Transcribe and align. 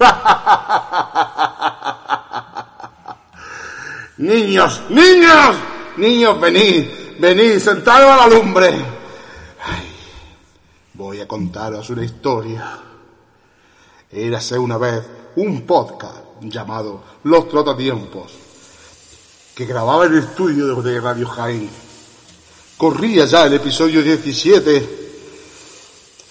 Niños, 4.18 4.82
niños, 4.88 5.56
niños, 5.96 6.40
venid, 6.40 6.86
venid, 7.18 7.58
sentados 7.58 8.10
a 8.10 8.16
la 8.16 8.28
lumbre. 8.34 8.68
Ay, 8.68 9.92
voy 10.94 11.20
a 11.20 11.28
contaros 11.28 11.90
una 11.90 12.04
historia. 12.04 12.78
Érase 14.10 14.58
una 14.58 14.78
vez 14.78 15.04
un 15.36 15.62
podcast 15.62 16.42
llamado 16.42 17.02
Los 17.24 17.48
Trotatiempos, 17.48 18.32
que 19.54 19.66
grababa 19.66 20.06
en 20.06 20.12
el 20.12 20.18
estudio 20.20 20.82
de 20.82 21.00
Radio 21.00 21.28
Jaén. 21.28 21.68
Corría 22.76 23.26
ya 23.26 23.46
el 23.46 23.54
episodio 23.54 24.02
17. 24.02 24.98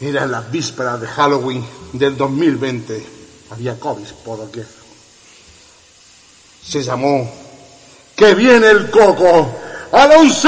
Era 0.02 0.24
en 0.24 0.32
las 0.32 0.50
vísperas 0.52 1.02
de 1.02 1.08
Halloween 1.08 1.66
del 1.94 2.18
2020. 2.18 3.19
Había 3.52 3.80
COVID 3.80 4.08
por 4.24 4.48
aquí. 4.48 4.62
Se 6.66 6.84
llamó 6.84 7.30
¡Que 8.16 8.36
viene 8.36 8.68
el 8.68 8.90
coco! 8.92 9.58
¡Alonsí! 9.94 10.48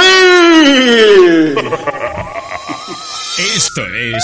Esto 3.37 3.85
es 3.87 4.23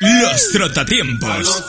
Los 0.00 0.50
Trotatiempos. 0.52 1.64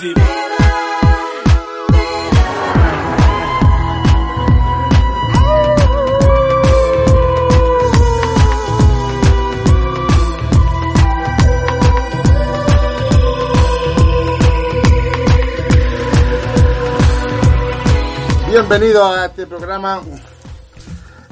Bienvenidos 18.60 19.16
a 19.16 19.26
este 19.28 19.46
programa 19.46 20.02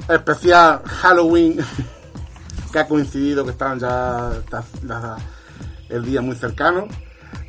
especial 0.08 0.80
Halloween 0.84 1.58
que 2.72 2.78
ha 2.78 2.86
coincidido 2.86 3.44
que 3.44 3.50
estaban 3.50 3.80
ya 3.80 4.30
el 5.88 6.04
día 6.04 6.22
muy 6.22 6.36
cercano 6.36 6.86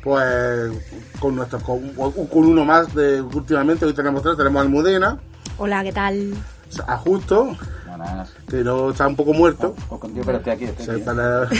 pues 0.02 0.72
con 1.20 1.36
nuestro 1.36 1.60
con, 1.60 1.90
con 1.92 2.44
uno 2.44 2.64
más 2.64 2.92
de 2.92 3.22
últimamente 3.22 3.84
hoy 3.84 3.92
tenemos 3.94 4.20
tres 4.20 4.36
tenemos 4.36 4.58
a 4.58 4.62
Almudena 4.62 5.16
Hola, 5.58 5.84
¿qué 5.84 5.92
tal? 5.92 6.34
a 6.84 6.96
Justo 6.96 7.56
que 8.50 8.64
no 8.64 8.90
está 8.90 9.06
un 9.06 9.14
poco 9.14 9.32
muerto 9.32 9.76
Contigo, 9.88 10.24
pero 10.26 10.38
estoy 10.38 10.54
aquí, 10.54 10.64
estoy 10.64 10.86
Se 10.86 10.90
aquí. 10.90 11.02
para- 11.02 11.48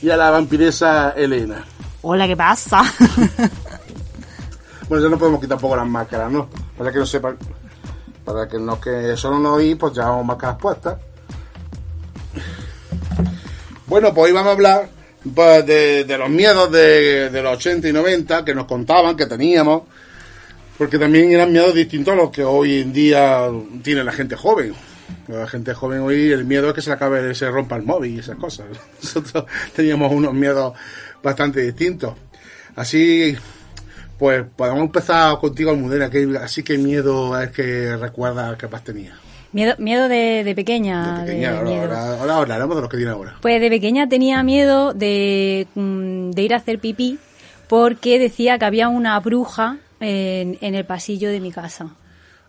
y 0.00 0.08
a 0.08 0.16
la 0.16 0.30
vampiresa 0.30 1.10
Elena 1.10 1.62
Hola, 2.00 2.26
¿qué 2.26 2.36
pasa? 2.36 2.80
Bueno, 4.88 5.04
ya 5.04 5.10
no 5.10 5.18
podemos 5.18 5.40
quitar 5.40 5.58
poco 5.58 5.74
las 5.74 5.86
máscaras, 5.86 6.30
¿no? 6.30 6.48
Para 6.78 6.92
que 6.92 6.98
no 6.98 7.06
sepan, 7.06 7.36
para 8.24 8.48
que 8.48 8.58
los 8.58 8.78
que 8.78 9.16
solo 9.16 9.38
no 9.38 9.54
oí, 9.54 9.74
pues 9.74 9.94
llevamos 9.94 10.24
máscaras 10.24 10.56
puestas. 10.58 10.98
Bueno, 13.86 14.14
pues 14.14 14.26
hoy 14.28 14.32
vamos 14.32 14.48
a 14.48 14.52
hablar 14.52 14.88
pues, 15.34 15.66
de, 15.66 16.04
de 16.04 16.18
los 16.18 16.28
miedos 16.28 16.70
de, 16.70 17.30
de 17.30 17.42
los 17.42 17.56
80 17.56 17.88
y 17.88 17.92
90 17.92 18.44
que 18.44 18.54
nos 18.54 18.66
contaban, 18.66 19.16
que 19.16 19.26
teníamos, 19.26 19.82
porque 20.78 20.98
también 20.98 21.32
eran 21.32 21.50
miedos 21.50 21.74
distintos 21.74 22.14
a 22.14 22.16
los 22.16 22.30
que 22.30 22.44
hoy 22.44 22.80
en 22.80 22.92
día 22.92 23.48
tiene 23.82 24.04
la 24.04 24.12
gente 24.12 24.36
joven. 24.36 24.74
La 25.28 25.48
gente 25.48 25.74
joven 25.74 26.00
hoy, 26.00 26.30
el 26.30 26.44
miedo 26.44 26.68
es 26.68 26.74
que 26.74 26.82
se 26.82 26.92
acabe, 26.92 27.34
se 27.34 27.50
rompa 27.50 27.76
el 27.76 27.82
móvil 27.82 28.16
y 28.16 28.18
esas 28.20 28.36
cosas. 28.36 28.66
Nosotros 29.02 29.46
teníamos 29.74 30.12
unos 30.12 30.32
miedos 30.32 30.74
bastante 31.22 31.60
distintos. 31.60 32.14
Así, 32.76 33.36
pues 34.18 34.44
podemos 34.56 34.80
empezar 34.80 35.38
contigo, 35.38 35.70
Almudena. 35.70 36.10
que 36.10 36.38
así 36.42 36.62
que 36.62 36.78
miedo 36.78 37.38
es 37.40 37.50
que 37.50 37.96
recuerdas 37.96 38.56
que 38.56 38.68
más 38.68 38.82
tenía. 38.84 39.14
Miedo, 39.52 39.74
miedo 39.78 40.08
de, 40.08 40.42
de 40.44 40.54
pequeña. 40.54 41.20
De 41.20 41.26
pequeña, 41.26 41.52
de 41.52 41.58
ahora, 41.58 41.80
ahora, 41.80 42.20
ahora 42.20 42.36
hablaremos 42.36 42.76
de 42.76 42.82
lo 42.82 42.88
que 42.88 42.96
tiene 42.96 43.12
ahora. 43.12 43.36
Pues 43.40 43.60
de 43.60 43.70
pequeña 43.70 44.08
tenía 44.08 44.42
miedo 44.42 44.92
de, 44.92 45.66
mm, 45.74 46.30
de 46.30 46.42
ir 46.42 46.54
a 46.54 46.58
hacer 46.58 46.78
pipí 46.78 47.18
porque 47.68 48.18
decía 48.18 48.58
que 48.58 48.64
había 48.64 48.88
una 48.88 49.18
bruja 49.20 49.78
en, 50.00 50.58
en 50.60 50.74
el 50.74 50.84
pasillo 50.84 51.30
de 51.30 51.40
mi 51.40 51.52
casa. 51.52 51.94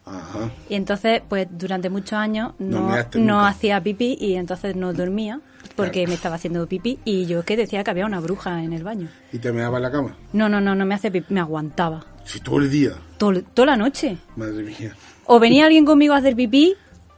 Ajá. 0.08 0.50
Y 0.70 0.76
entonces, 0.76 1.22
pues 1.28 1.48
durante 1.52 1.90
muchos 1.90 2.14
años 2.14 2.54
No 2.60 2.90
no, 3.16 3.46
hacía 3.46 3.82
pipí 3.82 4.18
y 4.20 4.36
entonces 4.36 4.76
no 4.76 4.94
dormía 4.94 5.42
porque 5.76 6.08
me 6.08 6.14
estaba 6.14 6.36
haciendo 6.36 6.66
pipí 6.68 6.98
y 7.06 7.26
yo 7.26 7.44
que 7.44 7.58
decía 7.58 7.84
que 7.84 7.92
había 7.92 8.06
una 8.06 8.20
bruja 8.20 8.64
en 8.64 8.74
el 8.74 8.84
baño. 8.84 9.10
¿Y 9.34 9.40
te 9.40 9.52
meabas 9.52 9.78
en 9.78 9.84
la 9.84 9.92
cama? 9.92 10.16
No, 10.34 10.48
no, 10.50 10.62
no, 10.62 10.74
no 10.76 10.86
me 10.86 10.96
hace 10.96 11.12
pipí, 11.12 11.34
me 11.34 11.40
aguantaba. 11.42 12.06
Si 12.24 12.40
todo 12.40 12.60
el 12.60 12.70
día. 12.72 12.92
Todo- 13.18 13.42
toda 13.44 13.68
la 13.68 13.78
noche. 13.78 14.18
Madre 14.36 14.64
mía. 14.64 14.96
O 15.26 15.40
venía 15.40 15.66
alguien 15.66 15.86
conmigo 15.86 16.14
a 16.14 16.18
hacer 16.18 16.36
pipí 16.36 16.76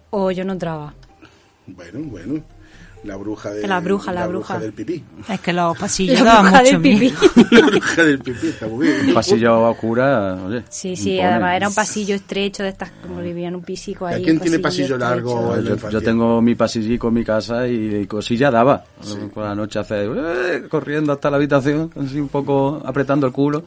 o 0.09 0.31
yo 0.31 0.43
no 0.43 0.53
entraba. 0.53 0.93
Bueno, 1.67 1.99
bueno. 2.09 2.43
La 3.03 3.15
bruja 3.15 3.51
de, 3.51 3.65
La 3.65 3.79
bruja, 3.79 4.11
la 4.11 4.27
bruja. 4.27 4.59
del 4.59 4.73
pipí. 4.73 5.01
Es 5.29 5.39
que 5.39 5.53
los 5.53 5.77
pasillos 5.77 6.19
La 6.19 6.25
daban 6.25 6.43
bruja 6.51 6.59
mucho 6.59 6.71
del 6.73 6.81
pipí. 6.81 6.99
miedo. 6.99 7.19
la 7.51 7.61
bruja 7.67 8.03
del 8.03 8.19
pipí, 8.19 8.47
está 8.47 8.67
muy 8.67 8.87
bien. 8.87 9.07
Un 9.07 9.13
pasillo 9.13 9.61
oscura, 9.69 10.33
oye. 10.45 10.63
Sí, 10.69 10.95
sí, 10.97 11.11
impone. 11.11 11.29
además 11.31 11.55
era 11.55 11.67
un 11.69 11.73
pasillo 11.75 12.15
estrecho 12.15 12.63
de 12.63 12.69
estas, 12.69 12.91
como 13.01 13.21
vivían 13.21 13.55
un 13.55 13.61
pisico 13.61 14.05
ahí. 14.05 14.21
¿Quién 14.21 14.39
tiene 14.41 14.59
pasillo 14.59 14.97
largo? 14.97 15.55
en 15.55 15.77
Yo, 15.89 16.01
tengo 16.01 16.41
mi 16.41 16.55
pasillico 16.55 17.07
en 17.07 17.13
mi 17.13 17.23
casa 17.23 17.65
y 17.67 18.05
cosilla 18.05 18.51
daba. 18.51 18.83
Por 19.33 19.45
la 19.45 19.55
noche 19.55 19.79
hace 19.79 20.03
eh, 20.05 20.63
corriendo 20.69 21.13
hasta 21.13 21.29
la 21.29 21.37
habitación, 21.37 21.91
así 21.97 22.19
un 22.19 22.27
poco 22.27 22.81
apretando 22.85 23.25
el 23.27 23.31
culo. 23.33 23.63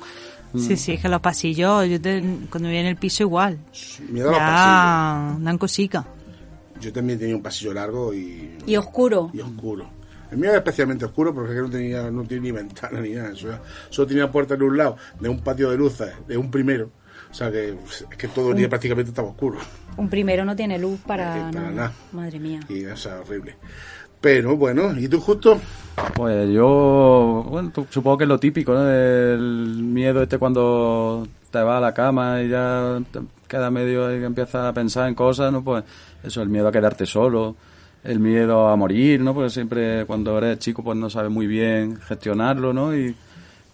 Sí, 0.54 0.76
sí, 0.76 0.92
es 0.92 1.00
que 1.00 1.08
los 1.08 1.22
pasillos, 1.22 1.88
yo 1.88 1.98
te- 1.98 2.20
cuando 2.50 2.68
vivía 2.68 2.82
en 2.82 2.86
el 2.88 2.96
piso 2.96 3.22
igual. 3.22 3.56
Miedo 4.10 4.28
a 4.28 4.32
los 4.32 4.38
pasillos. 4.40 5.44
Dan 5.44 5.56
cosica. 5.56 6.04
Yo 6.82 6.92
también 6.92 7.18
tenía 7.18 7.36
un 7.36 7.42
pasillo 7.42 7.72
largo 7.72 8.12
y, 8.12 8.58
Y 8.66 8.76
oscuro. 8.76 9.30
y 9.32 9.40
oscuro. 9.40 9.86
El 10.30 10.38
mío 10.38 10.48
era 10.50 10.58
especialmente 10.58 11.04
oscuro 11.04 11.32
porque 11.34 11.50
es 11.52 11.56
que 11.56 11.62
no 11.62 11.70
tenía, 11.70 12.10
no 12.10 12.22
tenía 12.24 12.42
ni 12.42 12.50
ventana 12.52 13.00
ni 13.00 13.10
nada. 13.10 13.34
Solo, 13.34 13.58
solo 13.90 14.08
tenía 14.08 14.30
puerta 14.32 14.54
en 14.54 14.62
un 14.62 14.76
lado 14.76 14.96
de 15.20 15.28
un 15.28 15.40
patio 15.40 15.70
de 15.70 15.76
luces, 15.76 16.10
de 16.26 16.36
un 16.36 16.50
primero. 16.50 16.90
O 17.30 17.34
sea 17.34 17.50
que 17.52 17.74
pues, 17.82 18.04
es 18.10 18.16
que 18.16 18.28
todo 18.28 18.50
el 18.50 18.56
día 18.56 18.68
prácticamente 18.68 19.10
estaba 19.10 19.28
oscuro. 19.28 19.58
Un 19.96 20.08
primero 20.08 20.44
no 20.44 20.56
tiene 20.56 20.78
luz 20.78 21.00
para, 21.06 21.30
para 21.32 21.52
nada. 21.52 21.70
nada. 21.70 21.92
Madre 22.12 22.40
mía. 22.40 22.60
Y 22.68 22.84
o 22.86 22.96
sea, 22.96 23.20
horrible. 23.20 23.56
Pero 24.20 24.56
bueno, 24.56 24.98
¿y 24.98 25.08
tú 25.08 25.20
justo? 25.20 25.60
Pues 26.14 26.48
yo, 26.50 27.44
bueno, 27.48 27.72
supongo 27.90 28.18
que 28.18 28.24
es 28.24 28.28
lo 28.28 28.38
típico, 28.38 28.72
¿no? 28.72 28.88
El 28.88 29.76
miedo 29.82 30.22
este 30.22 30.38
cuando 30.38 31.26
te 31.50 31.58
vas 31.60 31.78
a 31.78 31.80
la 31.80 31.92
cama 31.92 32.40
y 32.40 32.48
ya 32.48 33.00
te 33.10 33.20
queda 33.48 33.70
medio 33.70 34.16
y 34.18 34.22
empiezas 34.24 34.64
a 34.66 34.72
pensar 34.72 35.08
en 35.08 35.14
cosas, 35.14 35.52
¿no? 35.52 35.62
Pues 35.64 35.84
eso, 36.22 36.42
el 36.42 36.48
miedo 36.48 36.68
a 36.68 36.72
quedarte 36.72 37.06
solo, 37.06 37.56
el 38.04 38.18
miedo 38.18 38.68
a 38.68 38.76
morir, 38.76 39.20
¿no? 39.20 39.34
Porque 39.34 39.50
siempre 39.50 40.04
cuando 40.06 40.36
eres 40.38 40.58
chico 40.58 40.82
pues 40.82 40.96
no 40.96 41.08
sabes 41.10 41.30
muy 41.30 41.46
bien 41.46 41.98
gestionarlo, 42.00 42.72
¿no? 42.72 42.96
Y, 42.96 43.14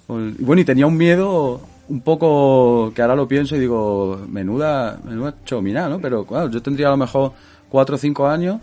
pues, 0.07 0.39
bueno, 0.39 0.63
y 0.63 0.65
tenía 0.65 0.87
un 0.87 0.97
miedo 0.97 1.61
un 1.89 2.01
poco 2.03 2.93
que 2.95 3.03
ahora 3.03 3.17
lo 3.17 3.27
pienso 3.27 3.57
y 3.57 3.61
digo, 3.61 4.21
menuda, 4.29 4.99
menuda 5.05 5.35
chomina, 5.45 5.89
¿no? 5.89 5.99
Pero 6.01 6.25
claro, 6.25 6.51
yo 6.51 6.61
tendría 6.63 6.89
a 6.89 6.91
lo 6.91 6.97
mejor 6.99 7.33
cuatro 7.69 7.97
o 7.97 7.99
cinco 7.99 8.29
años 8.29 8.61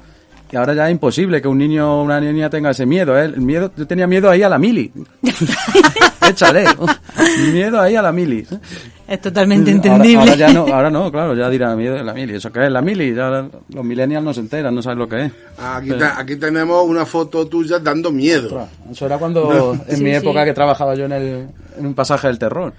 y 0.52 0.56
ahora 0.56 0.74
ya 0.74 0.86
es 0.88 0.92
imposible 0.92 1.42
que 1.42 1.48
un 1.48 1.58
niño 1.58 2.00
o 2.00 2.04
una 2.04 2.20
niña 2.22 2.50
tenga 2.50 2.70
ese 2.72 2.86
miedo, 2.86 3.18
¿eh? 3.20 3.26
El 3.26 3.42
miedo, 3.42 3.72
yo 3.76 3.86
tenía 3.88 4.08
miedo 4.08 4.30
ahí 4.30 4.44
a 4.44 4.50
la 4.50 4.58
mili. 4.60 4.92
Échale. 6.30 6.66
miedo 7.52 7.80
ahí 7.80 7.96
a 7.96 8.02
la 8.02 8.12
mili. 8.12 8.46
Es 9.08 9.22
totalmente 9.22 9.70
entendible. 9.72 10.18
ahora 10.20 10.36
ya 10.36 10.52
no, 10.52 10.62
ahora 10.68 10.90
no, 10.90 11.12
claro, 11.12 11.36
ya 11.36 11.50
dirá 11.50 11.76
miedo 11.76 11.96
de 11.96 12.04
la 12.04 12.14
mili. 12.14 12.36
¿Eso 12.36 12.52
qué 12.52 12.66
es 12.66 12.72
la 12.72 12.82
mili? 12.82 13.14
Ya 13.14 13.48
los 13.70 13.86
millennials 13.86 14.24
no 14.24 14.34
se 14.34 14.40
enteran, 14.40 14.74
no 14.74 14.82
saben 14.82 15.00
lo 15.00 15.08
que 15.08 15.26
es. 15.26 15.32
Aquí, 15.60 15.90
te- 15.90 16.04
aquí 16.04 16.36
tenemos 16.38 16.84
una 16.88 17.06
foto 17.06 17.48
tuya 17.48 17.78
dando 17.80 18.12
miedo. 18.12 18.68
Eso 18.92 19.06
era 19.06 19.18
cuando, 19.18 19.78
en 19.88 19.98
Sí, 19.98 20.04
mi 20.04 20.10
sí. 20.12 20.16
época 20.16 20.44
que 20.46 20.54
trabajaba 20.54 20.96
yo 20.96 21.06
en, 21.06 21.12
el, 21.12 21.48
en 21.78 21.86
un 21.86 21.94
pasaje 21.94 22.28
del 22.28 22.40
terror. 22.40 22.74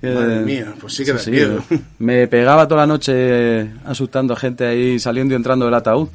Que- 0.00 0.10
Madre 0.10 0.40
mía, 0.40 0.74
pues 0.80 0.92
sí 0.94 1.04
que 1.04 1.12
da 1.14 1.20
miedo. 1.26 1.62
Me 1.98 2.28
pegaba 2.28 2.68
toda 2.68 2.82
la 2.82 2.86
noche 2.86 3.68
asustando 3.84 4.34
a 4.34 4.36
gente 4.36 4.64
ahí 4.66 4.98
saliendo 5.00 5.34
y 5.34 5.36
entrando 5.36 5.64
del 5.64 5.74
ataúd. 5.74 6.08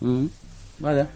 Mm, 0.00 0.26
Vaya. 0.78 1.06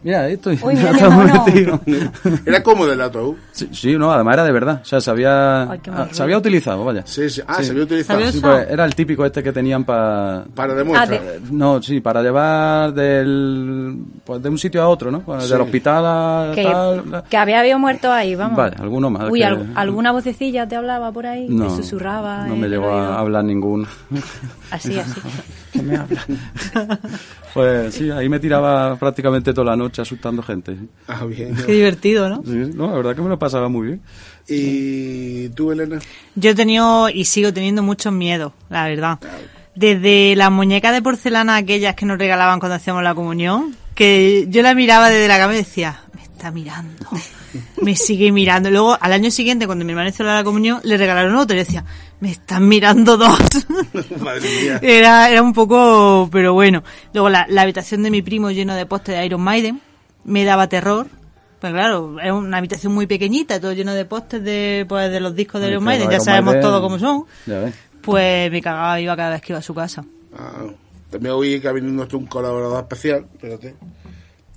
Mira, 0.00 0.28
esto 0.28 0.50
Uy, 0.50 0.56
mira. 0.76 1.80
Era 2.46 2.62
cómodo 2.62 2.92
el 2.92 3.00
ataúd. 3.00 3.34
Sí, 3.50 3.68
sí, 3.72 3.96
no, 3.98 4.12
además 4.12 4.34
era 4.34 4.44
de 4.44 4.52
verdad. 4.52 4.78
O 4.80 4.84
sea, 4.84 5.00
se 5.00 5.10
había, 5.10 5.62
Ay, 5.68 5.80
ah, 5.88 5.90
mal 5.90 6.14
se 6.14 6.22
había 6.22 6.38
utilizado, 6.38 6.84
vaya. 6.84 7.02
Sí, 7.04 7.28
sí. 7.28 7.42
Ah, 7.48 7.56
Sí. 7.58 7.64
se 7.64 7.70
había 7.72 7.82
utilizado. 7.82 8.20
Pues, 8.40 8.70
era 8.70 8.84
el 8.84 8.94
típico 8.94 9.26
este 9.26 9.42
que 9.42 9.50
tenían 9.52 9.82
para... 9.84 10.44
Para 10.54 10.74
demuestrar. 10.74 11.20
Ah, 11.20 11.22
de- 11.32 11.40
No, 11.50 11.82
sí, 11.82 12.00
para 12.00 12.22
llevar 12.22 12.94
del, 12.94 13.98
pues 14.24 14.40
de 14.40 14.48
un 14.48 14.56
sitio 14.58 14.82
a 14.82 14.88
otro, 14.88 15.10
¿no? 15.10 15.18
Pues 15.22 15.42
Sí. 15.44 15.50
Del 15.50 15.62
hospital 15.62 16.04
a 16.06 16.52
Que, 16.54 16.62
tal... 16.62 17.24
que 17.28 17.36
había 17.36 17.58
habido 17.58 17.80
muerto 17.80 18.12
ahí, 18.12 18.36
vamos. 18.36 18.56
Vale, 18.56 18.76
alguno 18.78 19.10
más. 19.10 19.28
Uy, 19.28 19.40
que- 19.40 19.46
al- 19.46 19.72
¿alguna 19.74 20.12
vocecilla 20.12 20.68
te 20.68 20.76
hablaba 20.76 21.10
por 21.10 21.26
ahí? 21.26 21.48
No, 21.48 21.64
te 21.66 21.70
susurraba. 21.82 22.46
no 22.46 22.54
me 22.54 22.68
llegó 22.68 22.92
a 22.92 23.18
hablar 23.18 23.42
ninguno. 23.42 23.88
Así, 24.70 24.96
así. 24.96 25.20
¿Qué 25.72 25.82
me 25.82 25.96
habla? 25.96 26.26
pues 27.54 27.94
sí, 27.94 28.10
ahí 28.10 28.28
me 28.28 28.38
tiraba 28.38 28.96
prácticamente 28.96 29.52
toda 29.52 29.72
la 29.72 29.76
noche 29.76 30.02
asustando 30.02 30.42
gente. 30.42 30.76
Ah, 31.06 31.24
bien. 31.24 31.54
Qué 31.54 31.72
divertido, 31.72 32.28
¿no? 32.28 32.42
Sí, 32.44 32.70
no, 32.74 32.88
la 32.88 32.96
verdad 32.96 33.16
que 33.16 33.22
me 33.22 33.28
lo 33.28 33.38
pasaba 33.38 33.68
muy 33.68 33.86
bien. 33.88 34.02
¿Y 34.48 35.48
tú, 35.50 35.72
Elena? 35.72 35.98
Yo 36.34 36.50
he 36.50 36.54
tenido 36.54 37.08
y 37.10 37.24
sigo 37.24 37.52
teniendo 37.52 37.82
muchos 37.82 38.12
miedos, 38.12 38.52
la 38.70 38.88
verdad. 38.88 39.18
Desde 39.74 40.34
las 40.36 40.50
muñecas 40.50 40.92
de 40.92 41.02
porcelana 41.02 41.56
aquellas 41.56 41.94
que 41.94 42.06
nos 42.06 42.18
regalaban 42.18 42.58
cuando 42.58 42.76
hacíamos 42.76 43.02
la 43.02 43.14
comunión, 43.14 43.76
que 43.94 44.46
yo 44.48 44.62
la 44.62 44.74
miraba 44.74 45.08
desde 45.10 45.28
la 45.28 45.38
cama 45.38 45.54
y 45.54 45.58
decía, 45.58 46.00
está 46.38 46.50
mirando, 46.52 47.06
me 47.82 47.94
sigue 47.96 48.30
mirando. 48.32 48.70
Luego, 48.70 48.96
al 49.00 49.12
año 49.12 49.30
siguiente, 49.30 49.66
cuando 49.66 49.84
mi 49.84 49.92
hermano 49.92 50.08
hizo 50.08 50.22
la 50.22 50.44
comunión, 50.44 50.80
le 50.84 50.96
regalaron 50.96 51.34
otro 51.34 51.54
y 51.56 51.58
decía, 51.58 51.84
me 52.20 52.30
están 52.30 52.66
mirando 52.68 53.16
dos. 53.16 53.38
Madre 54.20 54.48
mía. 54.62 54.78
era, 54.82 55.30
era 55.30 55.42
un 55.42 55.52
poco, 55.52 56.28
pero 56.30 56.54
bueno. 56.54 56.82
Luego 57.12 57.28
la, 57.28 57.46
la 57.48 57.62
habitación 57.62 58.02
de 58.04 58.10
mi 58.10 58.22
primo 58.22 58.50
lleno 58.50 58.74
de 58.74 58.86
postes 58.86 59.16
de 59.16 59.26
Iron 59.26 59.40
Maiden 59.40 59.80
me 60.24 60.44
daba 60.44 60.68
terror. 60.68 61.08
Pues 61.60 61.72
claro, 61.72 62.20
era 62.20 62.34
una 62.34 62.58
habitación 62.58 62.94
muy 62.94 63.06
pequeñita, 63.08 63.60
todo 63.60 63.72
lleno 63.72 63.92
de 63.92 64.04
postes 64.04 64.42
de, 64.44 64.86
pues, 64.88 65.10
de 65.10 65.18
los 65.18 65.34
discos 65.34 65.60
de 65.60 65.68
Iron 65.70 65.82
Maiden, 65.82 66.08
ya 66.08 66.20
sabemos 66.20 66.54
Maiden- 66.54 66.62
todo 66.62 66.80
cómo 66.80 66.98
son. 67.00 67.24
Ya. 67.46 67.72
Pues 68.00 68.50
me 68.52 68.62
cagaba 68.62 69.00
iba 69.00 69.16
cada 69.16 69.30
vez 69.30 69.42
que 69.42 69.52
iba 69.52 69.58
a 69.58 69.62
su 69.62 69.74
casa. 69.74 70.04
Ah, 70.38 70.66
también 71.10 71.34
oí 71.34 71.58
que 71.60 71.66
ha 71.66 71.72
venido 71.72 71.92
nuestro 71.92 72.18
un 72.18 72.26
colaborador 72.26 72.80
especial. 72.82 73.26
Espérate. 73.34 73.74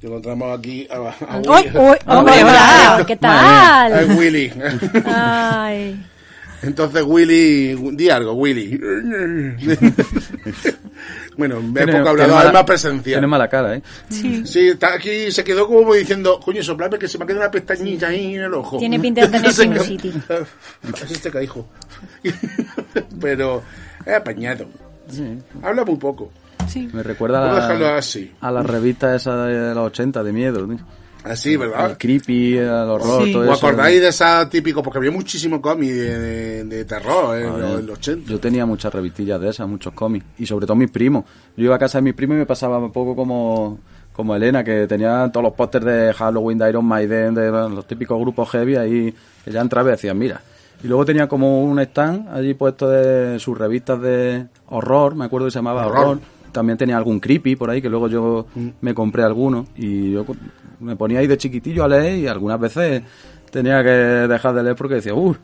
Te 0.02 0.08
encontramos 0.08 0.58
aquí 0.60 0.88
a, 0.90 0.96
a 0.96 1.38
¡Uy, 1.38 1.48
Willy. 1.48 1.78
uy! 1.78 1.98
¡Hombre, 2.08 2.34
Hola! 2.44 3.04
¿Qué 3.06 3.14
Ay, 3.14 3.20
tal? 3.20 4.18
Willy. 4.18 4.52
Ay. 5.06 6.06
Entonces, 6.64 7.04
Willy, 7.06 7.76
di 7.96 8.10
algo, 8.10 8.34
Willy. 8.34 8.78
bueno, 11.38 11.58
en 11.58 11.66
época 11.70 11.84
tiene 11.86 11.98
hablador 11.98 12.28
mala- 12.30 12.48
hay 12.50 12.54
más 12.54 12.64
presencia. 12.66 13.14
Tiene 13.14 13.26
mala 13.28 13.48
cara, 13.50 13.76
¿eh? 13.78 13.82
Sí, 14.10 14.68
está 14.70 14.94
aquí, 14.94 15.32
se 15.32 15.44
quedó 15.44 15.68
como 15.68 15.94
diciendo, 15.94 16.40
coño, 16.40 16.62
soplame 16.64 17.00
que 17.00 17.08
se 17.08 17.18
me 17.18 17.26
queda 17.26 17.38
una 17.38 17.50
pestañita 17.52 18.08
ahí 18.10 18.36
en 18.36 18.42
el 18.42 18.54
ojo. 18.54 18.78
Tiene 18.78 19.00
pinta 19.00 19.22
de 19.22 19.30
tener 19.30 19.52
sinusitis. 19.54 20.14
Así 21.04 21.16
te 21.16 21.32
cae, 21.32 21.46
hijo. 21.46 21.68
Pero 23.20 23.64
es 24.06 24.14
apañado. 24.14 24.68
Sí. 25.10 25.38
Habla 25.64 25.84
muy 25.84 25.96
poco. 25.96 26.32
Me 26.94 27.04
recuerda 27.04 27.68
a 27.68 27.78
la, 27.78 27.98
así. 27.98 28.32
a 28.40 28.52
la 28.52 28.64
revista 28.64 29.16
esa 29.16 29.46
de 29.46 29.74
los 29.76 29.86
80 29.88 30.24
de 30.24 30.34
miedo. 30.34 30.66
tío. 30.68 30.78
Así, 31.24 31.56
¿verdad? 31.56 31.86
Al 31.86 31.98
creepy, 32.00 32.58
al 32.58 32.90
horror, 32.90 33.26
Sí. 33.26 33.32
todo 33.32 33.44
¿Os 33.52 33.58
eso. 33.58 33.68
acordáis 33.68 34.02
de 34.02 34.08
esa 34.08 34.50
típico? 34.50 34.82
Porque 34.82 34.98
había 34.98 35.12
muchísimo 35.12 35.62
cómic 35.62 35.92
de, 35.92 36.18
de- 36.20 36.64
de 36.64 36.86
terror 36.86 37.38
en 37.38 37.60
los, 37.62 37.80
en 37.80 37.86
los 37.86 37.98
80. 38.00 38.32
Yo 38.32 38.40
tenía 38.40 38.66
muchas 38.66 38.92
revistillas 38.92 39.40
de 39.40 39.50
esas, 39.50 39.68
muchos 39.68 39.94
cómics. 39.94 40.26
Y 40.40 40.46
sobre 40.48 40.66
todo 40.66 40.76
mis 40.76 40.90
primos. 40.90 41.26
Yo 41.56 41.66
iba 41.66 41.76
a 41.76 41.80
casa 41.80 42.00
de 42.00 42.04
mis 42.04 42.16
primos 42.16 42.36
y 42.36 42.40
me 42.40 42.46
pasaba 42.48 42.80
un 42.80 42.92
poco 42.92 43.16
como, 43.16 43.78
como 44.14 44.36
Elena, 44.36 44.64
que 44.64 44.88
tenía 44.88 45.30
todos 45.32 45.44
los 45.44 45.54
pósters 45.54 45.86
de 45.86 46.14
Halloween, 46.14 46.58
de 46.58 46.70
Iron 46.70 46.86
Maiden, 46.86 47.36
de 47.36 47.52
los 47.52 47.86
típicos 47.86 48.20
grupos 48.20 48.50
heavy 48.50 48.76
ahí, 48.78 49.14
que 49.46 49.52
ya 49.52 49.62
entraba 49.62 49.90
y 49.90 49.92
decían, 49.92 50.18
mira. 50.18 50.42
Y 50.84 50.88
luego 50.88 51.06
tenía 51.06 51.28
como 51.28 51.64
un 51.64 51.80
stand 51.82 52.30
allí 52.36 52.56
puesto 52.56 52.90
de 52.90 53.38
sus 53.38 53.56
revistas 53.56 54.02
de 54.02 54.48
horror, 54.70 55.14
me 55.14 55.26
acuerdo 55.26 55.46
que 55.46 55.52
se 55.52 55.60
llamaba 55.60 55.86
Horror. 55.86 56.00
Horror. 56.08 56.20
También 56.52 56.78
tenía 56.78 56.98
algún 56.98 57.20
creepy 57.20 57.56
por 57.56 57.70
ahí, 57.70 57.82
que 57.82 57.90
luego 57.90 58.08
yo 58.08 58.48
me 58.82 58.94
compré 58.94 59.24
alguno. 59.24 59.68
Y 59.76 60.12
yo 60.12 60.26
me 60.80 60.96
ponía 60.96 61.20
ahí 61.20 61.28
de 61.28 61.38
chiquitillo 61.38 61.84
a 61.84 61.88
leer 61.88 62.18
y 62.20 62.28
algunas 62.28 62.60
veces 62.60 63.04
tenía 63.52 63.84
que 63.84 63.90
dejar 63.90 64.56
de 64.56 64.64
leer 64.64 64.76
porque 64.76 64.96
decía, 64.96 65.14
uff, 65.14 65.38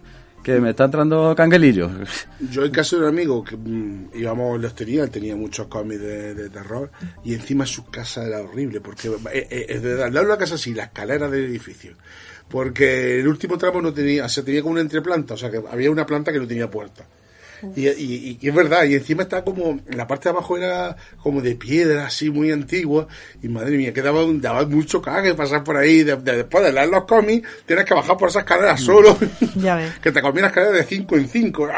que 0.43 0.59
me 0.61 0.69
está 0.69 0.85
entrando 0.85 1.35
canguelillo. 1.35 1.89
Yo 2.51 2.63
en 2.63 2.71
casa 2.71 2.95
de 2.95 3.01
un 3.01 3.09
amigo 3.09 3.43
que 3.43 3.57
mm, 3.57 4.11
íbamos 4.13 4.55
en 4.55 4.61
la 4.61 4.67
hostería, 4.69 5.03
él 5.03 5.09
tenía 5.09 5.35
muchos 5.35 5.67
cómics 5.67 5.99
de, 5.99 6.33
de 6.35 6.49
terror 6.49 6.89
y 7.23 7.33
encima 7.33 7.65
su 7.65 7.85
casa 7.87 8.25
era 8.25 8.41
horrible 8.41 8.79
porque 8.79 9.09
eh, 9.09 9.47
eh, 9.49 9.65
es 9.67 9.81
de 9.83 10.01
al 10.01 10.13
lado 10.13 10.27
de 10.27 10.31
la 10.31 10.37
casa 10.37 10.55
así, 10.55 10.73
la 10.73 10.85
escalera 10.85 11.29
del 11.29 11.45
edificio. 11.45 11.95
Porque 12.47 13.19
el 13.19 13.27
último 13.27 13.57
tramo 13.57 13.81
no 13.81 13.93
tenía, 13.93 14.23
o 14.23 14.29
sea, 14.29 14.43
tenía 14.43 14.61
como 14.61 14.73
una 14.73 14.81
entreplanta, 14.81 15.33
o 15.33 15.37
sea, 15.37 15.51
que 15.51 15.61
había 15.69 15.91
una 15.91 16.05
planta 16.05 16.31
que 16.31 16.39
no 16.39 16.47
tenía 16.47 16.71
puerta. 16.71 17.05
Y, 17.75 17.87
y- 17.87 18.37
y 18.41 18.47
es 18.49 18.53
verdad, 18.53 18.83
y 18.85 18.93
encima 18.95 19.23
está 19.23 19.43
como, 19.43 19.79
la 19.89 20.05
parte 20.07 20.25
de 20.25 20.29
abajo 20.31 20.57
era 20.57 20.95
como 21.21 21.41
de 21.41 21.55
piedra, 21.55 22.05
así 22.07 22.29
muy 22.29 22.51
antigua, 22.51 23.07
y 23.41 23.47
madre 23.47 23.77
mía, 23.77 23.93
que 23.93 24.01
daba, 24.01 24.21
daba 24.33 24.65
mucho 24.65 25.01
cague 25.01 25.33
pasar 25.33 25.63
por 25.63 25.75
ahí, 25.77 26.03
de- 26.03 26.15
de- 26.17 26.37
después 26.37 26.63
de 26.63 26.71
leer 26.71 26.89
los 26.89 27.05
cómics, 27.05 27.47
tienes 27.65 27.85
que 27.85 27.93
bajar 27.93 28.15
por 28.17 28.29
esas 28.29 28.43
escaleras 28.43 28.79
solo, 28.81 29.17
Ya 29.55 29.75
ves. 29.75 29.91
que 29.99 30.11
te 30.11 30.21
comí 30.21 30.39
una 30.39 30.47
escalera 30.47 30.73
de 30.73 30.83
5 30.83 31.15
en 31.15 31.27
5. 31.27 31.67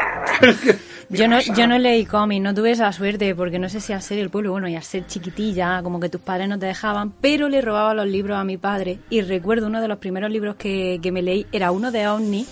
Yo 1.12 1.26
no, 1.26 1.40
yo 1.40 1.66
no 1.66 1.76
leí 1.76 2.06
cómics, 2.06 2.40
no 2.40 2.54
tuve 2.54 2.70
esa 2.70 2.92
suerte, 2.92 3.34
porque 3.34 3.58
no 3.58 3.68
sé 3.68 3.80
si 3.80 3.92
al 3.92 4.00
ser 4.00 4.18
el 4.20 4.30
pueblo, 4.30 4.52
bueno, 4.52 4.68
y 4.68 4.76
al 4.76 4.84
ser 4.84 5.08
chiquitilla, 5.08 5.82
como 5.82 5.98
que 5.98 6.08
tus 6.08 6.20
padres 6.20 6.48
no 6.48 6.56
te 6.56 6.66
dejaban, 6.66 7.10
pero 7.20 7.48
le 7.48 7.60
robaba 7.60 7.94
los 7.94 8.06
libros 8.06 8.38
a 8.38 8.44
mi 8.44 8.58
padre. 8.58 9.00
Y 9.10 9.20
recuerdo 9.22 9.66
uno 9.66 9.80
de 9.82 9.88
los 9.88 9.98
primeros 9.98 10.30
libros 10.30 10.54
que, 10.54 11.00
que 11.02 11.10
me 11.10 11.20
leí, 11.20 11.48
era 11.50 11.72
uno 11.72 11.90
de 11.90 12.06
OVNI, 12.06 12.46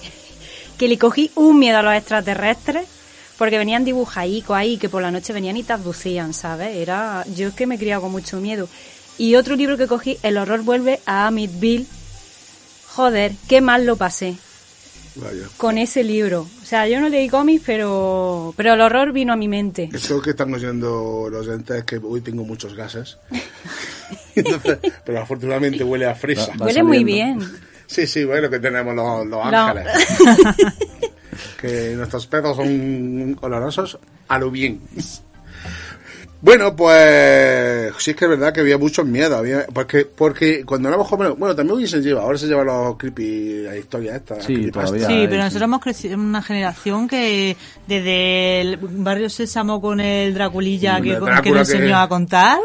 que 0.76 0.88
le 0.88 0.98
cogí 0.98 1.31
un 1.36 1.56
miedo 1.60 1.78
a 1.78 1.82
los 1.82 1.94
extraterrestres, 1.94 2.88
porque 3.38 3.56
venían 3.56 3.85
dibujadicos 3.85 4.56
ahí, 4.56 4.76
que 4.76 4.88
por 4.88 5.00
la 5.00 5.12
noche 5.12 5.32
venían 5.32 5.56
y 5.56 5.62
te 5.62 5.73
abducían, 5.73 6.35
¿sabes? 6.35 6.76
Era, 6.76 7.25
yo 7.37 7.49
es 7.49 7.55
que 7.55 7.67
me 7.67 7.76
he 7.76 7.79
criado 7.79 8.02
con 8.02 8.11
mucho 8.11 8.40
miedo. 8.40 8.69
Y 9.17 9.37
otro 9.37 9.56
libro 9.56 9.76
que 9.76 9.87
cogí, 9.87 10.19
El 10.23 10.37
horror 10.37 10.62
vuelve 10.62 11.00
a 11.06 11.29
Amityville. 11.29 11.87
Joder, 12.88 13.32
qué 13.49 13.61
mal 13.61 13.87
lo 13.87 13.94
pasé 13.96 14.37
Vaya. 15.14 15.46
con 15.56 15.79
ese 15.79 16.02
libro. 16.02 16.49
O 16.62 16.64
sea, 16.64 16.88
yo 16.88 17.00
no 17.00 17.08
leí 17.08 17.29
cómics, 17.29 17.62
pero, 17.64 18.52
pero 18.56 18.75
el 18.75 18.81
horror 18.81 19.12
vino 19.12 19.32
a 19.32 19.37
mi 19.37 19.46
mente. 19.46 19.88
Eso 19.93 20.20
que 20.20 20.31
están 20.31 20.52
oyendo 20.52 21.29
los 21.31 21.46
oyentes 21.46 21.79
es 21.79 21.84
que 21.84 22.00
hoy 22.02 22.20
tengo 22.20 22.44
muchos 22.44 22.75
gases. 22.75 23.19
Entonces, 24.34 24.79
pero 25.05 25.20
afortunadamente 25.20 25.84
huele 25.84 26.06
a 26.06 26.14
fresa. 26.17 26.52
Va 26.61 26.67
Huele 26.67 26.82
muy 26.82 27.05
bien. 27.05 27.38
Sí, 27.87 28.06
sí, 28.06 28.25
bueno, 28.25 28.50
que 28.50 28.58
tenemos 28.58 28.94
los, 28.94 29.26
los 29.26 29.50
No. 29.50 29.75
que 31.61 31.94
nuestros 31.96 32.26
pedos 32.26 32.56
son 32.56 33.37
olorosos 33.40 33.98
a 34.29 34.39
lo 34.39 34.51
bien. 34.51 34.81
Bueno, 36.41 36.77
pues 36.77 37.93
sí 37.98 38.12
es 38.12 38.17
que 38.17 38.27
es 38.27 38.31
verdad 38.31 38.53
que 38.53 38.60
había 38.60 38.79
mucho 38.79 39.05
miedo, 39.05 39.36
había, 39.36 39.67
porque, 39.74 40.05
porque 40.05 40.65
cuando 40.65 40.89
éramos 40.89 41.08
jóvenes, 41.08 41.36
bueno, 41.36 41.56
también 41.56 41.77
hoy 41.79 41.89
se 41.89 42.01
lleva, 42.01 42.22
ahora 42.22 42.39
se 42.39 42.46
llevan 42.46 42.67
los 42.67 42.96
creepy, 42.96 43.62
la 43.65 43.77
historia 43.77 44.15
esta. 44.15 44.41
Sí, 44.41 44.70
todavía. 44.70 45.08
Pero 45.08 45.36
nosotros 45.39 45.62
hemos 45.65 45.81
crecido 45.81 46.15
en 46.15 46.20
una 46.20 46.41
generación 46.41 47.08
que 47.08 47.56
desde 47.89 48.60
el 48.60 48.77
barrio 48.81 49.29
Sésamo 49.29 49.81
con 49.81 49.98
el 49.98 50.32
Draculilla 50.32 51.01
que, 51.01 51.19
nos 51.19 51.29
enseñó 51.69 51.86
que- 51.86 51.93
a 51.94 52.08
contar, 52.08 52.58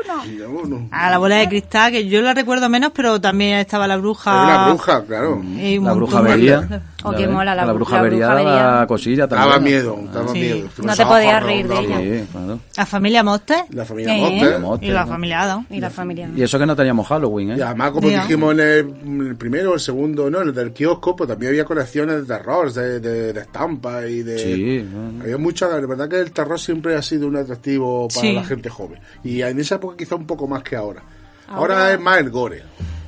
bueno. 0.47 0.87
a 0.91 1.09
la 1.09 1.17
bola 1.17 1.37
de 1.37 1.49
cristal, 1.49 1.91
que 1.91 2.07
yo 2.07 2.21
la 2.21 2.35
recuerdo 2.35 2.69
menos, 2.69 2.91
pero 2.93 3.19
también 3.19 3.57
estaba 3.57 3.87
la 3.87 3.97
bruja. 3.97 4.29
Era 4.43 4.43
una 4.65 4.67
bruja, 4.69 5.03
claro. 5.03 5.41
y 5.43 5.79
La 5.79 5.93
bruja 5.93 6.21
de- 6.21 6.79
Oh, 7.03 7.11
qué 7.15 7.27
mola 7.27 7.53
la 7.55 7.65
la 7.65 7.71
bru- 7.71 7.75
bruja 7.75 7.95
la 7.97 8.01
vería 8.03 8.27
bruja 8.27 8.43
daba 8.43 8.71
vería. 8.73 8.87
cosilla 8.87 9.27
también. 9.27 9.49
Daba 9.49 9.61
miedo, 9.63 9.99
daba 10.13 10.27
Sí. 10.33 10.39
miedo. 10.39 10.69
No 10.83 10.95
te 10.95 11.05
podías 11.05 11.43
reír 11.43 11.67
de 11.67 11.79
ella. 11.79 11.97
Sí, 11.99 12.27
claro. 12.31 12.59
La 12.77 12.85
familia 12.85 13.23
Montes 13.23 13.63
La 13.71 13.85
familia 13.85 14.15
Eh. 14.17 14.21
Monster. 14.21 14.59
Monster, 14.59 14.89
y 14.89 14.91
la 14.93 15.05
familia 15.07 15.41
Adam. 15.41 15.65
Y 15.69 15.79
la 15.79 15.89
familia. 15.89 16.29
Y 16.35 16.41
eso 16.43 16.57
que 16.59 16.65
no 16.65 16.75
teníamos 16.75 17.07
Halloween, 17.07 17.51
¿eh? 17.51 17.55
Y 17.57 17.61
además, 17.61 17.91
como 17.91 18.07
dijimos 18.09 18.53
en 18.53 18.59
el, 18.59 18.79
en 19.03 19.27
el 19.27 19.35
primero, 19.35 19.73
el 19.73 19.79
segundo, 19.79 20.29
no, 20.29 20.41
en 20.41 20.47
el 20.49 20.53
del 20.53 20.71
kiosco, 20.73 21.15
pues 21.15 21.27
también 21.27 21.49
había 21.51 21.65
colecciones 21.65 22.21
de 22.27 22.35
terror, 22.37 22.71
de, 22.71 22.99
de, 22.99 23.33
de 23.33 23.39
estampas 23.41 24.05
y 24.09 24.23
de... 24.23 24.37
Sí. 24.39 24.89
Había 25.21 25.37
mucha, 25.37 25.67
la 25.67 25.85
verdad 25.85 26.07
que 26.07 26.19
el 26.19 26.31
terror 26.31 26.59
siempre 26.59 26.95
ha 26.95 27.01
sido 27.01 27.27
un 27.27 27.35
atractivo 27.37 28.07
para 28.07 28.21
Sí. 28.21 28.33
la 28.33 28.43
gente 28.43 28.69
joven. 28.69 28.99
Y 29.23 29.41
en 29.41 29.59
esa 29.59 29.75
época 29.75 29.95
quizá 29.97 30.15
un 30.15 30.25
poco 30.27 30.47
más 30.47 30.63
que 30.63 30.75
ahora. 30.75 31.01
Ahora, 31.49 31.91
es 31.93 31.99
más 31.99 32.17
el 32.19 32.29
gore. 32.29 32.63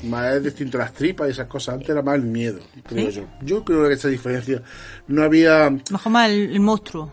Más 0.05 0.35
es 0.35 0.43
distinto 0.43 0.77
las 0.77 0.93
tripas 0.93 1.27
y 1.27 1.31
esas 1.31 1.47
cosas. 1.47 1.75
Antes 1.75 1.89
era 1.89 2.01
más 2.01 2.15
el 2.15 2.23
miedo, 2.23 2.59
creo 2.87 3.09
yo. 3.09 3.23
Yo 3.41 3.63
creo 3.63 3.87
que 3.87 3.93
esa 3.93 4.07
diferencia 4.07 4.61
no 5.07 5.23
había... 5.23 5.69
Mejor 5.91 6.11
más 6.11 6.29
el, 6.29 6.51
el 6.51 6.59
monstruo. 6.59 7.11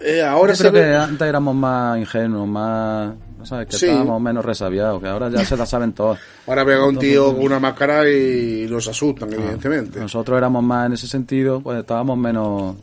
eh, 0.00 0.22
ahora 0.22 0.52
Yo 0.52 0.56
se 0.56 0.62
creo 0.70 0.72
que 0.72 0.80
ve... 0.88 0.96
antes 0.96 1.28
éramos 1.28 1.54
más 1.54 1.98
ingenuos, 1.98 2.46
más... 2.48 3.14
¿sabes? 3.44 3.66
Que 3.68 3.76
Sí. 3.76 3.86
estábamos 3.86 4.22
menos 4.22 4.42
resabiados, 4.44 5.02
que 5.02 5.08
ahora 5.08 5.28
ya 5.28 5.44
se 5.44 5.54
la 5.56 5.66
saben 5.66 5.92
todos. 5.92 6.18
Ahora 6.46 6.64
pega 6.64 6.86
un 6.86 6.98
tío 6.98 7.34
con 7.34 7.44
una 7.44 7.60
máscara 7.60 8.08
y 8.08 8.66
los 8.68 8.88
asustan, 8.88 9.28
Ah, 9.32 9.34
evidentemente. 9.36 10.00
Nosotros 10.00 10.38
éramos 10.38 10.62
más 10.62 10.86
en 10.86 10.94
ese 10.94 11.06
sentido, 11.06 11.60
pues 11.60 11.78
estábamos 11.78 12.16
menos... 12.16 12.76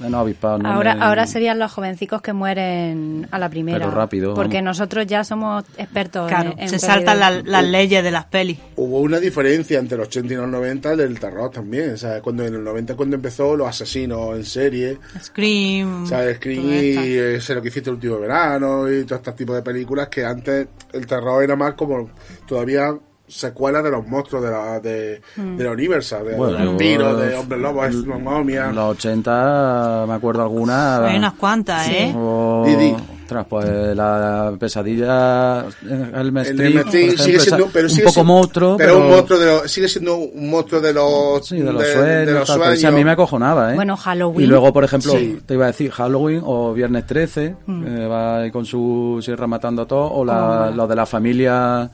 Menos 0.00 0.20
avispados. 0.22 0.62
¿no? 0.62 0.68
Ahora, 0.72 0.94
Me- 0.94 1.02
ahora 1.04 1.26
serían 1.26 1.58
los 1.58 1.70
jovencicos 1.72 2.22
que 2.22 2.32
mueren 2.32 3.28
a 3.30 3.38
la 3.38 3.48
primera. 3.48 3.78
Pero 3.78 3.90
rápido, 3.90 4.34
Porque 4.34 4.56
vamos. 4.56 4.78
nosotros 4.78 5.06
ya 5.06 5.22
somos 5.24 5.64
expertos 5.76 6.26
Claro, 6.28 6.52
en, 6.52 6.60
en 6.60 6.68
se 6.70 6.78
saltan 6.78 7.20
las- 7.20 7.64
leyes 7.64 8.02
de 8.02 8.10
las 8.10 8.24
pelis. 8.24 8.58
Hubo 8.76 9.00
una 9.00 9.18
diferencia 9.20 9.78
entre 9.78 9.98
los 9.98 10.08
80 10.08 10.32
y 10.32 10.36
los 10.36 10.48
90 10.48 10.96
del 10.96 11.20
terror 11.20 11.50
también. 11.50 11.92
O 11.92 11.96
sea, 11.96 12.20
cuando 12.22 12.44
en 12.46 12.54
el 12.54 12.64
90 12.64 12.96
cuando 12.96 13.16
empezó 13.16 13.54
los 13.56 13.68
asesinos 13.68 14.34
en 14.36 14.44
serie, 14.44 14.98
Scream. 15.22 16.04
o 16.04 16.06
sea, 16.06 16.34
Scream 16.34 16.64
y 16.66 16.96
eh, 16.96 17.40
Sé 17.40 17.54
lo 17.54 17.62
que 17.62 17.68
hiciste 17.68 17.90
el 17.90 17.94
último 17.96 18.18
verano 18.18 18.90
y 18.90 19.04
todo 19.04 19.16
este 19.18 19.32
tipo 19.32 19.54
de 19.54 19.62
películas 19.62 20.08
que 20.08 20.24
antes 20.24 20.66
el 20.92 21.06
terror 21.06 21.42
era 21.44 21.56
más 21.56 21.74
como 21.74 22.10
todavía 22.46 22.94
secuelas 23.30 23.82
de 23.84 23.90
los 23.90 24.06
monstruos 24.06 24.42
de 24.44 24.50
la, 24.50 24.80
de, 24.80 25.20
de 25.36 25.64
la 25.64 25.70
Universal, 25.70 26.24
de, 26.26 26.34
Bueno, 26.36 26.58
de 26.58 26.66
vampiros, 26.66 27.12
yo- 27.12 27.16
de 27.18 27.34
hombres 27.36 27.60
lobos, 27.60 27.86
es 27.88 27.94
una 27.96 28.18
momia. 28.18 28.68
En 28.70 28.74
los 28.76 28.90
80 28.96 30.04
me 30.08 30.14
acuerdo 30.14 30.42
alguna. 30.42 31.06
Hay 31.06 31.16
unas 31.18 31.34
cuantas, 31.34 31.88
¿eh? 31.88 32.12
O, 32.16 32.64
Di, 32.66 32.74
di. 32.76 32.94
ostras, 33.22 33.46
pues 33.48 33.96
la 33.96 34.52
pesadilla 34.58 35.60
el 35.82 36.36
El 36.36 36.36
Street, 36.38 36.74
MST 36.74 37.16
por 37.16 37.18
sigue 37.24 37.40
siendo, 37.40 37.68
pero 37.72 37.84
un 37.86 37.90
sigue 37.90 38.02
poco 38.02 38.14
siendo- 38.14 38.32
monstruo, 38.34 38.76
pero, 38.76 38.94
pero, 38.94 39.04
un 39.06 39.10
monstruo 39.12 39.38
de 39.38 39.46
los, 39.46 39.70
sigue 39.70 39.88
siendo 39.88 40.16
un 40.16 40.50
monstruo 40.50 40.80
de 40.80 40.92
los, 40.92 41.46
sí, 41.46 41.58
de 41.58 41.72
los 41.72 41.82
de- 41.82 41.92
sueños, 41.92 42.26
de 42.26 42.32
los 42.32 42.46
tal, 42.48 42.58
pero 42.60 42.72
ese 42.72 42.86
a 42.86 42.90
mí 42.90 43.04
me 43.04 43.12
acojonaba, 43.12 43.72
¿eh? 43.72 43.74
Bueno, 43.76 43.96
Halloween. 43.96 44.40
Y 44.40 44.46
luego, 44.46 44.72
por 44.72 44.82
ejemplo, 44.84 45.12
Sí. 45.12 45.38
te 45.46 45.54
iba 45.54 45.64
a 45.64 45.68
decir 45.68 45.90
Halloween 45.92 46.42
o 46.44 46.72
Viernes 46.74 47.06
13, 47.06 47.54
que 47.66 48.06
va 48.06 48.38
ahí 48.40 48.50
con 48.50 48.66
su 48.66 49.20
sierra 49.22 49.46
matando 49.46 49.82
a 49.82 49.86
todos, 49.86 50.10
o 50.14 50.24
la, 50.24 50.72
los 50.74 50.88
de 50.88 50.96
la 50.96 51.06
familia... 51.06 51.88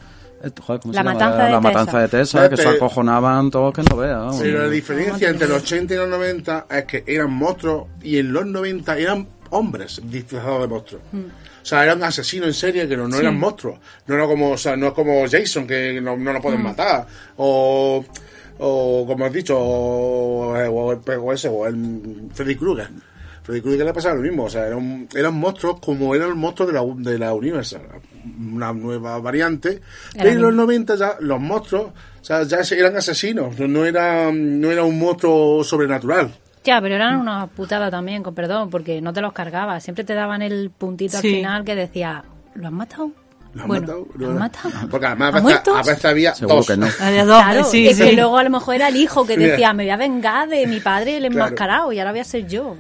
joder, 0.61 0.81
¿cómo 0.81 0.93
La 0.95 1.01
se 1.01 1.05
llama? 1.05 1.13
matanza 1.15 1.37
de 1.37 1.51
la 1.53 1.59
Tessa. 1.59 1.61
matanza 1.61 1.99
de 2.01 2.09
Tessa, 2.09 2.49
que 2.51 2.57
se 2.57 2.63
Pero- 2.65 2.77
acojonaban 2.77 3.51
todos 3.51 3.75
que 3.75 3.83
no. 3.83 3.97
Pero 4.39 4.59
la 4.63 4.69
diferencia 4.69 5.29
entre 5.29 5.49
los 5.49 5.63
80 5.63 5.95
y 5.95 5.97
los 5.97 6.09
90 6.09 6.67
es 6.71 6.85
que 6.85 7.05
eran 7.07 7.33
monstruos 7.33 7.87
y 8.03 8.19
en 8.19 8.33
los 8.33 8.47
90 8.47 8.97
eran 8.99 9.27
hombres 9.51 10.01
disfrazados 10.05 10.63
de 10.63 10.69
monstruos. 10.69 11.03
O 11.15 11.69
sea, 11.69 11.83
eran 11.83 12.03
asesinos 12.05 12.47
en 12.49 12.55
serie 12.55 12.89
que 12.89 12.97
no, 12.97 13.09
no 13.09 13.17
eran 13.17 13.39
monstruos. 13.39 13.79
No 14.07 14.15
era 14.15 14.27
como, 14.27 14.51
o 14.53 14.57
sea, 14.59 14.77
no 14.77 14.89
es 14.89 14.93
como 14.93 15.25
Jason 15.29 15.67
que 15.67 16.01
no, 16.01 16.17
no 16.17 16.33
lo 16.33 16.41
pueden 16.41 16.63
matar. 16.63 17.07
O, 17.37 18.05
o 18.59 19.05
como 19.07 19.25
has 19.25 19.33
dicho, 19.33 19.59
o, 19.59 20.53
o 20.53 20.93
el, 20.93 21.19
o 21.19 21.33
ese, 21.33 21.49
o 21.49 21.67
el 21.67 22.29
Freddy 22.33 22.55
Krueger. 22.57 22.89
Freddy 23.47 23.61
Krueger 23.63 23.87
le 23.87 23.95
pasaba 23.95 24.17
lo 24.17 24.23
mismo. 24.23 24.45
O 24.45 24.51
sea, 24.51 24.67
eran, 24.67 25.09
eran 25.15 25.35
monstruos 25.35 25.79
como 25.81 26.15
eran 26.17 26.37
monstruos 26.37 26.73
de 26.73 26.75
la, 26.79 27.11
de 27.13 27.19
la 27.19 27.33
Universal. 27.33 27.83
Una 28.53 28.73
nueva 28.73 29.19
variante. 29.21 29.81
Pero 30.15 30.31
en 30.31 30.43
los 30.43 30.53
90 30.53 30.97
ya 30.97 31.17
los 31.21 31.41
monstruos, 31.41 31.93
o 32.21 32.25
sea, 32.25 32.43
ya 32.43 32.59
eran 32.77 32.97
asesinos. 32.97 33.57
No, 33.59 33.69
no 33.69 33.85
era, 33.85 34.31
no 34.33 34.71
era 34.73 34.83
un 34.83 34.99
monstruo 34.99 35.63
sobrenatural. 35.63 36.35
Ya, 36.65 36.81
pero 36.81 36.97
eran 36.97 37.21
una 37.21 37.47
putada 37.47 37.89
también, 37.89 38.25
con 38.25 38.35
perdón, 38.35 38.69
porque 38.69 39.01
no 39.01 39.13
te 39.13 39.21
los 39.21 39.33
cargabas. 39.33 39.85
Siempre 39.85 40.03
te 40.03 40.15
daban 40.15 40.43
el 40.43 40.71
puntito 40.77 41.17
Sí. 41.19 41.29
al 41.29 41.35
final 41.37 41.65
que 41.65 41.77
decía, 41.77 42.25
¿lo 42.57 42.67
han 42.67 42.75
matado? 42.75 43.13
¿Lo 43.55 43.63
han 43.63 43.69
bueno, 43.69 43.87
matado? 43.87 44.07
¿lo 44.17 44.27
han 44.31 44.39
matado? 44.41 44.71
Porque 44.91 45.07
además 45.07 45.27
a 45.35 45.39
¿Han 45.39 45.45
veces, 45.45 45.63
muerto? 45.63 45.77
a 45.77 45.83
veces 45.85 46.05
había 46.05 46.35
Seguro 46.35 46.57
dos. 46.57 46.67
que 46.67 46.77
no. 46.77 46.89
Había 47.01 47.25
dos, 47.25 47.41
Claro, 47.43 47.65
sí, 47.65 47.87
es 47.87 47.97
sí. 47.97 48.03
que 48.03 48.13
luego 48.15 48.37
a 48.37 48.43
lo 48.43 48.51
mejor 48.51 48.75
era 48.75 48.89
el 48.89 48.97
hijo 48.97 49.25
que 49.25 49.37
decía, 49.39 49.73
me 49.73 49.85
voy 49.85 49.91
a 49.91 49.97
vengar 49.97 50.49
de 50.49 50.67
mi 50.67 50.81
padre 50.81 51.19
el 51.19 51.23
Claro. 51.29 51.35
enmascarado 51.35 51.93
y 51.93 52.01
ahora 52.01 52.11
voy 52.11 52.21
a 52.21 52.25
ser 52.25 52.49
yo. 52.49 52.75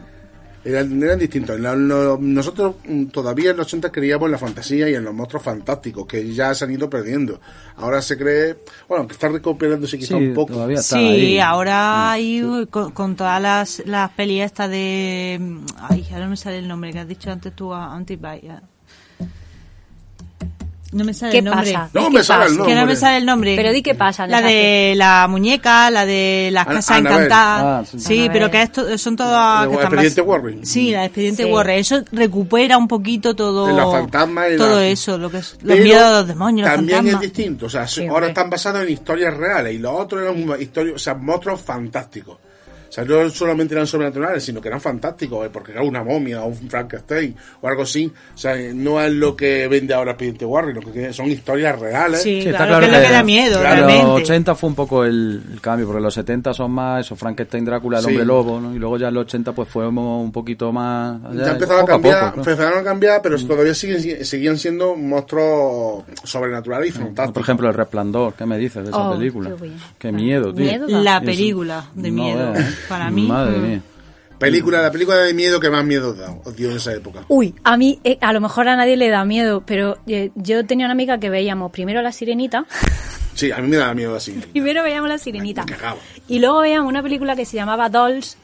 Eran, 0.66 1.02
eran 1.02 1.18
distintos. 1.18 1.58
Nosotros 1.60 2.74
mm, 2.86 3.04
todavía 3.06 3.52
en 3.52 3.56
los 3.58 3.66
80 3.66 3.92
creíamos 3.92 4.26
en 4.26 4.32
la 4.32 4.38
fantasía 4.38 4.88
y 4.90 4.94
en 4.94 5.04
los 5.04 5.14
monstruos 5.14 5.44
fantásticos, 5.44 6.06
que 6.06 6.34
ya 6.34 6.54
se 6.54 6.64
han 6.64 6.72
ido 6.72 6.90
perdiendo. 6.90 7.40
Ahora 7.76 8.02
se 8.02 8.18
cree, 8.18 8.56
bueno, 8.88 9.06
que 9.06 9.12
está 9.14 9.28
recuperándose 9.28 9.96
quizá 9.98 10.18
Sí, 10.18 10.26
un 10.28 10.34
poco. 10.34 10.54
todavía 10.54 10.78
está 10.80 10.96
Sí, 10.98 11.04
ahí. 11.04 11.38
ahora 11.38 12.10
hay 12.12 12.42
uh, 12.42 12.66
con, 12.68 12.90
con 12.92 13.14
todas 13.16 13.40
las, 13.40 13.82
las 13.86 14.10
pelis 14.12 14.42
estas 14.42 14.68
de... 14.70 15.38
mm, 15.40 15.58
Ay, 15.78 16.04
ahora 16.10 16.24
no 16.24 16.30
me 16.30 16.36
sale 16.36 16.58
el 16.58 16.68
nombre 16.68 16.92
que 16.92 16.98
has 16.98 17.08
dicho 17.08 17.30
antes 17.30 17.54
tú, 17.54 17.72
a- 17.72 17.94
antes, 17.94 18.20
vaya. 18.20 18.62
No 20.92 21.04
me 21.04 21.12
sale 21.12 21.32
¿Qué 21.32 21.38
el 21.38 21.44
nombre. 21.44 21.72
pasa? 21.72 21.90
No 21.92 22.00
¿Qué 22.04 22.10
me 22.10 22.22
sale 22.22 22.46
el 22.46 22.56
nombre. 22.56 22.74
Que 22.74 22.80
no 22.80 22.86
me 22.86 22.96
sale 22.96 23.16
el 23.18 23.26
nombre. 23.26 23.56
Pero 23.56 23.72
di 23.72 23.82
qué 23.82 23.94
pasa 23.96 24.26
La 24.26 24.40
de 24.40 24.94
la 24.96 25.26
muñeca, 25.28 25.90
la 25.90 26.06
de 26.06 26.50
las 26.52 26.64
casas 26.66 26.98
encantadas. 27.00 27.88
Ah, 27.88 27.90
sí. 27.90 27.98
sí, 27.98 28.28
pero 28.32 28.50
que 28.50 28.62
esto 28.62 28.96
son 28.96 29.16
todas... 29.16 29.66
Están 29.66 29.82
expediente 29.84 30.22
bas- 30.22 30.26
Warren. 30.28 30.64
Sí, 30.66 30.92
la 30.92 31.00
de 31.00 31.06
expediente 31.06 31.42
Sí. 31.44 31.50
Warren. 31.50 31.78
Eso 31.80 32.04
recupera 32.12 32.78
un 32.78 32.86
poquito 32.88 33.34
todo... 33.34 33.66
De 33.66 33.72
los 33.72 33.92
fantasmas 33.92 34.52
y 34.54 34.56
Todo 34.56 34.76
la- 34.76 34.86
eso, 34.86 35.18
lo 35.18 35.28
que 35.30 35.38
es, 35.38 35.58
los 35.60 35.78
miedos 35.80 36.04
de 36.08 36.12
los 36.18 36.28
demonios, 36.28 36.68
los 36.68 36.76
También 36.76 36.98
fantasmas. 36.98 37.22
es 37.24 37.32
distinto. 37.34 37.66
O 37.66 37.70
sea, 37.70 37.88
Sí, 37.88 38.06
ahora 38.06 38.28
están 38.28 38.48
basados 38.48 38.82
en 38.82 38.90
historias 38.90 39.36
reales 39.36 39.74
y 39.74 39.78
los 39.78 39.92
otros 39.92 40.22
eran 40.22 40.60
historias, 40.60 40.94
o 40.94 40.98
sea, 41.00 41.14
monstruos 41.14 41.60
fantásticos. 41.60 42.38
O 42.96 42.98
sea, 42.98 43.04
no 43.04 43.28
solamente 43.28 43.74
eran 43.74 43.86
sobrenaturales, 43.86 44.42
sino 44.42 44.58
que 44.58 44.68
eran 44.68 44.80
fantásticos, 44.80 45.44
eh, 45.44 45.50
porque 45.52 45.72
era 45.72 45.82
una 45.82 46.02
momia 46.02 46.42
o 46.42 46.46
un 46.46 46.56
Frankenstein 46.70 47.36
o 47.60 47.68
algo 47.68 47.82
así. 47.82 48.10
O 48.34 48.38
sea, 48.38 48.56
no 48.72 48.98
es 49.02 49.12
lo 49.12 49.36
que 49.36 49.68
vende 49.68 49.92
ahora 49.92 50.12
Expediente 50.12 50.46
Warren, 50.46 50.76
lo 50.76 50.80
que 50.80 51.12
son 51.12 51.26
historias 51.30 51.78
reales. 51.78 52.22
Sí, 52.22 52.40
Sí, 52.40 52.48
claro, 52.48 52.78
que 52.80 52.86
es 52.86 52.92
lo 52.92 52.98
que 53.00 53.12
da 53.12 53.22
miedo, 53.22 53.60
claro, 53.60 53.80
En 53.82 53.86
realmente. 53.88 54.02
los 54.12 54.20
80 54.22 54.54
fue 54.54 54.68
un 54.70 54.74
poco 54.76 55.04
el, 55.04 55.42
el 55.52 55.60
cambio, 55.60 55.86
porque 55.86 56.00
los 56.00 56.14
70 56.14 56.54
son 56.54 56.70
más 56.70 57.04
eso, 57.04 57.16
Frankenstein, 57.16 57.66
Drácula, 57.66 57.98
el 57.98 58.04
Sí. 58.04 58.10
hombre 58.12 58.24
lobo, 58.24 58.60
¿no? 58.62 58.74
Y 58.74 58.78
luego 58.78 58.96
ya 58.96 59.08
en 59.08 59.14
los 59.14 59.24
80 59.24 59.52
pues 59.52 59.68
fuimos 59.68 60.24
un 60.24 60.32
poquito 60.32 60.72
más... 60.72 61.20
Ya 61.34 61.52
empezaron 61.52 61.82
a 61.82 61.84
cambiar, 61.86 62.20
poco, 62.30 62.36
¿no? 62.36 62.42
empezaron 62.50 62.78
a 62.78 62.82
cambiar, 62.82 63.20
pero 63.20 63.36
todavía 63.44 63.74
siguen, 63.74 64.24
seguían 64.24 64.56
siendo 64.56 64.96
monstruos 64.96 66.04
sobrenaturales 66.24 66.88
y 66.88 66.92
fantásticos. 66.92 67.32
Por 67.32 67.42
ejemplo, 67.42 67.68
El 67.68 67.74
Resplandor, 67.74 68.32
¿qué 68.34 68.46
me 68.46 68.56
dices 68.58 68.84
de 68.84 68.90
esa 68.90 69.08
Oh, 69.10 69.12
película? 69.18 69.50
qué 69.98 70.12
miedo, 70.12 70.54
tío. 70.54 70.64
Miedo. 70.64 70.86
La 70.88 71.20
película 71.20 71.84
de 71.94 72.10
No 72.10 72.22
miedo, 72.22 72.54
¿eh? 72.54 72.64
Para 72.88 73.10
mí. 73.10 73.26
Madre 73.26 73.58
mm. 73.58 73.62
mía. 73.62 73.80
película, 74.38 74.82
la 74.82 74.90
película 74.92 75.16
de 75.18 75.32
miedo 75.34 75.58
que 75.60 75.70
más 75.70 75.84
miedo 75.84 76.10
os 76.10 76.18
da- 76.18 76.36
os 76.44 76.54
dio 76.56 76.70
en 76.70 76.76
esa 76.76 76.92
época. 76.92 77.24
Uy, 77.28 77.54
a 77.64 77.76
mí, 77.76 77.98
eh, 78.04 78.18
a 78.20 78.32
lo 78.32 78.40
mejor 78.40 78.68
a 78.68 78.76
nadie 78.76 78.96
le 78.96 79.08
da 79.08 79.24
miedo, 79.24 79.62
pero 79.64 79.98
eh, 80.06 80.30
yo 80.34 80.64
tenía 80.66 80.86
una 80.86 80.92
amiga 80.92 81.18
que 81.18 81.30
veíamos 81.30 81.70
primero 81.72 82.02
la 82.02 82.12
sirenita, 82.12 82.66
Sí, 83.34 83.50
a 83.52 83.58
mí 83.58 83.68
me 83.68 83.76
daba 83.76 83.92
miedo 83.94 84.16
así. 84.16 84.32
primero 84.52 84.82
veíamos 84.82 85.08
la 85.10 85.18
sirenita, 85.18 85.64
Me 85.64 85.72
cagaba. 85.72 85.98
y 86.28 86.38
luego 86.38 86.60
veíamos 86.60 86.88
una 86.88 87.02
película 87.02 87.36
que 87.36 87.44
se 87.44 87.56
llamaba 87.56 87.88
Dolls, 87.90 88.36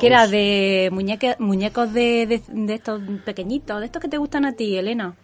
que 0.00 0.06
era 0.06 0.26
de 0.26 0.88
muñeque- 0.92 1.36
muñecos 1.38 1.92
de, 1.92 2.26
de, 2.26 2.42
de 2.48 2.74
estos 2.74 3.00
pequeñitos, 3.24 3.78
de 3.78 3.86
estos 3.86 4.00
que 4.02 4.08
te 4.08 4.16
gustan 4.16 4.44
a 4.46 4.52
ti, 4.52 4.76
Elena. 4.76 5.14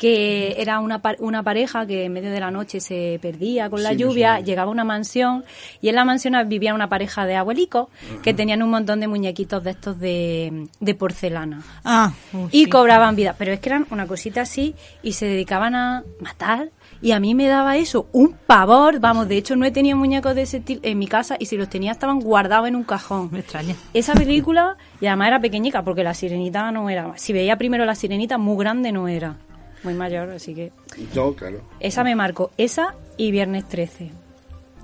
Que 0.00 0.54
era 0.56 0.80
una, 0.80 1.02
una 1.18 1.42
pareja 1.42 1.84
que 1.86 2.06
en 2.06 2.14
medio 2.14 2.30
de 2.30 2.40
la 2.40 2.50
noche 2.50 2.80
se 2.80 3.18
perdía 3.20 3.68
con 3.68 3.82
la 3.82 3.90
Sí, 3.90 3.96
lluvia, 3.98 4.40
llegaba 4.40 4.70
a 4.70 4.72
una 4.72 4.82
mansión 4.82 5.44
y 5.82 5.90
en 5.90 5.94
la 5.94 6.06
mansión 6.06 6.32
vivía 6.48 6.72
una 6.72 6.88
pareja 6.88 7.26
de 7.26 7.36
abuelicos 7.36 7.88
que 8.22 8.32
tenían 8.32 8.62
un 8.62 8.70
montón 8.70 9.00
de 9.00 9.08
muñequitos 9.08 9.62
de 9.62 9.70
estos 9.72 9.98
de, 10.00 10.68
de 10.80 10.94
porcelana 10.94 11.62
Ah, 11.84 12.14
y 12.50 12.64
sí. 12.64 12.70
cobraban 12.70 13.14
vida. 13.14 13.34
Pero 13.36 13.52
es 13.52 13.60
que 13.60 13.68
eran 13.68 13.86
una 13.90 14.06
cosita 14.06 14.40
así 14.40 14.74
y 15.02 15.12
se 15.12 15.26
dedicaban 15.26 15.74
a 15.74 16.02
matar. 16.18 16.70
Y 17.02 17.12
a 17.12 17.20
mí 17.20 17.34
me 17.34 17.46
daba 17.46 17.76
eso, 17.76 18.06
un 18.12 18.32
pavor. 18.46 19.00
Vamos, 19.00 19.28
de 19.28 19.36
hecho 19.36 19.54
no 19.54 19.66
he 19.66 19.70
tenido 19.70 19.98
muñecos 19.98 20.34
de 20.34 20.42
ese 20.42 20.58
estilo 20.58 20.80
en 20.82 20.98
mi 20.98 21.08
casa 21.08 21.36
y 21.38 21.44
si 21.44 21.58
los 21.58 21.68
tenía 21.68 21.92
estaban 21.92 22.20
guardados 22.20 22.68
en 22.68 22.76
un 22.76 22.84
cajón. 22.84 23.28
Me 23.32 23.40
extraña. 23.40 23.74
Esa 23.92 24.14
película, 24.14 24.76
y 24.98 25.06
además 25.06 25.28
era 25.28 25.40
pequeñica 25.40 25.82
porque 25.84 26.02
la 26.04 26.14
sirenita 26.14 26.70
no 26.72 26.88
era. 26.88 27.12
Si 27.18 27.34
veía 27.34 27.56
primero 27.56 27.84
la 27.84 27.94
sirenita, 27.94 28.38
muy 28.38 28.56
grande 28.62 28.92
no 28.92 29.06
era. 29.06 29.36
Muy 29.82 29.94
mayor, 29.94 30.30
así 30.30 30.54
que. 30.54 30.72
Yo, 31.14 31.34
claro. 31.34 31.60
Esa 31.80 32.04
me 32.04 32.14
marcó. 32.14 32.50
Esa 32.58 32.94
y 33.16 33.30
Viernes 33.30 33.66
13. 33.68 34.10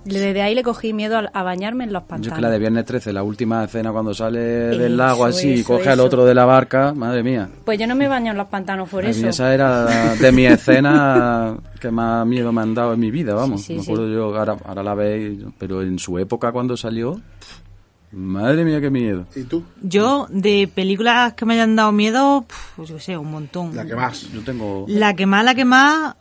Desde 0.05 0.41
ahí 0.41 0.55
le 0.55 0.63
cogí 0.63 0.93
miedo 0.93 1.17
a, 1.19 1.29
a 1.33 1.43
bañarme 1.43 1.83
en 1.83 1.93
los 1.93 2.03
Yo 2.05 2.07
pantanos. 2.07 2.29
es 2.29 2.35
que 2.35 2.41
la 2.41 2.51
de 2.51 2.59
Viernes 2.61 2.85
13, 2.85 3.13
la 3.13 3.25
última 3.25 3.65
escena 3.65 3.91
cuando 3.91 4.15
sale 4.15 4.71
Eso, 4.71 4.79
del 4.79 4.97
lago 4.97 5.25
así 5.25 5.49
y 5.49 5.61
eso, 5.61 5.73
coge 5.75 5.89
al 5.91 5.99
otro 5.99 6.25
de 6.25 6.33
la 6.33 6.45
barca, 6.45 6.95
madre 6.95 7.25
mía. 7.25 7.49
Pues 7.65 7.77
yo 7.77 7.89
no 7.89 7.97
me 7.97 8.07
baño 8.07 8.31
en 8.31 8.37
los 8.39 8.47
pantanos 8.47 8.89
por 8.89 9.05
eso. 9.05 9.27
esa 9.29 9.53
era 9.53 10.15
de 10.15 10.31
mi 10.31 10.47
escena 10.47 11.57
que 11.81 11.91
más 11.91 12.25
miedo 12.25 12.53
me 12.53 12.63
han 12.63 12.73
dado 12.73 12.95
en 12.95 13.01
mi 13.01 13.11
vida, 13.11 13.35
vamos. 13.35 13.63
Sí, 13.63 13.67
sí, 13.67 13.75
me 13.79 13.83
sí. 13.83 13.91
acuerdo 13.91 14.09
yo, 14.13 14.39
ahora, 14.39 14.57
ahora 14.65 14.83
la 14.85 14.95
veis, 14.95 15.41
pero 15.59 15.83
en 15.83 15.99
su 15.99 16.21
época 16.21 16.53
cuando 16.53 16.77
salió, 16.77 17.21
madre 18.17 18.65
mía 18.65 18.81
qué 18.81 18.91
miedo. 18.91 19.27
¿Y 19.37 19.43
tú? 19.45 19.63
Yo, 19.83 20.27
de 20.31 20.69
películas 20.75 21.35
que 21.35 21.45
me 21.45 21.55
hayan 21.55 21.77
dado 21.77 21.93
miedo, 21.93 22.47
pues 22.75 22.89
yo 22.89 22.99
sé, 22.99 23.17
un 23.17 23.31
montón. 23.31 23.77
La 23.77 23.85
que 23.85 23.95
más. 23.95 24.33
Yo 24.33 24.43
tengo... 24.43 24.87
La 24.89 25.15
que 25.15 25.27
más, 25.27 25.45
la 25.45 25.55
que 25.55 25.65
más, 25.65 26.17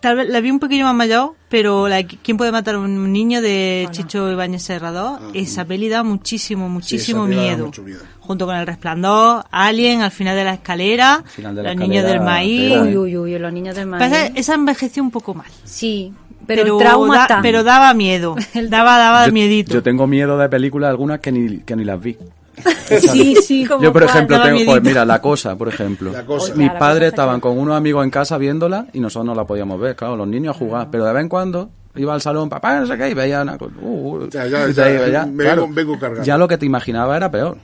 tal 0.00 0.16
vez 0.16 0.28
la 0.28 0.40
vi 0.40 0.50
un 0.50 0.60
poquillo 0.60 0.84
más 0.84 0.94
mayor, 0.94 1.34
pero 1.48 1.88
la, 1.88 1.96
de 1.96 2.06
¿Quién 2.06 2.36
puede 2.36 2.52
matar 2.52 2.76
a 2.76 2.78
un 2.78 3.12
niño 3.12 3.42
de 3.42 3.88
Chicho 3.90 4.30
Ibáñez 4.30 4.62
Serrador? 4.62 5.20
esa 5.34 5.64
peli 5.64 5.88
da 5.88 6.02
muchísimo, 6.02 6.68
muchísimo 6.68 7.24
esa 7.24 7.28
peli 7.28 7.36
da 7.36 7.42
miedo. 7.42 7.66
mucho 7.66 7.82
miedo. 7.82 8.00
Junto 8.20 8.46
con 8.46 8.56
El 8.56 8.66
Resplandor, 8.66 9.44
Alien, 9.50 10.02
al 10.02 10.12
final 10.12 10.36
de 10.36 10.44
la 10.44 10.54
escalera, 10.54 11.24
final 11.26 11.56
de 11.56 11.62
la 11.64 11.74
Los 11.74 11.80
niños 11.80 12.04
del 12.04 12.20
maíz. 12.20 12.76
Uy, 12.76 12.96
uy, 12.96 13.16
uy, 13.16 13.38
los 13.38 13.52
niños 13.52 13.74
del 13.74 13.86
maíz. 13.86 14.04
Pasa 14.04 14.26
esa 14.26 14.54
envejeció 14.54 15.02
un 15.02 15.10
poco 15.10 15.34
mal. 15.34 15.50
Sí, 15.64 16.12
pero, 16.46 16.62
el 16.62 16.78
trauma 16.78 17.14
da- 17.16 17.22
está. 17.22 17.38
pero 17.42 17.62
daba 17.64 17.94
miedo. 17.94 18.34
daba, 18.68 18.98
daba 18.98 19.26
yo, 19.26 19.32
miedito. 19.32 19.72
yo 19.74 19.82
tengo 19.82 20.06
miedo 20.06 20.36
de 20.38 20.48
películas 20.48 20.90
algunas 20.90 21.20
que 21.20 21.32
ni, 21.32 21.58
que 21.58 21.76
ni 21.76 21.84
las 21.84 22.00
vi. 22.00 22.16
sí, 23.00 23.36
sí, 23.36 23.64
como 23.64 23.82
Yo, 23.82 23.92
por 23.92 24.02
cuál, 24.02 24.14
ejemplo, 24.14 24.42
tengo, 24.42 24.64
pues 24.66 24.82
mira, 24.82 25.04
La 25.04 25.20
Cosa, 25.22 25.56
por 25.56 25.68
ejemplo. 25.68 26.12
La 26.12 26.24
Cosa. 26.26 26.54
Mis 26.56 26.70
padres 26.72 27.08
estaban 27.08 27.40
con 27.40 27.56
unos 27.58 27.74
amigos 27.76 28.04
en 28.04 28.10
casa 28.10 28.36
viéndola 28.36 28.86
y 28.92 29.00
nosotros 29.00 29.26
no 29.26 29.34
la 29.34 29.46
podíamos 29.46 29.80
ver, 29.80 29.96
claro, 29.96 30.16
los 30.16 30.28
niños 30.28 30.54
a 30.54 30.58
jugar, 30.58 30.88
pero 30.90 31.04
de 31.06 31.12
vez 31.14 31.22
en 31.22 31.28
cuando 31.28 31.70
iba 31.96 32.12
al 32.12 32.20
salón, 32.20 32.48
papá, 32.50 32.80
no 32.80 32.86
sé 32.86 32.98
qué, 32.98 33.08
y 33.10 33.14
veía 33.14 33.40
una 33.42 33.56
cosa. 33.56 33.72
uh, 33.80 34.16
uh, 34.24 34.28
Ya, 34.28 34.46
ya, 34.46 34.68
y 34.68 34.72
ya, 34.74 34.84
te 34.84 34.94
iba 34.94 35.08
ya, 35.08 35.26
me 35.26 35.44
claro, 35.44 35.62
vengo- 35.62 35.74
vengo 35.74 35.98
cargado. 35.98 36.22
ya 36.24 36.36
lo 36.36 36.46
que 36.48 36.58
te 36.58 36.66
imaginaba 36.66 37.16
era 37.16 37.30
peor. 37.30 37.56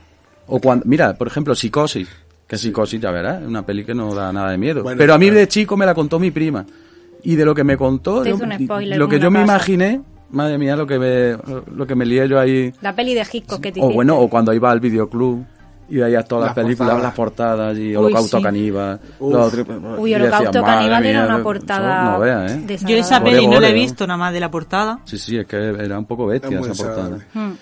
O 0.47 0.59
cuando, 0.59 0.85
mira, 0.87 1.13
por 1.15 1.27
ejemplo, 1.27 1.53
Psicosis. 1.53 2.07
Que 2.47 2.57
Psicosis, 2.57 2.99
ya 2.99 3.11
verás, 3.11 3.41
es 3.41 3.47
una 3.47 3.65
peli 3.65 3.83
que 3.85 3.93
no 3.93 4.15
da 4.15 4.31
nada 4.33 4.49
de 4.51 4.57
miedo. 4.57 4.81
Bueno, 4.81 4.97
Pero 4.97 5.13
a 5.13 5.17
mí 5.19 5.25
claro. 5.27 5.39
de 5.41 5.47
chico 5.49 5.75
me 5.77 5.85
la 5.85 5.93
contó 5.93 6.17
mi 6.17 6.31
prima. 6.31 6.65
Y 7.29 7.35
de 7.35 7.43
lo 7.43 7.53
que 7.53 7.63
me 7.65 7.75
contó, 7.75 8.21
Te 8.21 8.29
yo- 8.29 8.37
spoiler, 8.37 8.97
lo 8.97 9.09
que 9.09 9.19
yo 9.19 9.29
me 9.29 9.41
imaginé, 9.41 10.01
madre 10.31 10.57
mía, 10.57 10.75
lo 10.77 10.87
que 10.87 10.97
me, 10.97 11.37
lo 11.75 11.85
que 11.85 11.93
me 11.93 12.05
lié 12.05 12.27
yo 12.29 12.39
ahí. 12.39 12.71
La 12.81 12.95
peli 12.95 13.13
de 13.13 13.25
Hitchcock 13.29 13.59
que 13.61 13.71
te 13.73 13.79
O 13.79 13.83
hiciste. 13.83 13.95
bueno, 13.95 14.17
o 14.17 14.29
cuando 14.29 14.53
iba 14.53 14.71
al 14.71 14.79
videoclub 14.79 15.43
y 15.89 15.97
veías 15.97 16.25
todas 16.25 16.47
las, 16.47 16.55
Las 16.55 16.63
películas, 16.65 16.91
portadas. 16.91 17.03
las 17.03 17.13
portadas 17.13 17.77
y 17.77 17.95
Holocausto 17.95 18.37
sí. 18.37 18.43
Caníbal. 18.43 18.99
Los 19.19 19.53
Uy, 19.99 20.15
Holocausto 20.15 20.61
madre 20.61 20.75
Caníbal 20.77 21.05
era 21.05 21.25
una 21.25 21.43
portada 21.43 22.11
No 22.13 22.19
veas, 22.19 22.51
¿eh? 22.53 22.77
Yo 22.87 22.95
esa 22.95 23.21
peli 23.23 23.45
no 23.45 23.59
la 23.59 23.69
he 23.69 23.73
visto 23.73 24.07
nada 24.07 24.17
más 24.17 24.33
de 24.33 24.39
la 24.39 24.49
portada. 24.51 24.99
Sí, 25.05 25.17
sí, 25.17 25.37
es 25.37 25.45
que 25.47 25.57
era 25.57 25.99
un 25.99 26.05
poco 26.05 26.27
bestia 26.27 26.59
esa 26.61 26.73
portada. 26.73 27.09
desagradable. 27.09 27.25
Hmm. 27.33 27.53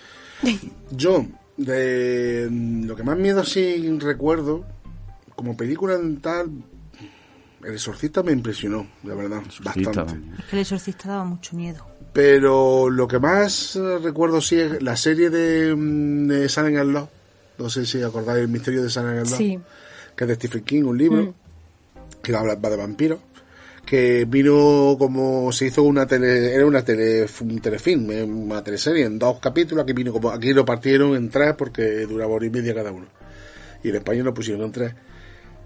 Yo, 0.92 1.26
de 1.58 2.48
mm, 2.52 2.86
lo 2.86 2.96
que 2.96 3.04
más 3.04 3.18
miedo 3.18 3.44
sí 3.44 3.98
recuerdo, 4.00 4.64
como 5.36 5.58
película 5.58 5.96
en 5.96 6.18
tal, 6.22 6.50
El 7.66 7.74
Exorcista 7.74 8.22
me 8.22 8.32
impresionó, 8.32 8.88
la 9.04 9.16
verdad, 9.16 9.42
Exorcista. 9.44 10.04
bastante. 10.04 10.38
Es 10.40 10.46
que 10.46 10.56
el 10.56 10.62
exorcista 10.62 11.10
daba 11.10 11.24
mucho 11.24 11.56
miedo. 11.56 11.86
Pero 12.14 12.90
lo 12.90 13.08
que 13.08 13.18
más 13.18 13.76
eh, 13.76 13.98
recuerdo 14.00 14.40
sí 14.40 14.60
es 14.60 14.84
la 14.84 14.96
serie 14.96 15.30
de, 15.32 15.76
mm, 15.76 16.28
de 16.28 16.50
Silent 16.50 16.78
and 16.78 16.94
Law. 16.94 17.10
No 17.58 17.70
sé 17.70 17.86
si 17.86 18.04
acordáis 18.04 18.42
el 18.44 18.50
misterio 18.50 18.84
de 18.84 18.90
Silent 18.90 19.20
and 19.20 19.30
Law. 19.30 19.38
Sí. 19.38 19.60
Que 20.16 20.24
es 20.26 20.28
de 20.28 20.36
Stephen 20.36 20.64
King, 20.64 20.84
un 20.84 20.98
libro 20.98 21.34
que 22.22 22.36
habla 22.36 22.56
va 22.56 22.70
de 22.70 22.78
vampiros. 22.78 23.20
Que 23.86 24.26
vino 24.26 24.96
como 24.98 25.52
se 25.52 25.68
hizo 25.68 25.84
una 25.84 26.06
tele, 26.08 26.54
era 26.54 26.66
una 26.66 26.84
tele, 26.84 27.26
un 27.42 27.60
telefilm, 27.60 28.12
eh, 28.12 28.24
una 28.24 28.64
teleserie 28.64 29.06
en 29.06 29.18
dos 29.20 29.40
capítulos. 29.40 29.84
Aquí 29.84 29.94
vino 29.94 30.12
como, 30.14 30.30
aquí 30.30 30.54
lo 30.54 30.66
partieron 30.66 31.16
en 31.16 31.30
tres 31.30 31.56
porque 31.58 32.06
duraba 32.06 32.34
hora 32.34 32.46
y 32.46 32.50
media 32.50 32.74
cada 32.76 32.92
uno. 32.92 33.08
Y 33.84 33.90
en 33.90 33.96
España 33.96 34.24
lo 34.24 34.34
pusieron 34.34 34.64
en 34.66 34.72
tres. 34.72 34.94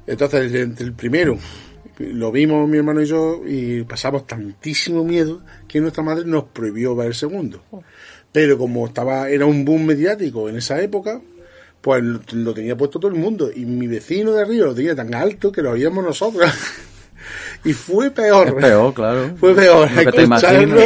Entonces, 0.08 0.54
entre 0.54 0.86
el 0.86 0.94
primero 0.94 1.38
lo 2.00 2.32
vimos 2.32 2.68
mi 2.68 2.78
hermano 2.78 3.02
y 3.02 3.06
yo 3.06 3.42
y 3.46 3.84
pasamos 3.84 4.26
tantísimo 4.26 5.04
miedo 5.04 5.42
que 5.68 5.80
nuestra 5.82 6.04
madre 6.04 6.26
nos 6.26 6.46
prohibió 6.46 6.96
ver 6.96 7.08
el 7.08 7.16
segundo. 7.16 7.64
Pero 8.32 8.58
como 8.58 8.88
estaba 8.88 9.30
era 9.30 9.46
un 9.46 9.66
boom 9.66 9.86
mediático 9.86 10.50
en 10.50 10.58
esa 10.58 10.82
época, 10.82 11.22
pues 11.82 12.04
lo, 12.04 12.20
lo 12.34 12.54
tenía 12.54 12.76
puesto 12.76 13.00
todo 13.00 13.12
el 13.12 13.18
mundo 13.18 13.52
y 13.54 13.66
mi 13.66 13.88
vecino 13.88 14.34
de 14.34 14.42
arriba 14.42 14.68
lo 14.68 14.76
tenía 14.76 14.96
tan 14.96 15.14
alto 15.14 15.52
que 15.52 15.62
lo 15.62 15.72
oíamos 15.72 16.04
nosotros. 16.04 16.50
y 17.64 17.74
fue 17.74 18.12
peor. 18.12 18.48
Es 18.48 18.54
peor, 18.54 18.94
claro. 18.94 19.36
Fue 19.38 19.54
peor 19.54 19.90
te 19.90 20.22
escucharlo 20.22 20.82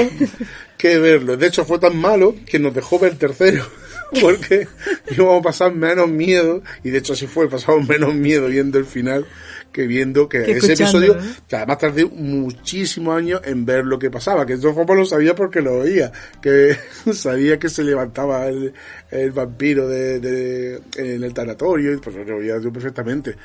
que 0.78 1.00
verlo. 1.00 1.38
De 1.38 1.48
hecho, 1.48 1.64
fue 1.64 1.80
tan 1.80 1.96
malo 1.96 2.36
que 2.46 2.60
nos 2.60 2.74
dejó 2.74 3.00
ver 3.00 3.14
el 3.14 3.18
tercero. 3.18 3.66
Porque 4.22 4.68
íbamos 5.10 5.40
a 5.40 5.42
pasar 5.42 5.74
menos 5.74 6.10
miedo. 6.10 6.62
Y 6.84 6.90
de 6.90 6.98
hecho, 6.98 7.14
así 7.14 7.26
fue. 7.26 7.50
Pasamos 7.50 7.88
menos 7.88 8.14
miedo 8.14 8.48
viendo 8.48 8.78
el 8.78 8.86
final 8.86 9.26
que 9.74 9.86
viendo 9.88 10.30
que 10.30 10.44
Que 10.44 10.52
ese 10.54 10.74
episodio. 10.74 11.16
¿eh? 11.16 11.22
Que 11.48 11.56
además 11.58 11.80
tardé 11.80 12.06
muchísimos 12.06 13.18
años 13.18 13.42
en 13.44 13.66
ver 13.66 13.84
lo 13.86 14.00
que 14.00 14.10
pasaba. 14.10 14.46
Que 14.46 14.54
eso 14.54 14.74
fue 14.74 14.86
lo 14.96 15.06
sabía 15.06 15.36
porque 15.36 15.62
lo 15.62 15.80
oía. 15.80 16.12
Que 16.42 16.78
sabía 17.14 17.60
que 17.60 17.68
se 17.68 17.84
levantaba 17.84 18.48
el, 18.48 18.72
el 19.12 19.32
vampiro 19.32 19.88
de, 19.90 20.20
de- 20.22 20.82
en 20.96 21.24
el 21.24 21.34
tanatorio. 21.34 21.94
y 21.94 21.98
Pues 21.98 22.16
lo 22.16 22.38
oía 22.38 22.58
yo 22.62 22.72
perfectamente. 22.72 23.36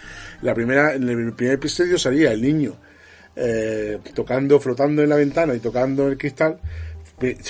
La 0.42 0.54
primera, 0.54 0.94
en 0.94 1.08
el 1.08 1.32
primer 1.32 1.54
episodio 1.54 1.98
salía 1.98 2.30
el 2.32 2.42
niño 2.42 2.76
eh, 3.34 3.98
tocando, 4.14 4.58
flotando 4.60 5.02
en 5.02 5.08
la 5.08 5.16
ventana 5.16 5.54
y 5.54 5.60
tocando 5.60 6.04
en 6.06 6.10
el 6.12 6.18
cristal, 6.18 6.58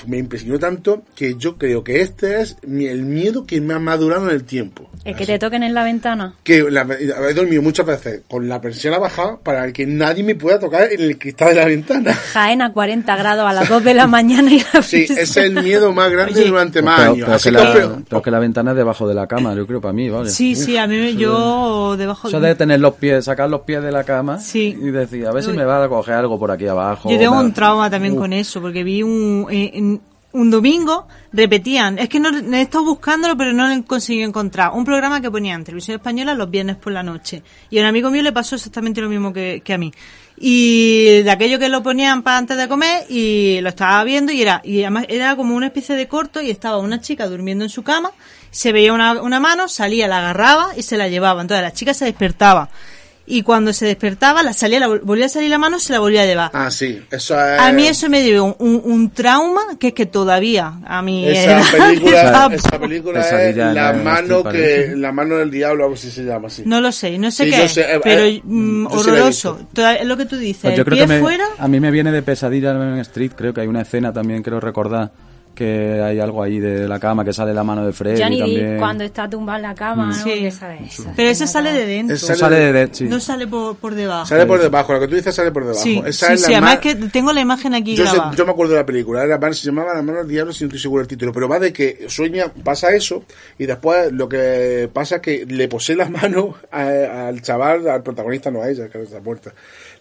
me, 0.07 0.19
impresionó 0.19 0.59
tanto 0.59 1.03
que 1.15 1.35
yo 1.37 1.57
creo 1.57 1.85
que 1.85 2.01
este 2.01 2.41
es 2.41 2.57
el 2.63 3.03
miedo 3.03 3.45
que 3.47 3.61
me 3.61 3.75
ha 3.75 3.79
madurado 3.79 4.29
en 4.29 4.35
el 4.35 4.45
tiempo. 4.45 4.89
El 5.05 5.15
que 5.17 5.27
te 5.27 5.39
toquen 5.39 5.63
en 5.63 5.75
la 5.75 5.85
ventana. 5.85 6.35
Que 6.43 6.63
la- 6.71 6.87
he 7.31 7.35
dormido 7.35 7.63
muchas 7.63 7.87
veces 7.87 8.23
con 8.29 8.49
la 8.49 8.61
persiana 8.61 8.99
baja 8.99 9.39
para 9.43 9.73
que 9.73 9.87
nadie 9.87 10.23
me 10.23 10.35
pueda 10.35 10.59
tocar 10.59 10.93
en 10.93 11.01
el 11.01 11.19
cristal 11.19 11.51
de 11.51 11.55
la 11.57 11.65
ventana. 11.67 12.13
Jaén 12.33 12.63
a 12.63 12.73
40 12.73 13.17
grados 13.17 13.47
a 13.49 13.53
las 13.53 13.69
2 13.69 13.85
de 13.85 13.95
la 13.95 14.07
mañana 14.07 14.51
y 14.53 14.63
la 14.73 14.83
Sí, 14.83 15.05
ese 15.05 15.23
es 15.23 15.37
el 15.37 15.63
miedo 15.63 15.93
más 15.93 16.11
grande 16.11 16.41
Oye, 16.41 16.49
durante 16.49 16.83
más 16.83 17.01
Peor- 17.01 17.13
años. 17.15 17.29
Así 17.29 17.49
que 17.51 17.53
la, 17.53 17.99
peor 18.09 18.23
que 18.23 18.31
la 18.31 18.39
ventana 18.39 18.71
es 18.73 18.77
debajo 18.77 19.09
de 19.09 19.15
la 19.15 19.27
cama, 19.27 19.55
yo 19.55 19.67
creo, 19.67 19.81
para 19.81 19.93
mí, 19.93 20.09
¿vale? 20.11 20.31
Sí, 20.31 20.55
sí, 20.55 20.77
a 20.77 20.87
mí 20.87 20.97
me- 20.97 21.15
yo 21.17 21.97
debajo 21.97 22.29
Eso 22.29 22.41
de 22.41 22.55
tener 22.55 22.81
los 22.81 22.95
pies, 22.95 23.25
sacar 23.25 23.49
los 23.49 23.63
pies 23.63 23.83
de 23.83 23.93
la 23.93 24.05
cama 24.05 24.39
Sí. 24.39 24.77
y 24.81 24.91
decir, 24.91 25.27
a 25.27 25.33
ver 25.33 25.43
si 25.43 25.51
Uy. 25.51 25.57
me 25.57 25.65
va 25.65 25.85
a 25.85 25.89
coger 25.89 26.15
algo 26.15 26.39
por 26.39 26.51
aquí 26.51 26.67
abajo. 26.67 27.11
Yo 27.11 27.19
tengo 27.19 27.37
me- 27.37 27.43
un 27.45 27.53
trauma 27.53 27.91
también 27.91 28.17
con 28.17 28.33
eso, 28.33 28.61
porque 28.61 28.83
vi 28.85 29.03
un, 29.03 29.47
un 30.31 30.51
domingo, 30.51 31.09
repetían, 31.33 31.99
es 31.99 32.09
que 32.09 32.21
no 32.21 32.29
he 32.29 32.61
estado 32.61 32.85
buscándolo, 32.85 33.37
pero 33.37 33.53
no 33.53 33.67
lo 33.67 33.73
he 33.73 33.85
conseguido 33.85 34.29
encontrar, 34.29 34.73
un 34.75 34.85
programa 34.85 35.21
que 35.21 35.31
ponían 35.31 35.61
en 35.61 35.65
televisión 35.65 35.97
española 35.97 36.35
los 36.35 36.51
viernes 36.51 36.77
por 36.77 36.93
la 36.93 37.03
noche. 37.03 37.43
Y 37.71 37.79
a 37.79 37.81
un 37.81 37.87
amigo 37.87 38.11
mío 38.11 38.23
le 38.23 38.33
pasó 38.33 38.55
exactamente 38.55 39.01
lo 39.01 39.09
mismo 39.09 39.33
que, 39.33 39.63
que 39.65 39.73
a 39.73 39.79
mí. 39.79 39.93
Y 40.37 41.23
de 41.23 41.31
aquello 41.31 41.59
que 41.59 41.69
lo 41.69 41.83
ponían 41.83 42.23
para 42.23 42.39
antes 42.39 42.57
de 42.57 42.69
comer 42.69 43.07
y 43.09 43.61
lo 43.63 43.71
estaba 43.71 44.05
viendo 44.05 44.31
y 44.31 44.43
era, 44.43 44.61
y 44.65 44.83
además 44.83 45.07
era 45.09 45.35
como 45.35 45.57
una 45.57 45.67
especie 45.67 45.97
de 45.97 46.07
corto 46.07 46.41
y 46.41 46.51
estaba 46.51 46.79
una 46.79 47.01
chica 47.01 47.27
durmiendo 47.27 47.65
en 47.65 47.71
su 47.71 47.83
cama, 47.83 48.13
se 48.51 48.71
veía 48.73 48.93
una, 48.93 49.21
una 49.21 49.41
mano, 49.41 49.67
salía, 49.67 50.07
la 50.07 50.19
agarraba 50.19 50.71
y 50.77 50.83
se 50.83 50.97
la 50.97 51.09
llevaba. 51.09 51.41
Entonces 51.41 51.63
la 51.63 51.73
chica 51.73 51.95
se 51.95 52.05
despertaba. 52.05 52.69
Y 53.31 53.43
cuando 53.43 53.73
se 53.73 53.85
despertaba, 53.87 54.43
la 54.43 54.53
salía, 54.53 54.81
la, 54.81 54.89
vol- 54.89 55.01
volvía 55.03 55.27
a 55.27 55.29
salir 55.29 55.51
la 55.51 55.59
mano, 55.59 55.79
se 55.79 55.93
la 55.93 55.99
volvía 55.99 56.23
a 56.23 56.27
llevar. 56.27 56.51
Ah, 56.55 56.71
sí, 56.71 56.99
eso 57.11 57.35
es... 57.35 57.61
A 57.61 57.73
mí 57.73 57.87
eso 57.87 58.09
me 58.09 58.23
dio 58.23 58.57
un, 58.59 58.81
un 58.85 59.11
trauma 59.11 59.61
que 59.79 59.89
es 59.89 59.93
que 59.95 60.07
todavía 60.07 60.81
a 60.87 61.03
mí 61.03 61.27
Esa 61.29 61.43
era- 61.61 61.65
película, 61.71 62.49
esa 62.55 62.79
película 62.81 63.21
es 63.21 63.57
la 63.57 63.93
mano 63.93 64.39
que 64.39 64.43
parece. 64.43 64.97
la 64.97 65.13
mano 65.13 65.37
del 65.37 65.51
diablo, 65.51 65.85
algo 65.85 65.95
así 65.95 66.11
se 66.11 66.25
llama 66.25 66.49
así. 66.49 66.63
no 66.65 66.81
lo 66.81 66.91
sé, 66.91 67.19
no 67.19 67.31
sé 67.31 67.45
Sí, 67.45 67.51
qué 67.51 67.57
yo 67.59 67.63
es, 67.65 67.73
sé, 67.73 67.81
eh, 67.83 68.01
pero 68.03 68.23
eh, 68.23 68.41
mm, 68.43 68.87
sí 68.89 68.97
horroroso. 68.97 69.59
Es 69.77 70.07
lo 70.07 70.17
que 70.17 70.25
tú 70.27 70.37
dices, 70.37 70.63
Pues 70.63 70.77
yo 70.77 70.85
creo 70.85 70.97
pie 70.97 71.07
que 71.07 71.13
me- 71.15 71.21
fuera, 71.21 71.45
a 71.59 71.69
mí 71.69 71.81
me 71.81 71.91
viene 71.91 72.11
de 72.13 72.23
pesadilla 72.23 72.71
en 72.71 72.99
Street, 73.01 73.33
creo 73.37 73.53
que 73.53 73.61
hay 73.61 73.67
una 73.67 73.83
escena 73.83 74.13
también, 74.13 74.43
creo 74.43 74.61
recordar, 74.61 75.11
que 75.59 76.01
hay 76.01 76.21
algo 76.21 76.41
ahí 76.43 76.61
de 76.61 76.87
la 76.87 77.01
cama 77.01 77.25
que 77.25 77.33
sale 77.33 77.53
la 77.53 77.65
mano 77.65 77.85
de 77.85 77.93
Freddy 77.93 78.23
Johnny 78.23 78.39
también. 78.39 78.79
Cuando 78.79 79.03
está 79.03 79.29
tumbado 79.29 79.57
en 79.57 79.63
la 79.63 79.75
cama, 79.75 80.07
¿no? 80.07 80.15
Sí. 80.15 80.31
Esa 80.47 80.69
pero 81.17 81.29
ese 81.31 81.45
escena 81.45 81.47
sale 81.49 81.73
de 81.73 81.87
dentro, 81.87 82.15
Esa- 82.17 82.37
sale 82.37 82.73
de 82.73 82.89
sí. 82.93 83.05
no 83.05 83.19
sale 83.19 83.47
por, 83.49 83.77
por 83.77 83.95
debajo. 83.97 84.27
Sale 84.27 84.47
por 84.47 84.61
debajo, 84.61 84.93
lo 84.93 85.01
que 85.01 85.09
tú 85.09 85.17
dices 85.17 85.35
sale 85.35 85.51
por 85.51 85.65
debajo. 85.65 85.83
sí, 85.83 86.01
Esa 86.07 86.29
sí, 86.29 86.33
es 86.35 86.41
la 86.43 86.47
sí, 86.47 86.53
además 86.55 86.75
más- 86.75 86.81
que 86.83 86.95
tengo 87.09 87.33
la 87.33 87.41
imagen 87.41 87.75
aquí 87.75 87.97
yo, 87.97 88.07
sé- 88.07 88.17
yo 88.37 88.47
me 88.47 88.53
acuerdo 88.53 88.75
de 88.75 88.79
la 88.79 88.87
película, 88.87 89.25
era, 89.25 89.53
se 89.53 89.67
llamaba 89.67 89.95
La 89.95 90.03
mano 90.03 90.19
del 90.19 90.29
diablo, 90.29 90.53
si 90.53 90.63
no 90.65 90.69
estoy 90.69 90.81
seguro 90.81 91.01
del 91.01 91.09
título, 91.09 91.33
pero 91.33 91.49
va 91.49 91.59
de 91.59 91.73
que 91.73 92.05
sueña, 92.09 92.53
pasa 92.63 92.93
eso, 92.95 93.25
y 93.59 93.67
después 93.67 94.13
lo 94.13 94.29
que 94.29 94.89
pasa 94.93 95.17
es 95.17 95.23
que 95.23 95.45
le 95.47 95.67
posee 95.69 95.97
las 95.97 96.11
manos 96.11 96.55
a- 96.71 97.27
al 97.29 97.43
chaval, 97.43 97.89
al 97.89 98.03
protagonista, 98.05 98.51
no 98.51 98.63
a 98.63 98.69
ella, 98.71 98.89
que 98.89 99.03
está 99.03 99.21
muerta. 99.21 99.53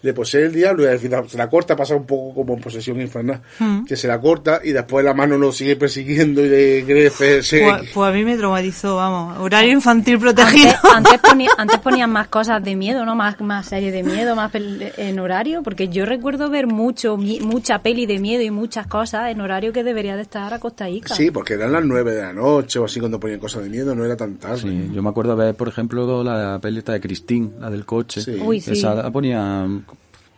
Le 0.01 0.13
posee 0.13 0.45
el 0.45 0.53
diablo 0.53 0.83
y 0.83 0.87
al 0.87 0.99
final 0.99 1.27
se 1.29 1.37
la 1.37 1.49
corta, 1.49 1.75
pasa 1.75 1.95
un 1.95 2.05
poco 2.05 2.33
como 2.35 2.53
en 2.55 2.61
posesión 2.61 2.99
infernal, 3.01 3.41
Hmm. 3.59 3.85
que 3.85 3.95
se 3.95 4.07
la 4.07 4.19
corta 4.19 4.59
y 4.63 4.71
después 4.71 5.03
la 5.03 5.13
mano 5.13 5.37
lo 5.37 5.51
sigue 5.51 5.75
persiguiendo 5.75 6.45
y 6.45 6.49
le 6.49 6.83
crece. 6.85 7.41
se- 7.43 7.63
Pues, 7.63 7.89
pues 7.93 8.09
a 8.09 8.11
mí 8.13 8.23
me 8.23 8.37
traumatizó, 8.37 8.95
vamos, 8.97 9.37
horario 9.39 9.71
infantil 9.71 10.19
protegido. 10.19 10.73
Antes, 10.93 11.13
antes, 11.13 11.19
ponía- 11.19 11.49
antes 11.57 11.79
ponían 11.79 12.11
más 12.11 12.27
cosas 12.27 12.63
de 12.63 12.75
miedo, 12.75 13.05
¿no? 13.05 13.15
Más, 13.15 13.39
más 13.41 13.65
series 13.67 13.91
de 13.93 14.03
miedo, 14.03 14.35
más 14.35 14.51
en 14.53 15.19
horario, 15.19 15.63
porque 15.63 15.89
yo 15.89 16.05
recuerdo 16.05 16.49
ver 16.49 16.67
mucho, 16.67 17.17
mi- 17.17 17.39
mucha 17.39 17.79
peli 17.79 18.05
de 18.05 18.19
miedo 18.19 18.43
y 18.43 18.51
muchas 18.51 18.87
cosas 18.87 19.31
en 19.31 19.41
horario 19.41 19.73
que 19.73 19.83
debería 19.83 20.15
de 20.15 20.21
estar 20.21 20.53
acostadica. 20.53 21.15
Sí, 21.15 21.31
porque 21.31 21.55
eran 21.55 21.71
las 21.71 21.83
nueve 21.85 22.13
de 22.13 22.21
la 22.21 22.33
noche 22.33 22.79
o 22.79 22.85
así 22.85 22.99
cuando 22.99 23.19
ponían 23.19 23.39
cosas 23.39 23.63
de 23.63 23.69
miedo, 23.69 23.95
no 23.95 24.05
era 24.05 24.15
tan 24.15 24.37
tarde. 24.37 24.59
Sí, 24.61 24.89
yo 24.93 25.01
me 25.01 25.09
acuerdo 25.09 25.35
ver, 25.35 25.55
por 25.55 25.67
ejemplo, 25.67 26.23
la 26.23 26.59
peli 26.61 26.79
esta 26.79 26.93
de 26.93 27.01
Christine, 27.01 27.49
la 27.59 27.69
del 27.69 27.85
coche. 27.85 28.21
Sí. 28.21 28.37
Uy, 28.39 28.59
sí. 28.61 28.71
Esa 28.71 28.93
la 28.95 29.11
ponía, 29.11 29.65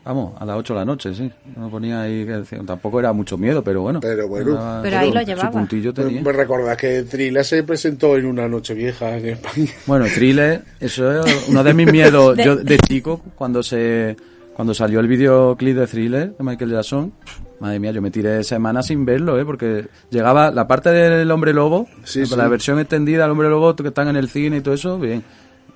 vamos, 0.06 0.34
a 0.40 0.46
las 0.46 0.58
8 0.58 0.74
de 0.74 0.80
la 0.80 0.86
noche, 0.86 1.14
sí. 1.14 1.32
No 1.56 1.70
ponía 1.70 2.02
ahí, 2.02 2.26
que 2.26 2.32
decía- 2.32 2.60
tampoco 2.66 3.00
era 3.00 3.14
mucho 3.14 3.38
miedo, 3.38 3.64
pero 3.64 3.82
bueno. 3.82 4.00
Pero 4.00 4.28
bueno. 4.28 4.54
Daba- 4.56 4.82
Pero 4.82 4.98
ahí 4.98 5.12
lo 5.12 5.20
su 5.20 5.26
llevaba. 5.26 5.52
puntillo 5.52 5.90
Me, 5.96 6.04
tenía. 6.04 6.22
me 6.22 6.32
recordás 6.34 6.78
que 6.78 7.04
Thriller 7.04 7.46
se 7.46 7.64
presentó 7.64 8.18
en 8.18 8.26
una 8.26 8.48
noche 8.48 8.74
vieja 8.74 9.18
en 9.18 9.26
España. 9.28 9.68
Bueno, 9.86 10.06
thriller, 10.14 10.64
eso 10.80 11.24
es 11.24 11.48
uno 11.50 11.64
de 11.64 11.74
mis 11.74 11.92
miedos. 11.92 12.36
De- 12.38 12.44
Yo 12.46 12.56
de 12.56 12.78
chico, 12.80 13.22
cuando 13.36 13.62
se 13.64 14.16
cuando 14.56 14.74
salió 14.74 15.00
el 15.00 15.08
videoclip 15.08 15.74
de 15.78 15.88
thriller 15.88 16.36
de 16.38 16.44
Michael 16.44 16.72
Jackson, 16.72 17.14
madre 17.62 17.80
mía, 17.80 17.92
yo 17.92 18.02
me 18.02 18.12
tiré 18.12 18.44
semanas 18.44 18.88
sin 18.88 19.06
verlo, 19.06 19.40
¿eh? 19.40 19.46
porque 19.46 19.88
llegaba 20.10 20.52
la 20.52 20.68
parte 20.68 20.90
del 20.90 21.32
hombre 21.32 21.54
lobo, 21.54 21.88
Sí, 22.04 22.20
la 22.22 22.26
sí. 22.44 22.50
versión 22.50 22.78
extendida 22.78 23.22
del 23.22 23.32
hombre 23.32 23.48
lobo 23.50 23.74
que 23.74 23.88
están 23.88 24.10
en 24.10 24.18
el 24.18 24.28
cine 24.28 24.58
y 24.58 24.62
todo 24.62 24.74
eso, 24.74 25.00
bien. 25.00 25.24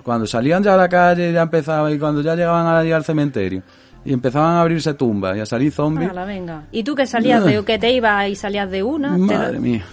Cuando 0.02 0.26
salían 0.26 0.62
ya 0.62 0.74
a 0.74 0.76
la 0.76 0.90
calle, 0.90 1.32
ya 1.32 1.40
empezaba, 1.40 1.90
y 1.90 1.98
cuando 1.98 2.20
ya 2.20 2.34
llegaban 2.36 2.66
allí 2.66 2.92
al 2.92 3.04
cementerio, 3.06 3.62
y 4.04 4.12
empezaban 4.12 4.56
a 4.56 4.60
abrirse 4.62 4.94
tumbas 4.94 5.36
y 5.36 5.40
a 5.40 5.46
salir 5.46 5.72
zombies, 5.72 6.10
Ala, 6.10 6.24
venga. 6.24 6.64
¿Y 6.72 6.84
tú 6.84 6.94
que 6.94 7.06
salías 7.06 7.44
de 7.44 7.64
que 7.66 7.78
te 7.78 7.92
ibas 7.92 8.28
y 8.28 8.34
salías 8.36 8.70
de 8.70 8.82
una? 8.82 9.12
Te- 9.14 9.18
madre 9.18 9.58
mía. 9.58 9.84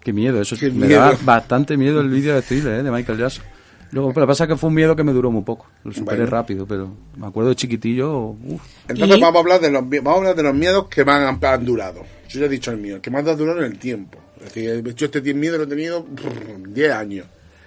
Qué 0.00 0.12
miedo, 0.12 0.40
eso 0.40 0.56
Qué 0.56 0.70
me 0.70 0.86
miedo. 0.86 1.00
daba 1.00 1.16
bastante 1.24 1.76
miedo 1.76 2.00
el 2.00 2.08
vídeo 2.08 2.34
de 2.34 2.42
thriller 2.42 2.74
¿eh? 2.80 2.82
de 2.82 2.90
Michael 2.90 3.18
Jackson. 3.18 3.44
Luego, 3.92 4.10
pero 4.10 4.20
lo 4.22 4.26
que 4.26 4.30
pasa 4.32 4.44
es 4.44 4.48
que 4.50 4.56
fue 4.56 4.68
un 4.68 4.74
miedo 4.74 4.94
que 4.96 5.02
me 5.04 5.12
duró 5.12 5.30
muy 5.30 5.42
poco. 5.42 5.66
Lo 5.84 5.92
superé 5.92 6.18
Bueno. 6.18 6.30
rápido, 6.30 6.66
pero 6.66 6.92
me 7.16 7.26
acuerdo 7.26 7.50
de 7.50 7.56
chiquitillo. 7.56 8.20
uf. 8.30 8.62
Entonces 8.88 9.16
¿Y? 9.16 9.20
vamos 9.20 9.36
a 9.36 9.40
hablar 9.40 9.60
de 9.60 9.70
los 9.70 9.88
vamos 9.88 10.06
a 10.14 10.16
hablar 10.18 10.34
de 10.36 10.42
los 10.42 10.54
miedos 10.54 10.86
que 10.88 11.04
más 11.04 11.20
han, 11.22 11.44
han 11.44 11.64
durado. 11.64 12.02
Yo 12.28 12.40
ya 12.40 12.46
he 12.46 12.48
dicho 12.48 12.70
el 12.72 12.78
mío, 12.78 12.96
el 12.96 13.00
que 13.00 13.10
más 13.10 13.26
ha 13.26 13.34
durado 13.36 13.60
en 13.60 13.66
el 13.72 13.78
tiempo. 13.78 14.18
Es 14.44 14.52
decir, 14.54 14.94
yo 14.94 15.06
este 15.06 15.34
miedo 15.34 15.56
lo 15.56 15.64
he 15.64 15.66
tenido 15.68 16.02
brr, 16.04 16.68
10 16.72 16.92
años. 16.92 17.26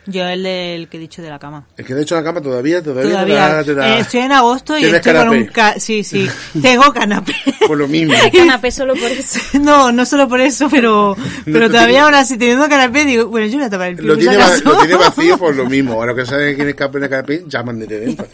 Yo 0.10 0.26
el 0.28 0.44
del 0.44 0.88
que 0.90 0.98
he 0.98 1.00
dicho 1.00 1.22
de 1.22 1.30
la 1.30 1.40
cama. 1.40 1.66
Es 1.78 1.86
que 1.86 1.94
de 1.94 2.02
hecho 2.02 2.16
la 2.16 2.24
cama 2.24 2.42
todavía, 2.42 2.82
todavía, 2.84 3.12
Todavía. 3.12 3.36
te 3.36 3.56
da- 3.56 3.64
te 3.64 3.76
da- 3.76 3.98
Eh, 3.98 4.00
estoy 4.02 4.20
en 4.22 4.32
agosto 4.32 4.78
y 4.78 4.82
¿Tienes 4.82 4.96
estoy 4.98 5.14
con 5.14 5.30
un... 5.30 5.34
canapé? 5.46 5.52
ca- 5.54 5.80
Sí, 5.80 6.04
sí. 6.04 6.30
Tengo 6.62 6.92
canapé. 6.94 7.34
por 7.68 7.78
lo 7.78 7.88
mismo. 7.88 8.14
Canapé 8.34 8.72
solo 8.72 8.94
por 8.96 9.10
eso. 9.12 9.40
No, 9.60 9.92
no 9.92 10.06
solo 10.06 10.28
por 10.28 10.42
eso, 10.42 10.68
pero, 10.70 11.16
pero 11.46 11.68
todavía 11.70 12.04
ahora 12.04 12.24
si 12.26 12.38
teniendo 12.38 12.68
canapé 12.70 13.06
digo, 13.06 13.28
bueno, 13.28 13.48
yo 13.48 13.58
voy 13.58 13.66
a 13.66 13.70
tapar 13.70 13.90
el 13.90 13.98
pie. 13.98 14.06
Lo 14.06 14.18
tiene, 14.18 14.38
va- 14.38 14.50
lo 14.64 14.78
tiene 14.80 14.96
vacío 14.96 15.38
por 15.38 15.56
lo 15.56 15.66
mismo. 15.66 16.02
A 16.02 16.06
lo 16.06 16.16
que 16.16 16.26
sabe 16.26 16.56
quién 16.56 16.70
es 16.70 16.76
capaz 16.76 17.00
de 17.00 17.10
canapé, 17.10 17.44
llaman 17.48 17.80
desde 17.80 18.00
dentro. 18.00 18.28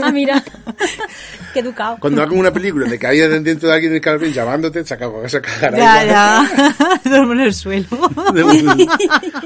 ah, 0.00 0.10
mira. 0.12 0.42
Qué 1.52 1.60
educado. 1.60 1.96
Cuando 2.00 2.22
hagan 2.22 2.38
una 2.38 2.52
película 2.52 2.88
de 2.88 2.98
que 2.98 3.06
haya 3.06 3.28
dentro 3.28 3.68
de 3.68 3.74
alguien 3.74 3.92
en 3.92 3.96
el 3.96 4.00
canapé 4.02 4.32
llamándote, 4.32 4.84
saca 4.84 5.08
se 5.28 5.40
cagará 5.40 5.76
Ya, 5.78 6.04
igual. 6.04 6.08
ya. 7.04 7.10
Duermo 7.10 7.32
en 7.34 7.40
el 7.40 7.54
suelo. 7.54 7.86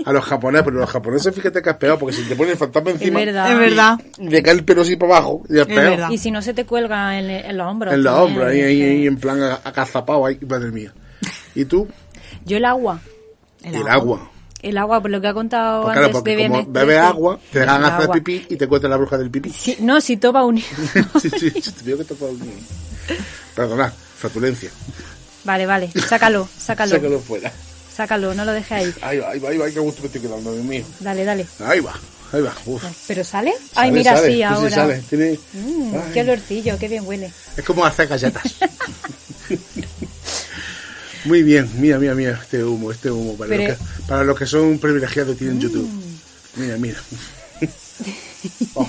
A 0.05 0.13
los 0.13 0.25
japoneses, 0.25 0.65
pero 0.65 0.79
los 0.79 0.91
japoneses 0.91 1.35
fíjate 1.35 1.48
que 1.53 1.71
es 1.71 1.77
peor, 1.77 1.99
porque 1.99 2.15
si 2.17 2.23
te 2.23 2.37
ponen 2.37 2.53
el 2.53 2.59
fantasma 2.59 2.91
Es 2.91 2.97
encima, 3.01 3.21
verdad. 3.21 3.53
Es 3.53 3.59
verdad. 3.59 4.01
y 4.19 4.29
le 4.29 4.43
cae 4.43 4.55
el 4.55 4.65
pelo 4.65 4.83
así 4.83 4.97
para 4.97 5.17
abajo, 5.17 5.43
y 5.49 5.59
es, 5.59 5.67
peor. 5.67 5.83
verdad. 5.91 6.11
Y 6.11 6.19
si 6.19 6.31
no 6.31 6.43
se 6.43 6.55
te 6.55 6.65
cuelga 6.65 7.19
en, 7.19 7.31
en 7.31 7.57
los 7.57 7.67
hombros. 7.67 7.95
En 7.95 8.03
los 8.03 8.15
hombros, 8.15 8.49
ahí, 8.49 8.61
ahí, 8.63 8.83
ahí, 8.83 9.07
en 9.07 9.17
plan 9.19 9.43
a- 9.43 9.61
acazapado, 9.65 10.25
ahí, 10.27 10.39
madre 10.49 10.71
mía. 10.71 10.93
¿Y 11.55 11.65
tú? 11.65 11.89
Yo 12.45 12.57
el 12.59 12.65
agua. 12.65 13.01
El, 13.63 13.89
agua. 13.89 14.31
El 14.63 14.79
agua, 14.79 15.01
por 15.01 15.11
lo 15.11 15.21
que 15.21 15.27
ha 15.29 15.35
contado 15.35 15.83
Pues 15.85 15.93
claro, 15.93 16.07
antes 16.07 16.21
porque 16.21 16.37
de 16.37 16.49
como 16.49 16.65
bebes 16.67 16.87
13, 16.87 16.99
agua, 16.99 17.39
te 17.53 17.59
dan 17.61 17.79
el 17.81 17.85
a 17.85 17.89
hacer 17.89 18.03
agua. 18.05 18.15
pipí 18.15 18.47
y 18.49 18.57
te 18.57 18.67
cuenta 18.69 18.89
la 18.89 18.97
bruja 18.97 19.19
del 19.19 19.31
pipí. 19.31 19.51
Sí, 19.51 19.77
no, 19.81 20.01
si 20.01 20.17
topa 20.17 20.45
un... 20.45 20.59
sí, 21.21 21.31
sí, 21.39 21.51
sí, 21.51 21.73
te 21.73 21.85
digo 21.85 21.99
que 21.99 22.05
te 22.05 22.25
unir. 22.25 22.55
Perdona, 23.55 23.91
flatulencia. 23.91 24.71
Vale, 25.45 25.67
vale, 25.67 25.91
sácalo, 25.93 26.49
sácalo. 26.59 26.97
Sácalo 26.97 27.19
fuera. 27.21 27.53
Sácalo, 27.99 28.33
no 28.33 28.45
lo 28.45 28.53
dejes 28.53 28.71
ahí. 28.73 28.95
Ahí 29.03 29.19
va, 29.19 29.31
ahí 29.31 29.39
va, 29.41 29.49
ahí 29.51 29.59
va, 29.59 29.69
qué 29.71 29.81
gusto 29.81 30.03
me 30.03 30.07
estoy 30.07 30.21
quedando, 30.23 30.53
Dios 30.53 30.65
mío. 30.65 30.85
Dale, 31.01 31.25
dale. 31.25 31.45
Ahí 31.67 31.81
va, 31.81 31.99
ahí 32.31 32.43
va. 32.43 32.55
Uf. 32.65 32.81
¿Pero 33.09 33.25
sale? 33.25 33.53
Ay, 33.75 33.91
mira, 33.91 34.15
sale, 34.15 34.27
sí, 34.29 34.35
sí, 34.35 34.43
ahora. 34.45 34.71
sale. 34.71 35.03
Tiene- 35.11 35.41
Mm, 35.55 35.95
qué 36.15 36.21
olorcillo, 36.21 36.79
qué 36.79 36.87
bien 36.87 37.05
huele. 37.05 37.33
Es 37.57 37.65
como 37.65 37.85
hacer 37.85 38.07
galletas. 38.07 38.45
Muy 41.25 41.43
bien, 41.43 41.69
mira, 41.81 41.99
mira, 41.99 42.15
mira, 42.15 42.39
este 42.41 42.63
humo, 42.63 42.93
este 42.93 43.11
humo. 43.11 43.37
Para, 43.37 43.49
Pero- 43.49 43.65
Mm. 43.65 43.67
los, 43.67 43.79
que, 43.79 44.03
para 44.07 44.23
los 44.25 44.39
que 44.39 44.47
son 44.47 44.79
privilegiados 44.79 45.37
tienen 45.37 45.61
YouTube. 45.61 45.91
Mira, 46.55 46.77
mira. 46.77 47.01
Oh, 48.75 48.89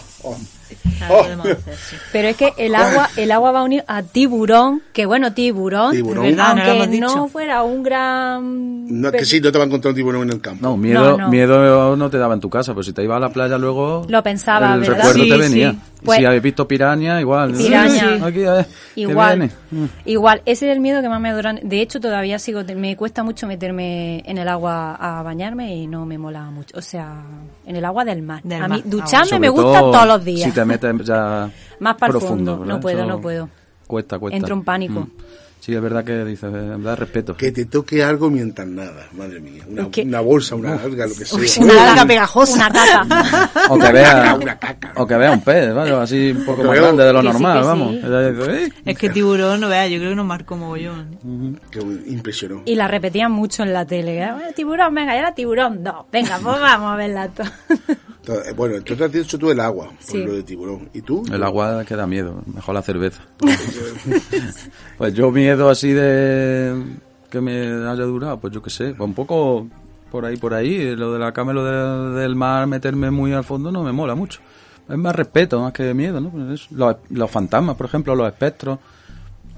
oh. 1.02 1.08
Nada 1.10 1.14
Oh. 1.20 1.24
podemos 1.24 1.46
hacer, 1.48 1.76
sí. 1.76 1.96
Pero 2.12 2.28
es 2.30 2.36
que 2.38 2.54
el 2.58 2.76
agua, 2.76 3.10
el 3.18 3.32
agua 3.32 3.52
va 3.52 3.64
unido 3.64 3.84
a 3.88 4.04
tiburón, 4.04 4.82
que 4.94 5.06
bueno, 5.06 5.34
tiburón, 5.34 5.92
Tiburón. 5.92 6.26
Verdad, 6.26 6.56
no 6.56 6.64
lo 6.66 6.72
aunque 6.84 7.00
no, 7.00 7.28
fuera 7.28 7.64
un 7.64 7.84
gran... 7.84 9.02
No 9.02 9.10
es 9.10 9.14
que 9.16 9.26
sí, 9.26 9.40
no 9.42 9.52
te 9.52 9.58
va 9.58 9.64
a 9.64 9.68
encontrar 9.68 9.92
un 9.92 9.96
tiburón 9.96 10.24
en 10.24 10.30
el 10.34 10.42
campo. 10.42 10.68
No, 10.68 10.78
miedo, 10.78 11.12
No, 11.12 11.18
no. 11.18 11.30
miedo 11.30 11.96
no 11.96 12.10
te 12.10 12.18
daba 12.18 12.34
en 12.34 12.40
tu 12.40 12.50
casa, 12.50 12.74
pero 12.74 12.84
si 12.84 12.94
te 12.94 13.04
ibas 13.04 13.18
a 13.18 13.20
la 13.20 13.30
playa 13.30 13.58
luego... 13.58 14.06
Lo 14.08 14.24
pensaba, 14.24 14.74
el 14.76 14.82
¿verdad? 14.82 14.96
recuerdo 14.98 15.24
Sí, 15.24 15.30
te 15.30 15.38
venía. 15.38 15.72
sí. 15.72 15.80
Pues- 16.04 16.18
si 16.20 16.26
habéis 16.26 16.42
visto 16.42 16.66
piraña, 16.66 17.20
igual. 17.20 17.52
Piraña. 17.52 18.18
Sí, 18.18 18.24
aquí, 18.24 18.46
a 18.46 18.54
ver, 18.54 18.66
¿qué 18.96 19.02
Igual, 19.02 19.38
viene? 19.40 19.54
Mm. 19.72 19.86
igual, 20.06 20.42
ese 20.46 20.68
es 20.70 20.74
el 20.74 20.80
miedo 20.80 21.02
que 21.02 21.10
más 21.10 21.20
me 21.20 21.30
adora. 21.30 21.54
De 21.62 21.82
hecho, 21.82 22.00
todavía 22.00 22.40
sigo, 22.40 22.62
me 22.76 22.96
cuesta 22.96 23.22
mucho 23.22 23.48
meterme 23.48 24.24
en 24.26 24.38
el 24.38 24.48
agua 24.48 24.96
a 24.96 25.22
bañarme 25.24 25.76
y 25.76 25.88
no 25.88 26.06
me 26.06 26.18
mola 26.18 26.44
mucho. 26.52 26.78
O 26.78 26.82
sea, 26.82 27.22
en 27.66 27.76
el 27.76 27.84
agua 27.84 28.06
del 28.06 28.22
mar. 28.22 28.40
Del 28.46 28.64
a 28.64 28.68
mar. 28.70 28.78
mí 28.78 28.84
Ah, 28.86 28.90
ducharme 28.90 29.26
Sobre 29.28 29.40
me 29.42 29.50
gusta 29.50 29.80
todo 29.82 29.92
todos 29.92 30.08
los 30.08 30.24
días. 30.24 30.48
Si 30.50 30.56
te 30.56 30.64
metes 30.64 30.89
ya 31.04 31.50
Más 31.80 31.96
profundo, 31.96 32.64
no 32.66 32.80
puedo, 32.80 33.00
Eso 33.00 33.08
no 33.08 33.22
puedo. 33.22 33.50
Cuesta, 33.88 34.20
cuesta. 34.20 34.38
Entro 34.38 34.56
en 34.56 34.64
pánico. 34.64 35.00
Mm. 35.02 35.12
Sí, 35.60 35.76
es 35.76 35.82
verdad 35.82 36.06
que 36.06 36.24
dices, 36.24 36.50
eh, 36.56 36.76
da 36.80 36.96
respeto. 36.96 37.36
Que 37.36 37.52
te 37.52 37.66
toque 37.66 38.02
algo 38.02 38.30
mientras 38.30 38.66
nada, 38.66 39.08
madre 39.12 39.42
mía. 39.42 39.66
Una, 39.68 39.82
Es 39.84 39.88
que- 39.90 40.04
una 40.04 40.22
bolsa, 40.22 40.56
una 40.56 40.76
alga, 40.76 41.06
lo 41.06 41.14
que 41.14 41.26
sea. 41.26 41.64
Una 41.66 41.90
alga 41.92 42.06
pegajosa. 42.06 42.56
Una 42.56 42.70
caca. 42.72 43.50
O 43.70 43.78
que 43.78 43.92
vea, 43.92 44.36
Una 44.42 44.58
caca. 44.58 44.94
o 44.96 45.06
que 45.06 45.16
vea 45.18 45.32
un 45.34 45.42
pez, 45.42 45.74
¿vale? 45.76 45.92
así 45.96 46.32
un 46.32 46.46
poco 46.46 46.64
más 46.64 46.72
vea- 46.72 46.82
grande 46.82 47.04
de 47.04 47.12
lo 47.14 47.20
que 47.22 47.28
sí, 47.28 47.34
normal, 47.34 47.60
que 47.60 47.68
vamos. 47.68 47.96
sí. 47.96 48.74
Es 48.86 48.98
que 48.98 49.10
tiburón, 49.10 49.60
no 49.60 49.68
veas, 49.68 49.90
yo 49.90 49.98
creo 49.98 50.12
que 50.12 50.16
nos 50.16 50.26
marcó 50.26 50.56
mogollón. 50.56 51.60
Que 51.70 51.80
impresionó. 52.10 52.62
y 52.66 52.76
la 52.76 52.88
repetían 52.88 53.32
mucho 53.34 53.64
en 53.64 53.74
la 53.74 53.86
tele. 53.86 54.14
que, 54.14 54.24
"Ah, 54.24 54.40
tiburón, 54.56 54.96
venga, 54.96 55.14
ya 55.14 55.20
era 55.20 55.36
tiburón. 55.36 55.84
No, 55.84 56.08
venga, 56.10 56.40
pues 56.42 56.60
vamos 56.62 56.94
a 56.94 56.96
verla 56.96 57.30
Entonces, 58.30 58.56
Bueno, 58.56 58.82
tú 58.84 58.96
te 58.96 59.04
has 59.06 59.12
dicho 59.12 59.38
tú 59.40 59.50
el 59.52 59.60
agua, 59.60 59.92
por 60.08 60.18
lo 60.20 60.34
de 60.34 60.44
tiburón. 60.44 60.90
¿Y 60.94 61.02
tú? 61.02 61.24
El 61.32 61.44
agua 61.44 61.84
que 61.86 61.96
da 61.96 62.06
miedo, 62.06 62.44
mejor 62.54 62.76
la 62.76 62.82
cerveza. 62.82 63.22
pues 64.98 65.14
yo 65.14 65.32
miedo 65.32 65.70
así 65.70 65.92
de 65.94 66.76
que 67.30 67.42
me 67.42 67.68
haya 67.88 68.04
durado, 68.04 68.40
pues 68.40 68.54
yo 68.54 68.62
qué 68.62 68.70
sé, 68.70 68.94
pues 68.96 69.08
un 69.08 69.14
poco 69.14 69.68
por 70.12 70.26
ahí, 70.26 70.38
por 70.38 70.54
ahí, 70.54 70.96
lo 70.96 71.14
de 71.14 71.20
la 71.20 71.32
cama, 71.32 71.54
lo 71.54 71.64
de- 71.64 72.22
del 72.22 72.36
mar, 72.36 72.66
meterme 72.68 73.12
muy 73.12 73.32
al 73.34 73.44
fondo 73.44 73.72
no 73.72 73.84
me 73.84 73.92
mola 73.92 74.16
mucho. 74.16 74.40
Es 74.90 74.98
más 74.98 75.16
respeto, 75.16 75.60
más 75.62 75.72
que 75.74 75.94
miedo, 75.94 76.20
¿no? 76.20 76.30
Pues 76.32 76.62
eso. 76.62 76.68
Los, 76.72 76.96
los 77.12 77.30
fantasmas, 77.30 77.76
por 77.76 77.86
ejemplo, 77.86 78.16
los 78.16 78.28
espectros, 78.28 78.80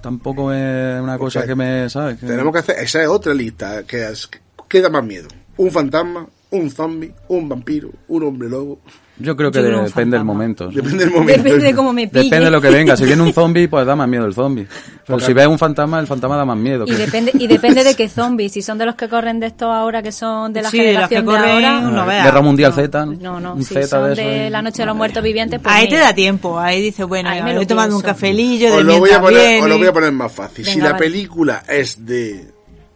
tampoco 0.02 0.52
es 0.52 1.02
una 1.02 1.18
cosa 1.18 1.46
que 1.46 1.56
me, 1.56 1.90
¿sabes? 1.90 2.20
Que- 2.20 2.26
Tenemos 2.28 2.52
que 2.52 2.60
hacer, 2.60 2.76
esa 2.80 3.02
es 3.02 3.08
otra 3.08 3.34
lista, 3.34 3.84
que 3.84 4.10
es, 4.10 4.30
¿qué 4.68 4.82
da 4.82 4.90
más 4.90 5.06
miedo? 5.06 5.30
¿Un 5.56 5.72
fantasma? 5.72 6.28
¿Un 6.52 6.70
zombie? 6.70 7.14
¿Un 7.30 7.48
vampiro? 7.48 7.90
¿Un 8.10 8.24
hombre 8.24 8.50
lobo? 8.50 8.80
Yo 9.18 9.38
creo 9.38 9.52
que 9.52 9.62
Yo 9.62 9.84
depende 9.84 10.18
del 10.18 10.26
momento. 10.26 10.70
¿sí? 10.70 10.76
Depende 10.78 11.06
del 11.06 11.14
momento. 11.14 11.44
Depende 11.44 11.66
de 11.68 11.76
cómo 11.76 11.94
me 11.94 12.08
pille. 12.08 12.24
Depende 12.26 12.46
de 12.46 12.52
lo 12.52 12.60
que 12.60 12.70
venga. 12.72 12.98
Si 12.98 13.06
viene 13.06 13.22
un 13.22 13.32
zombie, 13.32 13.68
pues 13.68 13.86
da 13.86 13.96
más 13.96 14.08
miedo 14.10 14.26
el 14.26 14.34
zombie. 14.34 14.68
Pero 15.06 15.20
si 15.20 15.32
ves 15.32 15.48
un 15.48 15.60
fantasma, 15.60 16.00
el 16.00 16.08
fantasma 16.08 16.36
da 16.36 16.44
más 16.44 16.58
miedo. 16.58 16.86
Y 16.88 16.92
depende, 16.94 17.32
y 17.36 17.48
depende 17.48 17.84
de 17.84 17.96
qué 17.96 18.10
zombies. 18.10 18.52
Si 18.52 18.62
son 18.62 18.78
de 18.80 18.86
los 18.86 18.96
que 18.96 19.08
corren 19.08 19.40
de 19.40 19.48
estos 19.48 19.70
ahora, 19.70 20.02
que 20.02 20.12
son 20.12 20.52
de 20.52 20.64
la 20.64 20.70
Sí, 20.72 20.80
de 20.80 20.94
los 20.94 21.08
que 21.08 21.16
generación 21.18 21.26
de, 21.26 21.52
ahora. 21.70 21.82
no 21.82 22.06
veas. 22.06 22.26
Guerra 22.26 22.42
Mundial 22.42 22.74
Z, 22.74 23.06
¿no? 23.06 23.14
No, 23.14 23.40
no, 23.40 23.54
Un 23.56 23.64
si 23.64 23.74
Z 23.76 23.88
son 23.88 24.04
de 24.04 24.08
de, 24.10 24.14
eso, 24.14 24.22
¿eh? 24.48 24.50
la 24.50 24.62
noche 24.62 24.82
de 24.82 24.86
los 24.88 24.96
muertos 24.96 25.24
vivientes, 25.24 25.60
pues 25.62 25.74
Ahí 25.74 25.88
te 25.88 25.98
da 25.98 26.14
tiempo, 26.16 26.60
ahí 26.60 26.82
dices, 26.82 27.06
bueno, 27.06 27.30
Ahí 27.30 27.38
ya 27.40 27.44
me 27.46 27.52
lo 27.54 27.58
voy 27.60 27.66
tomando 27.68 27.96
un 27.96 28.02
cafelillo 28.02 28.72
de 28.72 28.78
Os 28.78 28.84
lo, 28.84 28.98
voy 29.00 29.12
a 29.12 29.22
poner, 29.22 29.62
os 29.62 29.70
lo 29.70 29.78
voy 29.78 29.88
a 29.88 29.94
poner 29.94 30.12
más 30.12 30.32
fácil. 30.34 30.66
si 30.66 30.80
la 30.80 30.94
vale. 30.94 30.98
película 31.06 31.64
es 31.70 32.06
de 32.06 32.52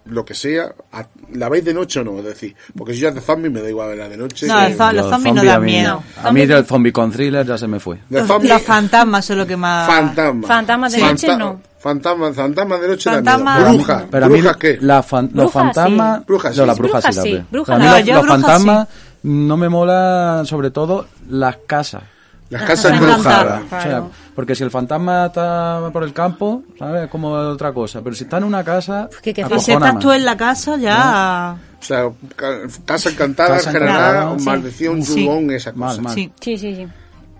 lo 0.05 0.23
que 0.25 0.33
sea, 0.33 0.73
a- 0.91 1.07
¿la 1.33 1.49
veis 1.49 1.63
de 1.65 1.73
noche 1.73 1.99
o 1.99 2.03
no? 2.03 2.17
Es 2.19 2.25
decir, 2.25 2.55
porque 2.77 2.93
si 2.93 2.99
ya 3.01 3.09
es 3.09 3.15
de 3.15 3.21
zombie 3.21 3.49
me 3.49 3.61
da 3.61 3.69
igual 3.69 3.89
verla 3.89 4.09
de 4.09 4.17
noche. 4.17 4.47
No, 4.47 4.53
los 4.61 4.77
Yo, 5.05 5.09
zombies 5.09 5.35
no 5.35 5.43
dan 5.43 5.55
a 5.55 5.59
mí- 5.59 5.65
miedo. 5.71 6.03
A 6.23 6.31
mí 6.31 6.41
el 6.41 6.65
zombie 6.65 6.91
con 6.91 7.11
thriller 7.11 7.45
ya 7.45 7.57
se 7.57 7.67
me 7.67 7.79
fue. 7.79 7.99
Los, 8.09 8.27
zombie, 8.27 8.49
los 8.49 8.61
fantasmas 8.61 9.25
son 9.25 9.37
lo 9.39 9.47
que 9.47 9.57
más... 9.57 9.87
fantasma. 9.87 10.47
Fantasmas 10.47 10.91
de 10.93 11.01
noche, 11.01 11.37
no. 11.37 11.61
Fantasmas, 11.79 12.35
fantasmas 12.35 12.81
de 12.81 12.87
noche 12.87 13.09
da 13.09 13.15
Fantasmas- 13.21 13.57
miedo. 13.59 13.73
Brujas, 13.75 14.03
Pero 14.09 14.25
a 14.25 14.29
mí 14.29 14.39
¿brujas 14.41 14.57
qué? 14.57 14.77
la 14.81 15.03
fan- 15.03 15.29
los 15.33 15.45
Brujas, 15.53 15.53
fantasmas... 15.53 16.17
sí. 16.19 16.23
Brujas, 16.27 16.57
no, 16.57 16.63
sí. 16.63 16.67
las 16.67 16.77
brujas, 16.77 17.03
Brujas, 17.03 17.15
sí, 17.15 17.21
sí. 17.21 17.29
las 17.31 17.37
veo. 17.41 17.47
Brujas 17.51 17.65
Pero 17.65 17.75
a 17.75 17.79
mí 17.79 17.85
no. 17.85 17.97
los, 17.99 18.05
Yo 18.07 18.15
los 18.15 18.25
fantasmas 18.27 18.87
no 19.23 19.57
me 19.57 19.69
mola 19.69 20.41
sobre 20.45 20.71
todo 20.71 21.07
las 21.29 21.57
casas. 21.67 22.03
Las 22.49 22.61
casas 22.63 22.91
embrujadas. 22.93 23.61
encanta. 23.63 23.65
O 23.65 23.69
sea, 23.81 23.89
Claro. 23.89 24.11
Porque 24.35 24.53
si 24.55 24.63
el 24.63 24.69
fantasma 24.71 25.27
está 25.27 25.89
por 25.93 26.03
el 26.03 26.13
campo, 26.13 26.63
¿sabes? 26.77 27.05
Es 27.05 27.09
como 27.09 27.29
otra 27.31 27.71
cosa. 27.73 28.01
Pero 28.03 28.15
si 28.15 28.25
está 28.25 28.37
en 28.37 28.43
una 28.43 28.63
casa, 28.63 29.09
que- 29.21 29.33
que- 29.33 29.41
Y 29.41 29.59
si 29.59 29.71
estás 29.71 29.99
tú 29.99 30.11
en 30.11 30.25
la 30.25 30.35
casa, 30.37 30.75
ya... 30.77 31.55
O 31.79 31.83
sea, 31.83 32.09
ca- 32.35 32.59
casa 32.85 33.09
encantada, 33.09 33.55
Casa 33.57 33.71
generada, 33.71 34.09
encantada, 34.09 34.39
sí. 34.39 34.45
maldición, 34.45 35.03
Sí. 35.03 35.25
chugón, 35.25 35.51
esa 35.51 35.71
cosa. 35.71 35.85
Mal, 35.85 36.01
mal. 36.01 36.13
Sí. 36.15 36.31
Sí, 36.41 36.57
sí, 36.57 36.75
sí. 36.75 36.87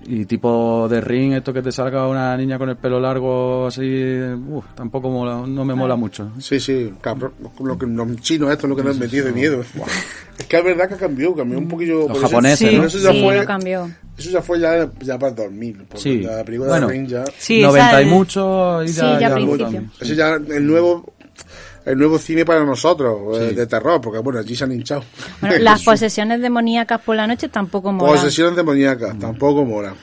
Y 0.08 0.26
tipo 0.26 0.88
de 0.88 1.02
ring, 1.02 1.34
esto 1.34 1.52
que 1.52 1.63
te 1.63 1.72
salga 1.72 2.08
una 2.08 2.38
niña 2.38 2.60
con 2.60 2.70
el 2.70 2.76
pelo 2.78 3.00
largo 3.00 3.65
así, 3.68 3.82
uf, 4.50 4.63
tampoco 4.76 5.10
mola, 5.10 5.44
no 5.48 5.65
me 5.65 5.74
mola 5.74 5.96
mucho. 5.96 6.30
Sí, 6.39 6.60
sí, 6.60 6.94
cabrón. 7.02 7.32
Lo 7.63 7.76
que, 7.78 7.88
los 7.88 8.15
chinos 8.22 8.52
esto 8.52 8.68
es 8.68 8.70
lo 8.70 8.76
que 8.76 8.84
nos 8.84 8.94
han 8.96 9.00
metido 9.00 9.26
de 9.26 9.32
miedo. 9.32 9.63
Es 10.38 10.48
que 10.48 10.58
es 10.58 10.63
verdad 10.65 10.89
que 10.89 10.96
cambió, 10.98 11.34
cambió 11.34 11.58
un 11.58 11.68
poquillo. 11.70 12.10
Los 12.10 12.18
eso- 12.18 12.28
japoneses, 12.28 12.68
pero 12.70 12.82
¿no? 12.82 12.88
Eso 12.89 12.98
ya 13.00 13.12
Sí, 13.13 13.24
fue, 13.24 13.46
cambió. 13.46 13.89
Eso 14.18 14.30
ya 14.32 14.41
fue 14.41 14.60
ya, 14.60 14.91
ya 15.00 15.18
para 15.18 15.30
el 15.30 15.36
2000. 15.38 15.78
Porque 15.88 15.98
Sí. 15.98 16.20
la 16.20 16.44
película 16.44 16.72
Bueno. 16.72 16.88
de 16.88 16.94
Ring 16.94 17.08
ya... 17.08 17.24
Sí, 17.38 17.62
90 17.62 17.89
esa 17.89 18.02
y 18.02 18.06
mucho, 18.06 18.84
y 18.84 18.88
Sí, 18.89 18.96
ya, 18.98 19.18
ya 19.18 19.39
ya. 19.70 19.84
Ese 20.02 20.13
ya 20.15 20.34
el 20.36 20.68
nuevo... 20.68 21.14
El 21.86 21.98
nuevo 22.00 22.17
cine 22.17 22.43
para 22.45 22.65
nosotros, 22.65 23.38
eh, 23.39 23.50
Sí. 23.50 23.56
de 23.56 23.67
terror, 23.67 24.02
porque 24.02 24.19
bueno, 24.19 24.39
allí 24.39 24.56
se 24.56 24.63
han 24.63 24.71
hinchado. 24.71 25.04
Bueno, 25.39 25.56
las 25.60 25.84
posesiones 25.84 26.41
demoníacas 26.41 27.00
por 27.02 27.15
la 27.15 27.28
noche 27.28 27.48
tampoco 27.50 27.91
molan. 27.93 28.15
Posesiones 28.15 28.56
demoníacas, 28.56 29.17
tampoco 29.19 29.63
mola. 29.65 29.93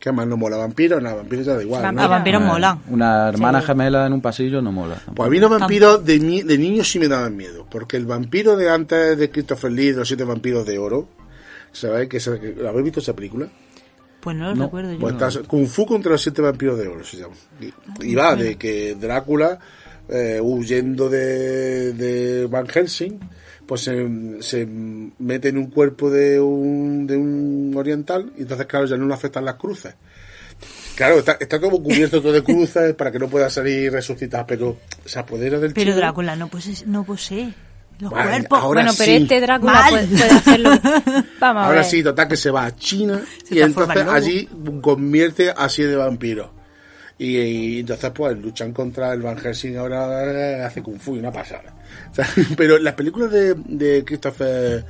¿Qué 0.00 0.10
más 0.10 0.26
no 0.26 0.36
mola? 0.36 0.56
¿Vampiros? 0.56 1.00
Nada, 1.00 1.16
vampiros 1.16 1.46
ya 1.46 1.54
da 1.54 1.62
igual, 1.62 1.80
Vampiro. 1.82 2.02
A 2.02 2.04
¿no? 2.06 2.10
vampiros 2.10 2.42
Una- 2.42 2.52
mola. 2.52 2.78
Una 2.88 3.28
hermana 3.28 3.60
Sí. 3.60 3.66
gemela 3.66 4.06
en 4.06 4.12
un 4.14 4.20
pasillo 4.20 4.60
no 4.60 4.72
mola. 4.72 4.96
Pues 5.14 5.26
a 5.26 5.30
mí 5.30 5.38
los 5.38 5.48
vampiros 5.50 6.04
de, 6.04 6.18
de 6.18 6.58
niños 6.58 6.90
sí 6.90 6.98
me 6.98 7.06
daban 7.06 7.36
miedo, 7.36 7.66
porque 7.70 7.98
el 7.98 8.06
vampiro 8.06 8.56
de 8.56 8.68
antes 8.70 9.16
de 9.16 9.30
Christopher 9.30 9.70
Lee, 9.70 9.92
los 9.92 10.08
siete 10.08 10.24
vampiros 10.24 10.66
de 10.66 10.76
oro, 10.78 11.06
¿sabéis 11.70 12.08
que, 12.08 12.18
que- 12.18 12.66
¿habéis 12.66 12.84
visto 12.84 12.98
esa 13.00 13.14
película? 13.14 13.46
Pues 14.20 14.36
no 14.36 14.48
lo 14.48 14.54
No. 14.56 14.64
recuerdo 14.64 14.92
yo. 14.92 14.98
Pues 14.98 15.12
estás- 15.14 15.38
Kung 15.46 15.66
Fu 15.66 15.84
contra 15.86 16.12
los 16.12 16.22
siete 16.22 16.42
vampiros 16.42 16.78
de 16.78 16.88
oro 16.88 17.04
se 17.04 17.18
llama. 17.18 17.34
Y, 17.60 18.04
y 18.06 18.14
va 18.16 18.34
de 18.34 18.56
que 18.56 18.96
Drácula, 18.98 19.58
eh, 20.12 20.40
huyendo 20.40 21.08
de, 21.08 21.92
de 21.94 22.46
Van 22.46 22.66
Helsing, 22.66 23.18
pues 23.66 23.80
se, 23.82 24.06
se 24.40 24.66
mete 24.66 25.48
en 25.48 25.56
un 25.58 25.66
cuerpo 25.70 26.10
de 26.10 26.38
un, 26.40 27.06
de 27.06 27.16
un 27.16 27.72
oriental 27.76 28.32
y 28.36 28.42
entonces 28.42 28.66
claro 28.66 28.86
ya 28.86 28.96
no 28.96 29.06
le 29.06 29.14
afectan 29.14 29.44
las 29.44 29.54
cruces. 29.54 29.94
Claro, 30.94 31.18
está, 31.18 31.38
está 31.40 31.58
como 31.58 31.82
cubierto 31.82 32.20
todo 32.20 32.32
de 32.32 32.42
cruces 32.44 32.94
para 32.94 33.10
que 33.10 33.18
no 33.18 33.28
pueda 33.28 33.48
salir 33.48 33.90
resucitar, 33.90 34.44
pero 34.46 34.76
se 35.04 35.18
apodera 35.18 35.58
del 35.58 35.72
Pero 35.72 35.90
chico. 35.90 35.96
Drácula 35.96 36.36
no 36.36 36.48
posee. 36.48 36.86
No 36.86 37.02
posee. 37.04 37.54
Los 37.98 38.10
Vale, 38.10 38.30
cuerpos. 38.30 38.58
ahora 38.58 38.82
bueno, 38.82 38.94
pero 38.98 39.10
sí. 39.16 39.22
este 39.22 39.40
Drácula 39.40 39.86
puede, 39.88 40.06
puede 40.08 40.30
hacerlo. 40.30 40.70
Vamos 41.40 41.62
a 41.62 41.66
Ahora 41.66 41.76
ver. 41.80 41.84
sí, 41.84 42.02
total 42.02 42.28
que 42.28 42.36
se 42.36 42.50
va 42.50 42.66
a 42.66 42.74
China 42.76 43.22
Se 43.46 43.54
y 43.54 43.60
entonces 43.60 43.96
allí 44.08 44.48
convierte 44.82 45.50
a 45.56 45.68
siete 45.68 45.92
de 45.92 45.96
vampiros. 45.96 46.48
Y, 47.22 47.80
entonces 47.80 48.10
pues 48.10 48.36
luchan 48.36 48.72
contra 48.72 49.12
el 49.12 49.22
Van 49.22 49.36
Helsing 49.36 49.76
ahora 49.76 50.24
eh, 50.24 50.62
hace 50.64 50.82
Kung 50.82 50.98
Fu 50.98 51.14
y 51.14 51.20
una 51.20 51.30
pasada. 51.30 51.72
Pero 52.56 52.78
las 52.78 52.94
películas 52.94 53.30
de, 53.30 53.54
de 53.54 54.04
Christopher 54.04 54.84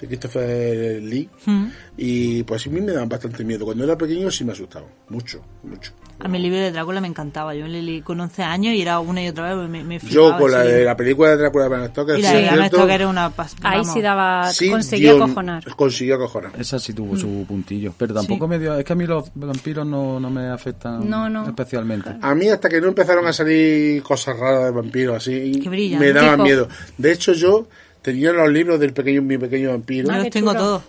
de 0.00 0.06
Christopher 0.06 1.02
Lee 1.02 1.28
Mm. 1.46 1.66
y 1.96 2.42
pues 2.42 2.66
a 2.66 2.70
mí 2.70 2.80
me 2.80 2.92
dan 2.92 3.08
bastante 3.08 3.44
miedo. 3.44 3.64
Cuando 3.64 3.84
era 3.84 3.96
pequeño 3.96 4.30
sí 4.30 4.44
me 4.44 4.52
asustaba. 4.52 4.86
Mucho, 5.08 5.40
mucho. 5.62 5.92
A 6.18 6.28
mí 6.28 6.38
el 6.38 6.44
libro 6.44 6.58
de 6.58 6.72
Drácula 6.72 7.00
me 7.02 7.08
encantaba. 7.08 7.54
Yo 7.54 7.66
le 7.66 7.82
leí 7.82 8.00
con 8.00 8.18
11 8.18 8.42
años 8.42 8.72
y 8.74 8.80
era 8.80 8.98
una 9.00 9.22
y 9.22 9.28
otra 9.28 9.54
vez. 9.54 9.68
Me, 9.68 9.84
me 9.84 9.98
Yo 9.98 10.36
con 10.38 10.50
la 10.50 10.62
de 10.62 10.82
la 10.82 10.96
película 10.96 11.30
de 11.30 11.36
Drácula 11.36 11.64
de 11.64 11.68
Bram 11.70 11.88
Stoker, 11.88 12.18
Y 12.18 12.22
la 12.22 12.30
sí, 12.30 12.36
de 12.38 12.50
Bram 12.50 12.68
Stoker 12.68 12.90
era 12.90 13.08
una 13.08 13.36
pas- 13.36 13.54
Ahí 13.62 13.84
sí 13.84 14.00
daba, 14.00 14.50
sí 14.50 14.70
conseguía 14.70 15.12
dio- 15.12 15.24
acojonar. 15.24 15.64
Consiguió 15.76 16.14
acojonar. 16.14 16.52
Esa 16.58 16.78
sí 16.78 16.94
tuvo 16.94 17.16
su 17.18 17.44
puntillo. 17.46 17.92
Pero 17.98 18.14
tampoco 18.14 18.48
me 18.48 18.58
dio. 18.58 18.78
Es 18.78 18.84
que 18.84 18.92
a 18.94 18.96
mí 18.96 19.06
los 19.06 19.30
vampiros 19.34 19.86
no, 19.86 20.18
no 20.18 20.30
me 20.30 20.48
afectan 20.48 21.08
No, 21.08 21.28
no. 21.28 21.46
especialmente. 21.46 22.10
A 22.22 22.34
mí 22.34 22.48
hasta 22.48 22.70
que 22.70 22.80
no 22.80 22.88
empezaron 22.88 23.26
a 23.26 23.32
salir 23.34 24.02
cosas 24.02 24.38
raras 24.38 24.64
de 24.64 24.70
vampiros 24.70 25.16
así, 25.18 25.62
me 25.98 26.12
daban 26.14 26.42
miedo. 26.42 26.66
De 26.96 27.12
hecho 27.12 27.34
yo 27.34 27.68
tenía 28.06 28.32
los 28.32 28.48
libros 28.50 28.78
del 28.78 28.92
pequeño 28.92 29.20
mi 29.20 29.36
pequeño 29.36 29.70
vampiro 29.70 30.08
Ah, 30.10 30.18
los 30.18 30.30
tengo 30.30 30.54
todos. 30.54 30.82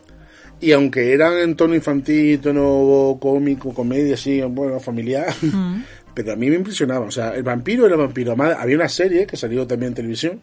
y 0.62 0.72
aunque 0.72 1.12
eran 1.14 1.34
en 1.40 1.56
tono 1.56 1.74
infantil, 1.76 2.40
tono 2.40 3.18
cómico, 3.20 3.74
comedia 3.74 4.14
así, 4.14 4.40
bueno, 4.42 4.80
familiar, 4.80 5.34
Mm. 5.42 5.82
pero 6.14 6.34
a 6.34 6.36
mí 6.36 6.50
me 6.50 6.56
impresionaba, 6.56 7.06
o 7.08 7.12
sea, 7.12 7.36
el 7.36 7.44
vampiro 7.44 7.86
era 7.88 7.96
vampiro. 7.96 8.32
Además, 8.34 8.56
había 8.60 8.76
una 8.76 8.90
serie 8.90 9.26
que 9.28 9.36
salió 9.36 9.66
también 9.68 9.90
en 9.92 9.96
televisión, 9.96 10.42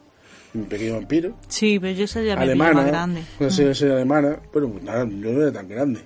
mi 0.52 0.64
pequeño 0.64 0.94
vampiro, 0.94 1.36
Sí, 1.48 1.78
pero 1.80 1.92
yo 1.94 2.04
ya 2.06 2.14
pillé 2.20 2.32
alemana, 2.32 2.74
más 2.74 2.86
grande. 2.86 3.22
una 3.40 3.50
serie, 3.50 3.74
serie 3.74 3.94
alemana, 3.94 4.36
pero 4.52 4.68
pues 4.68 4.82
nada, 4.84 5.04
yo 5.04 5.30
no 5.32 5.42
era 5.42 5.52
tan 5.52 5.68
grande. 5.68 6.00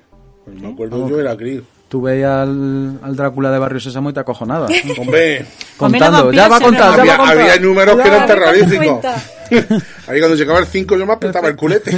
Pues 0.45 0.61
me 0.61 0.69
acuerdo 0.69 1.09
yo 1.09 1.19
era 1.21 1.37
crío. 1.37 1.63
Tú 1.91 2.03
veías 2.03 2.31
al, 2.31 2.99
al 3.03 3.17
Drácula 3.17 3.51
de 3.51 3.59
Barrio 3.59 3.81
Sésamo 3.81 4.11
y 4.11 4.13
te 4.13 4.21
acojonabas. 4.21 4.71
Hombre, 4.99 5.45
Contando, 5.79 6.31
ya 6.33 6.47
va 6.49 6.57
a 6.57 6.61
ya 6.61 6.67
va 6.71 6.95
había, 7.01 7.15
a 7.15 7.17
contar. 7.19 7.39
había 7.39 7.57
números 7.59 7.97
que 7.97 8.09
eran 8.09 8.27
terroríficos. 8.27 9.07
Ahí 10.07 10.19
cuando 10.21 10.37
llegaba 10.37 10.59
el 10.59 10.67
5 10.67 10.97
yo 10.97 11.07
me 11.07 11.13
apretaba 11.13 11.49
el 11.49 11.57
culete. 11.57 11.93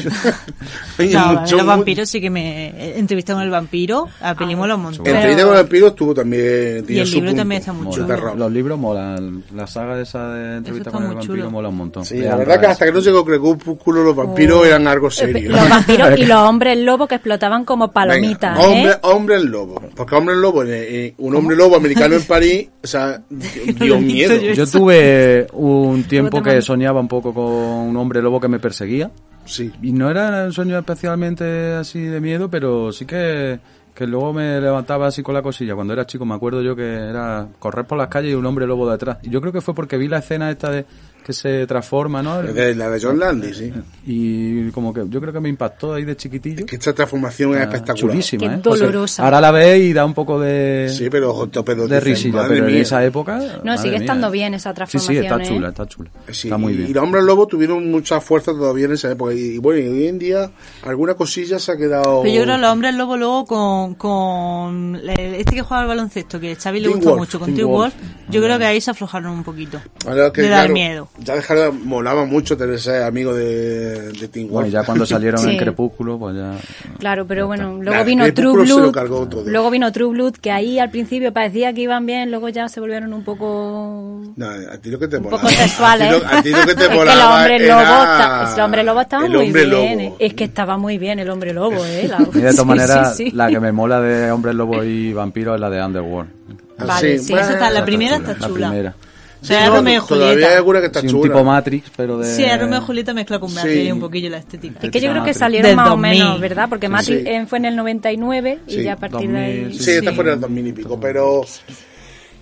No, 1.12 1.26
mucho- 1.40 1.56
los 1.56 1.66
vampiros 1.66 2.08
sí 2.08 2.20
que 2.20 2.30
me 2.30 2.68
eh, 2.68 2.98
entrevisté 2.98 3.32
con 3.32 3.42
el 3.42 3.50
vampiro, 3.50 4.08
a 4.20 4.34
Pelimos 4.34 4.68
los 4.68 4.78
montón. 4.78 5.06
Entrevista 5.06 5.44
con 5.44 5.54
vampiros 5.54 5.94
tuvo 5.94 6.14
también. 6.14 6.84
tenía 6.84 7.02
el 7.02 7.10
libro 7.10 7.34
también 7.34 7.60
está 7.60 7.72
muy 7.72 7.86
de 7.86 7.92
chulo. 7.92 8.06
terror. 8.06 8.36
Los 8.36 8.52
libros 8.52 8.78
molan. 8.78 9.44
La 9.54 9.66
saga 9.66 10.00
esa 10.00 10.28
de 10.30 10.56
entrevista 10.58 10.90
está 10.90 10.98
con 10.98 11.08
el 11.08 11.14
vampiro 11.14 11.34
chulo. 11.36 11.50
mola 11.50 11.68
un 11.68 11.76
montón. 11.76 12.04
Sí, 12.04 12.18
la 12.18 12.36
verdad 12.36 12.60
que 12.60 12.66
hasta 12.66 12.86
que 12.86 12.92
no 12.92 13.00
llegó 13.00 13.24
Crepúsculo 13.24 14.02
los 14.02 14.16
vampiros 14.16 14.66
eran 14.66 14.86
algo 14.86 15.10
serio. 15.10 15.50
Los 15.52 15.68
vampiros 15.68 16.18
y 16.18 16.26
los 16.26 16.38
hombres 16.38 16.78
lobo 16.78 17.06
que 17.06 17.16
explotaban 17.16 17.64
como 17.64 17.90
palomitas, 17.92 18.56
Venga, 18.56 18.68
hombre, 18.68 18.92
¿eh? 18.92 18.98
hombre 19.02 19.44
lobo. 19.44 19.82
Porque 19.94 20.14
hombre 20.14 20.36
lobo, 20.36 20.62
eh, 20.64 20.68
eh, 21.06 21.14
un 21.18 21.34
hombre 21.36 21.56
lobo 21.56 21.76
americano 21.76 22.14
en 22.14 22.22
París, 22.22 22.68
o 22.82 22.86
sea, 22.86 23.20
dio 23.30 23.98
miedo. 24.00 24.34
yo. 24.36 24.66
Tuve 24.66 25.46
un 25.52 26.04
tiempo 26.04 26.42
que 26.42 26.62
soñaba 26.62 27.00
un 27.00 27.08
poco 27.08 27.34
con 27.34 27.39
un 27.48 27.96
hombre 27.96 28.22
lobo 28.22 28.40
que 28.40 28.48
me 28.48 28.58
perseguía. 28.58 29.10
Sí. 29.44 29.72
Y 29.82 29.92
no 29.92 30.10
era 30.10 30.44
un 30.44 30.52
sueño 30.52 30.78
especialmente 30.78 31.72
así 31.74 32.00
de 32.00 32.20
miedo, 32.20 32.50
pero 32.50 32.92
sí 32.92 33.06
que, 33.06 33.58
que 33.94 34.06
luego 34.06 34.32
me 34.32 34.60
levantaba 34.60 35.06
así 35.06 35.22
con 35.22 35.34
la 35.34 35.42
cosilla. 35.42 35.74
Cuando 35.74 35.92
era 35.92 36.06
chico 36.06 36.24
me 36.24 36.34
acuerdo 36.34 36.62
yo 36.62 36.76
que 36.76 36.84
era 36.84 37.48
correr 37.58 37.86
por 37.86 37.98
las 37.98 38.08
calles 38.08 38.32
y 38.32 38.34
un 38.34 38.46
hombre 38.46 38.66
lobo 38.66 38.90
detrás. 38.90 39.18
Y 39.22 39.30
yo 39.30 39.40
creo 39.40 39.52
que 39.52 39.60
fue 39.60 39.74
porque 39.74 39.96
vi 39.96 40.08
la 40.08 40.18
escena 40.18 40.50
esta 40.50 40.70
de 40.70 40.86
que 41.24 41.32
se 41.32 41.66
transforma, 41.66 42.22
¿no? 42.22 42.42
De, 42.42 42.74
la 42.74 42.90
de 42.90 43.00
John 43.00 43.18
Landy, 43.18 43.54
sí. 43.54 43.72
Y 44.06 44.70
como 44.70 44.92
que 44.92 45.04
yo 45.08 45.20
creo 45.20 45.32
que 45.32 45.40
me 45.40 45.48
impactó 45.48 45.94
ahí 45.94 46.04
de 46.04 46.16
chiquitillo. 46.16 46.66
Que 46.66 46.76
esta 46.76 46.92
transformación 46.92 47.54
es 47.54 47.60
espectacular. 47.60 47.96
Chulísima, 47.96 48.48
Qué 48.48 48.54
¿eh? 48.54 48.60
dolorosa. 48.62 49.24
ahora 49.24 49.40
la 49.40 49.50
ves 49.50 49.80
y 49.80 49.92
da 49.92 50.04
un 50.04 50.14
poco 50.14 50.40
de, 50.40 50.88
Sí, 50.94 51.08
pero, 51.10 51.48
pero 51.64 51.86
de 51.86 52.00
risilla, 52.00 52.44
pero 52.48 52.66
en 52.66 52.72
mía. 52.72 52.82
esa 52.82 53.04
época... 53.04 53.40
No, 53.64 53.76
sigue 53.78 53.90
mía. 53.92 54.00
estando 54.00 54.30
bien 54.30 54.54
esa 54.54 54.70
Sí, 54.70 54.74
transformación, 54.76 55.14
sí, 55.22 55.26
está 55.26 55.36
¿eh? 55.42 55.46
chula, 55.46 55.68
está 55.68 55.86
chula. 55.86 56.10
Sí, 56.30 56.48
está 56.48 56.58
muy 56.58 56.72
y- 56.72 56.76
bien. 56.76 56.90
Y 56.90 56.92
los 56.94 57.02
hombres 57.04 57.24
lobos 57.24 57.48
tuvieron 57.48 57.90
mucha 57.90 58.20
fuerza 58.20 58.52
todavía 58.52 58.86
en 58.86 58.92
esa 58.92 59.10
época. 59.10 59.34
Y, 59.34 59.38
y 59.54 59.58
bueno, 59.58 59.80
y 59.80 59.88
hoy 59.88 60.06
en 60.08 60.18
día 60.18 60.50
alguna 60.84 61.14
cosilla 61.14 61.58
se 61.58 61.72
ha 61.72 61.76
quedado. 61.76 62.22
Pero 62.22 62.34
yo 62.34 62.42
creo 62.42 62.56
que 62.56 62.60
los 62.62 62.70
hombres 62.72 62.94
lobo 62.94 63.16
luego 63.16 63.44
con, 63.44 63.94
con 63.94 64.96
el- 64.96 65.34
este 65.34 65.54
que 65.54 65.62
juega 65.62 65.82
al 65.82 65.88
baloncesto, 65.88 66.40
que 66.40 66.52
a 66.52 66.56
Xavi 66.56 66.80
le 66.80 66.88
gusta 66.88 67.10
Wolf, 67.10 67.18
mucho, 67.20 67.38
con 67.38 67.46
Tim 67.48 67.56
Tim 67.56 67.66
Wolf. 67.66 67.94
Wolf, 67.94 68.10
yo 68.30 68.42
creo 68.42 68.58
que 68.58 68.64
ahí 68.64 68.80
se 68.80 68.90
aflojaron 68.90 69.32
un 69.32 69.44
poquito. 69.44 69.80
Ahora 70.06 70.32
que, 70.32 70.42
de 70.42 70.48
dar 70.48 70.60
claro, 70.60 70.72
miedo. 70.74 71.08
Ya 71.18 71.34
dejaron, 71.34 71.86
molaba 71.86 72.24
mucho 72.24 72.56
tener 72.56 72.76
ese 72.76 73.04
amigo 73.04 73.34
de, 73.34 74.10
de 74.12 74.28
Tim 74.28 74.48
Bueno, 74.48 74.68
ya 74.70 74.84
cuando 74.84 75.04
salieron 75.06 75.40
Sí. 75.42 75.50
en 75.50 75.58
Crepúsculo, 75.58 76.18
pues 76.18 76.34
ya... 76.36 76.52
Claro, 76.98 77.26
pero 77.26 77.46
bueno, 77.46 77.74
luego 77.78 77.98
Nah, 77.98 78.04
vino 78.04 78.24
True 78.32 78.34
Crepúsculo 78.54 78.64
se 78.64 78.70
lo 78.70 78.76
Blood. 78.78 78.92
cargó 78.94 79.28
todo. 79.28 79.44
Luego 79.44 79.70
vino 79.70 79.92
True 79.92 80.08
Blood, 80.12 80.34
que 80.36 80.50
ahí 80.50 80.78
al 80.78 80.90
principio 80.90 81.30
parecía 81.32 81.74
que 81.74 81.82
iban 81.82 82.06
bien, 82.06 82.30
luego 82.30 82.48
ya 82.48 82.68
se 82.70 82.80
volvieron 82.80 83.12
un 83.12 83.22
poco 83.22 84.22
No, 84.34 84.46
a 84.46 84.78
ti 84.78 84.88
lo 84.90 84.98
que 84.98 85.08
te 85.08 85.18
un 85.18 85.24
molaba. 85.24 85.42
poco 85.42 85.52
sexuales. 85.54 86.22
A 86.24 86.38
a 86.38 86.42
ti 86.42 86.50
lo 86.52 86.60
que 86.64 86.74
te 86.74 86.82
es 86.84 86.88
que 86.88 86.92
el 86.94 86.98
molaba 86.98 87.36
hombre 87.36 87.56
era 87.56 87.74
lobo, 87.74 88.02
está- 88.02 88.54
el 88.54 88.60
hombre 88.62 88.84
lobo 88.84 89.00
estaba 89.02 89.26
el 89.26 89.32
muy 89.32 89.46
hombre 89.46 89.66
bien. 89.66 89.98
lobo. 90.04 90.16
Es 90.20 90.34
que 90.34 90.44
estaba 90.44 90.78
muy 90.78 90.96
bien 90.96 91.18
el 91.18 91.28
hombre 91.28 91.52
lobo, 91.52 91.84
eh. 91.84 92.08
La- 92.08 92.18
Y 92.32 92.40
de 92.40 92.50
todas 92.54 92.56
sí, 92.56 92.64
maneras, 92.64 93.16
sí, 93.16 93.24
sí. 93.30 93.36
la 93.36 93.48
que 93.50 93.60
me 93.60 93.72
mola 93.72 94.00
de 94.00 94.30
Hombres 94.30 94.54
Lobo 94.54 94.82
y 94.84 95.12
Vampiros 95.12 95.56
es 95.56 95.60
la 95.60 95.68
de 95.68 95.84
Underworld. 95.84 96.30
Vale, 96.78 97.18
sí, 97.18 97.32
bueno, 97.32 97.44
Esa 97.46 97.54
está, 97.54 97.70
la 97.70 97.84
primera 97.84 98.16
chula, 98.16 98.30
está 98.32 98.40
La 98.40 98.48
chula. 98.54 98.68
primera. 98.68 98.94
O 99.40 99.44
sea, 99.44 99.62
Sí, 99.64 99.68
no, 99.70 99.76
Romeo 99.76 100.02
y 100.04 100.06
Todavía 100.06 100.26
hay 100.28 100.34
Julieta. 100.34 100.56
alguna 100.56 100.80
que 100.80 100.86
está 100.86 101.00
Sí, 101.00 101.06
un 101.06 101.12
chula. 101.12 101.22
tipo 101.34 101.44
Matrix, 101.44 101.90
pero 101.96 102.18
de... 102.18 102.26
Sí, 102.34 102.44
Romeo 102.58 102.78
y 102.80 102.84
Julieta 102.84 103.14
mezcla 103.14 103.38
con 103.38 103.48
Sí. 103.48 103.54
Beatriz 103.56 103.92
un 103.92 104.00
poquillo 104.00 104.30
la 104.30 104.38
estética. 104.38 104.80
Es 104.82 104.90
que 104.90 105.00
yo 105.00 105.04
creo 105.10 105.12
que 105.14 105.18
Matrix. 105.20 105.38
salieron 105.38 105.66
Del 105.68 105.76
más 105.76 105.86
o 105.86 105.90
2000. 105.90 106.10
menos, 106.18 106.40
¿verdad? 106.40 106.68
Porque 106.68 106.88
Matrix 106.88 107.22
Sí. 107.22 107.28
eh, 107.28 107.46
fue 107.46 107.58
en 107.58 107.64
el 107.64 107.76
99 107.76 108.58
y 108.66 108.70
Sí, 108.74 108.82
ya 108.82 108.92
a 108.92 108.96
partir 108.96 109.30
de 109.30 109.38
ahí... 109.38 109.60
2000, 109.62 109.80
Sí, 109.80 109.90
esta 109.92 110.12
fue 110.12 110.24
en 110.24 110.30
el 110.30 110.40
2000 110.40 110.66
y 110.66 110.72
pico, 110.72 111.00
pero... 111.00 111.40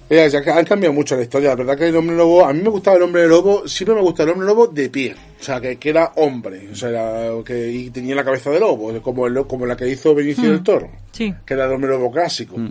Que 0.08 0.22
han 0.50 0.64
cambiado 0.64 0.94
mucho 0.94 1.16
la 1.16 1.22
historia. 1.22 1.50
La 1.50 1.54
verdad 1.56 1.76
que 1.76 1.88
el 1.88 1.96
hombre 1.96 2.16
lobo, 2.16 2.42
a 2.46 2.52
mí 2.54 2.62
me 2.62 2.70
gustaba 2.70 2.96
el 2.96 3.02
hombre 3.02 3.28
lobo, 3.28 3.68
siempre 3.68 3.94
me 3.94 4.00
gustaba 4.00 4.30
el 4.30 4.32
hombre 4.32 4.46
lobo 4.48 4.66
de 4.66 4.88
pie. 4.88 5.14
O 5.38 5.42
sea, 5.44 5.60
que, 5.60 5.76
que 5.76 5.90
era 5.90 6.12
hombre. 6.16 6.66
O 6.72 6.74
sea, 6.74 6.88
era- 6.88 7.44
que, 7.44 7.70
y 7.70 7.90
tenía 7.90 8.14
la 8.14 8.24
cabeza 8.24 8.48
de 8.50 8.58
lobo, 8.58 8.90
como, 9.02 9.26
el, 9.26 9.46
como 9.46 9.66
la 9.66 9.76
que 9.76 9.86
hizo 9.86 10.14
Benicio 10.14 10.50
del 10.50 10.62
Toro. 10.62 10.88
Sí. 11.12 11.34
Que 11.44 11.52
era 11.52 11.66
el 11.66 11.72
hombre 11.72 11.90
lobo 11.90 12.10
clásico. 12.10 12.54
Como, 12.54 12.70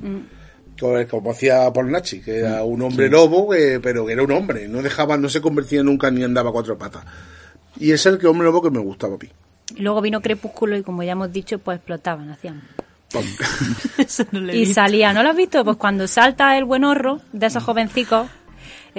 como 1.10 1.32
hacía 1.32 1.72
Polnachi, 1.74 2.22
que 2.22 2.40
era 2.40 2.64
un 2.64 2.82
hombre 2.82 3.10
lobo, 3.10 3.50
que- 3.50 3.80
pero 3.82 4.06
que 4.06 4.14
era 4.14 4.24
un 4.24 4.32
hombre. 4.32 4.68
No 4.68 4.82
dejaba, 4.82 5.18
no 5.18 5.30
se 5.30 5.42
convertía 5.42 5.84
nunca 5.84 6.10
ni 6.12 6.24
andaba 6.24 6.50
a 6.50 6.54
cuatro 6.54 6.78
patas. 6.78 7.04
Y 7.80 7.92
ese 7.92 8.10
es 8.10 8.14
el 8.16 8.18
que 8.20 8.28
hombre 8.28 8.46
lobo 8.46 8.62
que 8.62 8.72
me 8.72 8.80
gustaba 8.80 9.16
a 9.16 9.18
mí. 9.18 9.30
Luego 9.78 10.02
vino 10.02 10.22
Crepúsculo 10.22 10.78
y 10.78 10.84
como 10.84 11.04
ya 11.04 11.12
hemos 11.12 11.32
dicho, 11.32 11.60
pues 11.60 11.78
explotaban, 11.78 12.30
hacían. 12.32 12.62
Eso 13.98 14.26
no 14.32 14.40
lo 14.42 14.52
he 14.52 14.56
Y 14.56 14.60
visto. 14.62 14.76
salía, 14.76 15.14
¿no 15.14 15.24
lo 15.24 15.30
has 15.30 15.36
visto? 15.36 15.64
Pues 15.64 15.78
cuando 15.78 16.08
salta 16.08 16.58
el 16.58 16.66
buen 16.66 16.84
horro 16.84 17.22
de 17.34 17.48
esos 17.48 17.64
jovencicos, 17.64 18.28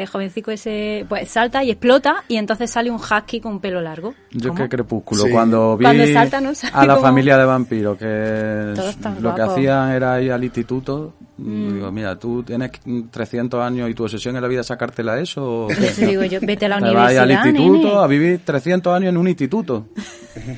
el 0.02 0.06
jovencico 0.08 0.50
ese, 0.50 1.04
pues 1.08 1.28
salta 1.30 1.62
y 1.64 1.70
explota 1.70 2.24
y 2.28 2.36
entonces 2.36 2.70
sale 2.70 2.90
un 2.90 2.96
husky 2.96 3.40
con 3.40 3.60
pelo 3.60 3.80
largo. 3.80 4.14
Yo 4.30 4.50
¿Cómo? 4.50 4.62
que 4.62 4.68
Crepúsculo, 4.68 5.24
Sí. 5.24 5.30
cuando 5.30 5.76
vi 5.76 5.84
Cuando 5.84 6.06
salta, 6.06 6.40
¿no? 6.40 6.54
Sale 6.54 6.72
a 6.74 6.86
la 6.86 6.94
como- 6.94 7.06
familia 7.06 7.36
de 7.38 7.44
vampiros 7.44 7.96
que 7.98 8.74
lo 9.20 9.34
que 9.34 9.42
hacían 9.42 9.90
era 9.92 10.20
ir 10.20 10.32
al 10.32 10.44
instituto, 10.44 11.14
Mm. 11.40 11.74
digo, 11.74 11.92
mira, 11.92 12.18
tú 12.18 12.42
tienes 12.42 12.72
300 13.12 13.60
años 13.64 13.88
y 13.88 13.94
tu 13.94 14.02
obsesión 14.02 14.34
en 14.34 14.42
la 14.42 14.48
vida 14.48 14.62
es 14.62 14.66
sacártela 14.66 15.18
eso. 15.20 15.64
o 15.64 15.66
qué? 15.68 15.74
Entonces 15.74 16.08
digo 16.08 16.24
yo, 16.24 16.40
vete 16.42 16.66
a 16.66 16.68
la 16.68 16.76
Te 16.78 16.82
vas 16.82 16.90
universidad, 16.92 17.22
al 17.22 17.30
instituto 17.30 17.88
nene. 17.88 18.00
a 18.02 18.06
vivir 18.08 18.40
300 18.44 18.96
años 18.96 19.10
en 19.10 19.16
un 19.16 19.28
instituto. 19.28 19.86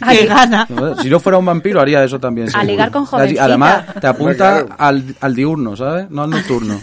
Si 1.03 1.09
yo 1.09 1.21
fuera 1.21 1.39
un 1.39 1.45
vampiro 1.47 1.81
haría 1.81 2.03
eso 2.05 2.19
también. 2.19 2.49
A 2.55 2.65
ligar 2.65 2.91
con 2.91 3.05
jovencitas. 3.07 3.45
Además, 3.47 3.85
te 4.01 4.07
apuntas 4.07 4.65
Claro. 4.65 4.77
al, 4.79 5.05
al 5.21 5.35
diurno, 5.35 5.77
¿sabes? 5.77 6.11
No 6.11 6.23
al 6.23 6.31
nocturno. 6.31 6.81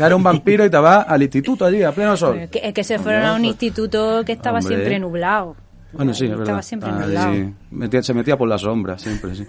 Que 0.00 0.06
eres 0.06 0.16
un 0.16 0.22
vampiro 0.22 0.64
y 0.64 0.70
te 0.70 0.78
vas 0.78 1.04
al 1.06 1.22
instituto 1.22 1.64
allí, 1.66 1.82
a 1.82 1.92
pleno 1.92 2.16
sol. 2.16 2.48
Que, 2.50 2.60
es 2.64 2.72
que 2.72 2.82
se 2.84 2.98
fueron 2.98 3.22
a 3.24 3.34
un 3.34 3.44
instituto 3.44 4.22
que 4.24 4.32
estaba 4.32 4.58
Hombre. 4.60 4.76
siempre 4.76 4.98
nublado. 4.98 5.56
Bueno, 5.92 6.14
sí, 6.14 6.24
es 6.24 6.30
Estaba 6.30 6.44
verdad. 6.46 6.62
siempre 6.62 6.88
Ahí 6.90 6.98
nublado. 7.00 7.34
metía- 7.70 8.02
se 8.02 8.14
metía 8.14 8.38
por 8.38 8.48
la 8.48 8.56
sombra, 8.56 8.96
siempre, 8.98 9.34
sí. 9.34 9.44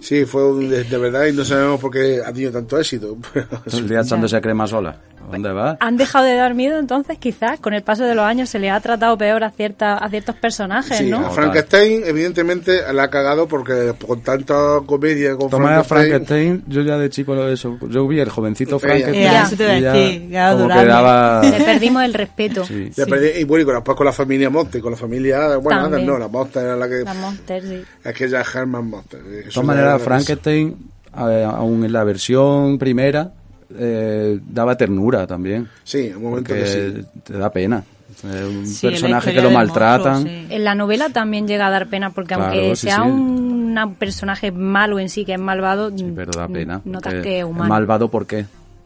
Sí, 0.00 0.24
fue 0.24 0.44
un- 0.50 0.68
de, 0.70 0.84
de 0.84 0.98
verdad 0.98 1.26
y 1.26 1.32
no 1.32 1.44
sabemos 1.44 1.80
por 1.80 1.90
qué 1.90 2.20
ha 2.24 2.32
tenido 2.32 2.52
tanto 2.52 2.78
éxito. 2.78 3.16
Todo 3.34 3.78
el 3.78 3.88
día 3.88 4.00
echándose 4.00 4.40
crema 4.40 4.66
sola. 4.66 4.96
¿A 5.20 5.32
¿Dónde 5.32 5.52
vas? 5.52 5.76
¿Han 5.80 5.96
dejado 5.96 6.24
de 6.24 6.34
dar 6.34 6.54
miedo 6.54 6.78
entonces? 6.78 7.16
Quizás 7.18 7.60
con 7.60 7.72
el 7.74 7.82
paso 7.82 8.04
de 8.04 8.14
los 8.16 8.24
años 8.24 8.48
se 8.48 8.58
le 8.58 8.70
ha 8.70 8.80
tratado 8.80 9.16
peor 9.18 9.44
a, 9.44 9.50
cierta, 9.50 9.96
a 9.98 10.08
ciertos 10.08 10.34
personajes, 10.34 10.96
Sí, 10.98 11.08
¿no? 11.10 11.26
a 11.26 11.30
Frankenstein 11.30 12.02
evidentemente 12.06 12.80
la 12.92 13.04
ha 13.04 13.10
cagado 13.10 13.46
porque 13.46 13.94
con 14.04 14.22
tanta 14.22 14.54
comedia 14.86 15.36
con 15.36 15.50
Tomás 15.50 15.80
a 15.80 15.84
Frankenstein, 15.84 16.26
Frankenstein, 16.58 16.64
yo 16.66 16.82
ya 16.82 16.98
de 16.98 17.10
chico 17.10 17.34
lo 17.34 17.48
eso. 17.48 17.78
Yo 17.88 18.08
vi 18.08 18.18
el 18.18 18.30
jovencito 18.30 18.76
Ya. 18.76 18.78
Frankenstein. 18.80 19.22
Ya, 19.24 19.42
eso 19.42 19.56
te 19.56 19.62
iba 19.62 19.72
a 19.72 19.78
ya 19.78 19.92
decir, 19.92 20.20
como 20.58 20.68
daba- 20.84 21.42
Le 21.44 21.64
perdimos 21.64 22.02
el 22.04 22.14
respeto. 22.14 22.64
Sí. 22.64 22.90
le 22.96 23.06
perdí- 23.06 23.40
y 23.40 23.44
bueno, 23.44 23.62
y 23.62 23.64
con, 23.66 23.74
después 23.76 23.96
con 23.96 24.06
la 24.06 24.12
familia 24.12 24.50
Monte, 24.50 24.80
con 24.80 24.90
la 24.92 24.98
familia, 24.98 25.56
bueno, 25.58 25.82
También. 25.82 26.06
no, 26.06 26.18
la 26.18 26.28
Monster 26.28 26.64
era 26.64 26.76
la 26.76 26.88
que, 26.88 27.04
La 27.04 27.14
Monster, 27.14 27.62
sí. 27.62 27.82
aquella 28.04 28.42
Herman 28.42 28.86
Monster. 28.88 29.22
De 29.22 29.42
todas 29.44 29.64
maneras, 29.66 29.89
Frankenstein, 29.98 30.76
eh, 31.18 31.44
aún 31.46 31.84
en 31.84 31.92
la 31.92 32.04
versión 32.04 32.78
primera, 32.78 33.32
eh, 33.76 34.38
daba 34.48 34.76
ternura 34.76 35.26
también. 35.26 35.68
Sí, 35.84 36.06
en 36.08 36.16
un 36.16 36.22
momento 36.24 36.54
que 36.54 36.66
sí. 36.66 37.06
te 37.24 37.38
da 37.38 37.50
pena. 37.50 37.82
Un 38.24 38.66
Sí, 38.66 38.88
personaje 38.88 39.32
que 39.32 39.40
lo 39.40 39.50
maltratan. 39.50 40.12
monstruo, 40.24 40.34
sí. 40.48 40.54
En 40.54 40.64
la 40.64 40.74
novela 40.74 41.08
también 41.10 41.46
llega 41.46 41.68
a 41.68 41.70
dar 41.70 41.86
pena 41.88 42.10
porque 42.10 42.34
Claro, 42.34 42.44
aunque 42.52 42.76
sí, 42.76 42.86
sea 42.88 42.96
sí. 42.96 43.02
un 43.02 43.94
personaje 43.98 44.50
malo 44.52 44.98
en 44.98 45.08
sí, 45.08 45.24
que 45.24 45.34
es 45.34 45.38
malvado, 45.38 45.90
Sí, 45.96 46.12
pero 46.14 46.32
da 46.32 46.48
pena. 46.48 46.80
notas 46.84 47.14
que 47.22 47.38
es 47.38 47.44
humano. 47.44 47.68
Malvado, 47.68 48.08
¿por 48.10 48.26
qué? 48.26 48.44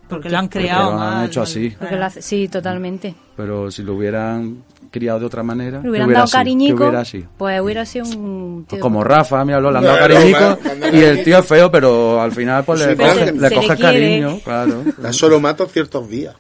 Porque 0.08 0.28
lo 0.28 0.36
han 0.38 0.46
Porque 0.48 0.58
creado 0.60 0.92
lo 0.92 1.00
han 1.00 1.14
mal, 1.14 1.26
hecho 1.26 1.40
así. 1.42 1.74
Porque 1.78 1.96
lo 1.96 2.04
hace- 2.04 2.20
sí, 2.22 2.46
totalmente. 2.48 3.14
Pero 3.36 3.70
si 3.70 3.82
lo 3.82 3.94
hubieran 3.94 4.58
criado 4.94 5.18
de 5.20 5.26
otra 5.26 5.42
manera, 5.42 5.78
Le 5.78 5.82
¿qué 5.82 5.88
hubieran 5.90 6.06
hubiera 6.08 6.20
dado 6.20 6.26
sido? 6.28 6.38
¿Qué 6.38 6.40
cariñico, 6.40 6.82
hubiera 6.84 7.04
sido? 7.04 7.28
pues 7.36 7.60
hubiera 7.60 7.84
sido 7.86 8.06
un 8.06 8.64
tío... 8.68 8.80
Como 8.80 9.02
Rafa, 9.04 9.44
mira, 9.44 9.60
le 9.60 9.68
han 9.68 9.84
dado 9.84 9.98
cariñico 9.98 10.58
y 10.92 11.00
el 11.00 11.24
tío 11.24 11.38
es 11.38 11.46
feo, 11.46 11.70
pero 11.70 12.20
al 12.20 12.32
final 12.32 12.64
pues 12.64 12.80
Sí, 12.80 12.86
le 12.86 12.96
coge, 12.96 13.14
se- 13.26 13.32
le 13.32 13.48
se 13.48 13.54
coge 13.54 13.68
le 13.68 13.74
quiere. 13.76 13.80
cariño, 14.20 14.40
claro. 14.44 14.84
Ya 15.02 15.12
solo 15.12 15.40
mato 15.40 15.66
ciertos 15.66 16.08
días. 16.08 16.34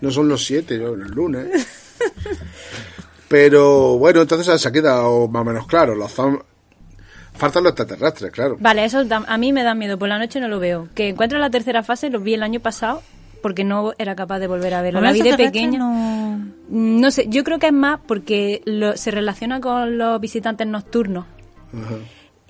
no 0.00 0.10
son 0.10 0.28
los 0.28 0.44
siete, 0.44 0.78
no, 0.78 0.94
el 0.94 1.00
lunes. 1.02 1.46
Pero 3.28 3.96
bueno, 3.98 4.22
entonces 4.22 4.60
se 4.60 4.68
ha 4.68 4.72
quedado 4.72 5.28
más 5.28 5.42
o 5.42 5.44
menos 5.44 5.66
claro. 5.66 5.94
Los 5.94 6.16
zom- 6.16 6.42
Faltan 7.34 7.62
los 7.64 7.70
extraterrestres, 7.72 8.30
claro. 8.30 8.56
Vale, 8.60 8.84
eso 8.84 9.04
da- 9.04 9.24
a 9.26 9.38
mí 9.38 9.52
me 9.54 9.62
da 9.62 9.74
miedo. 9.74 9.98
Por 9.98 10.08
la 10.08 10.18
noche 10.18 10.38
no 10.38 10.48
lo 10.48 10.58
veo. 10.60 10.88
Que 10.94 11.08
encuentro 11.08 11.38
la 11.38 11.48
tercera 11.48 11.82
fase, 11.82 12.10
lo 12.10 12.20
vi 12.20 12.34
el 12.34 12.42
año 12.42 12.60
pasado 12.60 13.02
porque 13.42 13.64
no 13.64 13.92
era 13.98 14.14
capaz 14.14 14.38
de 14.38 14.46
volver 14.46 14.72
a 14.74 14.82
verlo. 14.82 15.00
La 15.00 15.12
vi 15.12 15.20
de 15.22 15.36
pequeña. 15.36 15.78
no- 15.78 16.22
No 16.70 17.10
sé, 17.10 17.26
yo 17.28 17.44
creo 17.44 17.58
que 17.58 17.66
es 17.66 17.72
más 17.72 17.98
porque 18.06 18.62
lo- 18.64 18.96
se 18.96 19.10
relaciona 19.10 19.60
con 19.60 19.98
los 19.98 20.18
visitantes 20.20 20.66
nocturnos. 20.66 21.26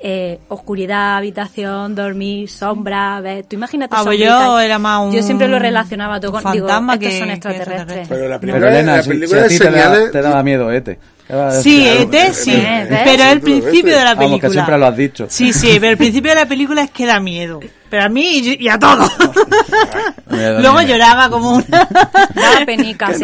Eh, 0.04 0.40
oscuridad, 0.48 1.16
habitación, 1.16 1.94
dormir, 1.94 2.48
sombra, 2.50 3.20
ver. 3.20 3.44
Tú 3.44 3.54
imagínate 3.54 3.94
Ah, 3.96 4.02
pues 4.04 4.18
yo 4.18 4.58
era 4.58 4.76
más 4.80 5.00
un- 5.06 5.12
Yo 5.12 5.22
siempre 5.22 5.46
lo 5.46 5.60
relacionaba 5.60 6.18
todo 6.18 6.32
con. 6.32 6.52
Digo, 6.52 6.66
fantasma 6.66 6.94
estos 6.94 7.08
que- 7.08 7.18
son 7.20 7.28
que 7.28 7.34
extraterrestres. 7.34 7.78
extraterrestre. 7.80 8.16
Pero 8.16 8.28
la 8.28 8.40
Pero 8.40 8.52
película, 8.52 8.72
Elena, 8.78 8.96
la 8.96 9.02
película 9.04 9.28
si 9.28 9.34
a 9.38 9.42
de 9.42 9.48
ti 9.48 9.58
te, 9.58 9.64
da- 9.64 9.70
señales... 9.70 10.10
te 10.10 10.22
daba 10.22 10.42
miedo 10.42 10.72
Ete. 10.72 10.98
¿Qué 11.28 11.34
vas 11.36 11.54
a 11.56 11.60
Sí, 11.62 11.84
decir? 11.84 12.08
ET 12.14 12.32
sí, 12.34 12.62
pero 13.04 13.24
el 13.30 13.40
principio 13.40 13.96
de 13.96 14.04
la 14.04 14.14
Vamos, 14.14 14.18
película. 14.30 14.40
que 14.48 14.52
siempre 14.52 14.78
lo 14.78 14.86
has 14.86 14.96
dicho. 14.96 15.26
Sí, 15.28 15.52
sí, 15.52 15.76
pero 15.78 15.92
el 15.92 15.96
principio 15.98 16.30
de 16.30 16.40
la 16.40 16.46
película 16.46 16.82
es 16.82 16.90
que 16.90 17.06
da 17.06 17.20
miedo. 17.20 17.60
Pero 17.92 18.04
a 18.04 18.08
mí 18.08 18.38
y 18.38 18.64
y 18.64 18.68
a 18.70 18.78
todos. 18.78 19.12
Luego 20.30 20.80
lloraba 20.80 21.28
como 21.28 21.56
una... 21.56 21.66
Daba 22.34 22.64
penica, 22.64 23.12
sí. 23.12 23.22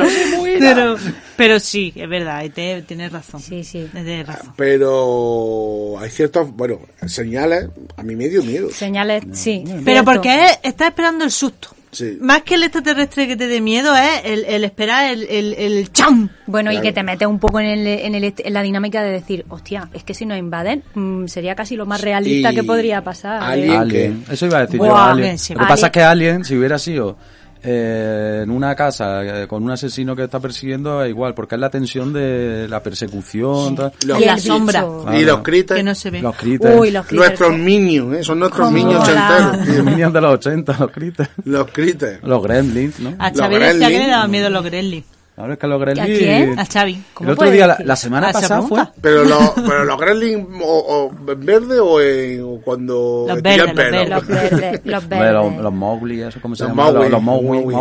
pero, 0.59 0.97
pero 1.37 1.59
sí, 1.59 1.91
es 1.97 2.07
verdad, 2.07 2.45
ET 2.45 2.85
tienes 2.87 3.11
razón. 3.11 3.41
Sí, 3.41 3.65
sí. 3.65 3.89
Tienes 3.91 4.27
razón. 4.27 4.53
Pero 4.57 5.99
hay 5.99 6.11
ciertos, 6.11 6.55
bueno, 6.55 6.81
señales, 7.07 7.69
a 7.97 8.03
mí 8.03 8.15
me 8.15 8.29
dio 8.29 8.43
miedo. 8.43 8.71
Señales, 8.71 9.25
sí. 9.33 9.65
Pero 9.87 10.05
porque 10.05 10.45
es- 10.45 10.59
estás 10.63 10.89
esperando 10.89 11.25
el 11.25 11.31
susto. 11.31 11.71
Sí. 11.91 12.19
Más 12.21 12.43
que 12.43 12.55
el 12.57 12.63
extraterrestre 12.65 13.27
que 13.27 13.37
te 13.37 13.47
dé 13.47 13.61
miedo 13.61 13.95
es 13.97 14.21
el, 14.25 14.45
el 14.45 14.65
esperar 14.65 15.11
el, 15.11 15.23
el, 15.25 15.55
el 15.55 15.93
cham. 15.93 16.29
Bueno, 16.47 16.71
y 16.73 16.81
que 16.81 16.93
te 16.93 17.03
metes 17.03 17.27
un 17.27 17.39
poco 17.39 17.61
en, 17.61 17.67
el, 17.67 17.87
en, 17.87 18.15
el, 18.15 18.35
en 18.37 18.53
la 18.55 18.63
dinámica 18.63 19.03
de 19.03 19.11
decir, 19.11 19.45
hostia, 19.49 19.89
es 19.95 20.05
que 20.05 20.15
si 20.15 20.27
nos 20.27 20.39
invaden, 20.39 20.83
mm, 20.95 21.27
sería 21.27 21.55
casi 21.55 21.77
lo 21.77 21.87
más 21.87 22.01
realista 22.01 22.53
Y 22.53 22.55
que 22.55 22.63
podría 22.63 23.03
pasar. 23.03 23.43
¿eh? 23.43 23.47
Alien. 23.47 23.77
Alien. 23.77 24.25
Eso 24.31 24.47
iba 24.47 24.59
a 24.59 24.61
decir 24.63 24.79
yo, 24.81 24.87
Buah, 24.87 25.11
Alien. 25.13 25.33
que 25.33 25.39
sí. 25.39 25.55
Lo 25.55 25.61
que 25.61 25.67
pasa 25.67 25.73
Alien. 25.75 25.85
es 25.87 25.91
que 25.93 26.03
Alien, 26.03 26.45
si 26.45 26.57
hubiera 26.57 26.79
sido 26.79 27.17
eh, 27.63 28.41
en 28.45 28.51
una 28.51 28.75
casa 28.75 29.43
eh, 29.43 29.47
con 29.47 29.63
un 29.63 29.71
asesino 29.71 30.15
que 30.17 30.25
está 30.25 30.41
persiguiendo, 30.41 31.03
es 31.03 31.11
igual, 31.11 31.35
porque 31.35 31.55
es 31.57 31.61
la 31.61 31.71
tensión 31.71 32.13
de 32.13 32.67
la 32.69 32.83
persecución. 32.83 33.75
tal. 33.77 33.93
Los- 34.07 34.21
Y 34.21 34.25
la 34.25 34.39
sombra. 34.39 34.85
Y 35.19 35.25
los 35.25 35.41
critters, 35.43 35.79
Que 35.79 35.83
no 35.85 35.95
se 35.95 36.11
ve. 36.11 36.21
Los 36.21 36.37
critters. 36.37 36.79
Uy, 36.79 36.91
los 36.91 37.07
critters. 37.07 37.29
nuestros 37.29 37.59
niños, 37.59 38.15
¿eh? 38.15 38.23
son 38.23 38.39
nuestros 38.39 38.67
¿Cómo 38.67 38.77
niños 38.77 39.03
ochenteros. 39.03 39.69
Los 39.77 39.85
Minions 39.85 40.13
de 40.13 40.21
los 40.21 40.35
80, 40.35 40.77
los 40.79 40.91
critters. 40.91 41.31
Los 41.45 41.71
critters. 41.71 42.23
Los 42.23 42.43
gremlins, 42.43 43.01
¿no? 43.01 43.15
A 43.19 43.31
decía 43.31 43.89
que 43.89 43.99
le 43.99 44.09
daba 44.09 44.27
miedo 44.29 44.51
los 44.51 44.65
Gremlins. 44.65 45.05
Ahora 45.39 45.53
es 45.53 45.59
que 45.61 45.67
los 45.69 45.81
gremlins... 45.81 46.17
¿A 46.17 46.19
quién? 46.19 46.59
A 46.59 46.67
Xavi. 46.67 46.95
El 46.95 47.03
¿Cómo 47.15 47.31
otro 47.31 47.37
puede 47.39 47.53
día, 47.53 47.67
la, 47.69 47.73
decir? 47.75 47.87
la 47.87 47.97
semana 47.97 48.29
Ah, 48.29 48.33
pasada 48.33 48.63
fue... 48.63 48.83
Pero 49.01 49.25
los, 49.25 49.51
pero 49.55 49.85
los 49.85 49.99
Gremlins 50.01 50.47
o, 50.63 51.11
o 51.25 51.31
en 51.33 51.47
verde 51.47 51.79
o, 51.79 52.01
en, 52.01 52.43
o 52.43 52.61
cuando 52.65 53.27
Los 53.29 53.41
verdes, 53.43 53.67
los 53.67 53.75
verdes. 53.77 54.09
Los 54.11 55.09
verdes, 55.09 55.33
los 55.33 55.55
Los, 55.55 55.63
los 55.63 55.73
Mowgli, 55.73 56.23
eso 56.23 56.41
cómo 56.43 56.57
se 56.57 56.65
Los 56.65 56.71
llama, 56.73 56.91
Mowgli, 56.91 57.09
los 57.09 57.23
Mowgli, 57.23 57.75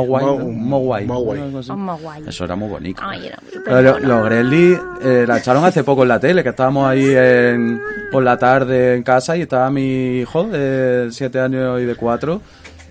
Mowgli, 1.06 1.06
Mowgli. 1.06 2.28
Eso 2.28 2.44
era 2.46 2.56
muy 2.56 2.70
bonito. 2.70 3.02
Ay, 3.04 3.26
era 3.28 3.40
súper 3.52 3.64
Pero 3.64 4.00
los 4.00 4.26
Gremlins 4.26 4.80
eh, 5.04 5.26
la 5.28 5.38
echaron 5.40 5.66
hace 5.66 5.84
poco 5.84 6.04
en 6.04 6.10
la 6.10 6.20
tele, 6.20 6.44
que 6.44 6.50
estábamos 6.50 6.88
ahí 6.88 7.06
en, 7.16 7.82
por 8.12 8.22
la 8.24 8.38
tarde 8.38 8.96
en 8.96 9.02
casa 9.04 9.36
y 9.36 9.42
estaba 9.42 9.70
mi 9.72 10.20
hijo 10.20 10.44
de 10.44 11.08
7 11.12 11.40
años 11.40 11.82
y 11.82 11.86
de 11.86 11.96
4 11.96 12.40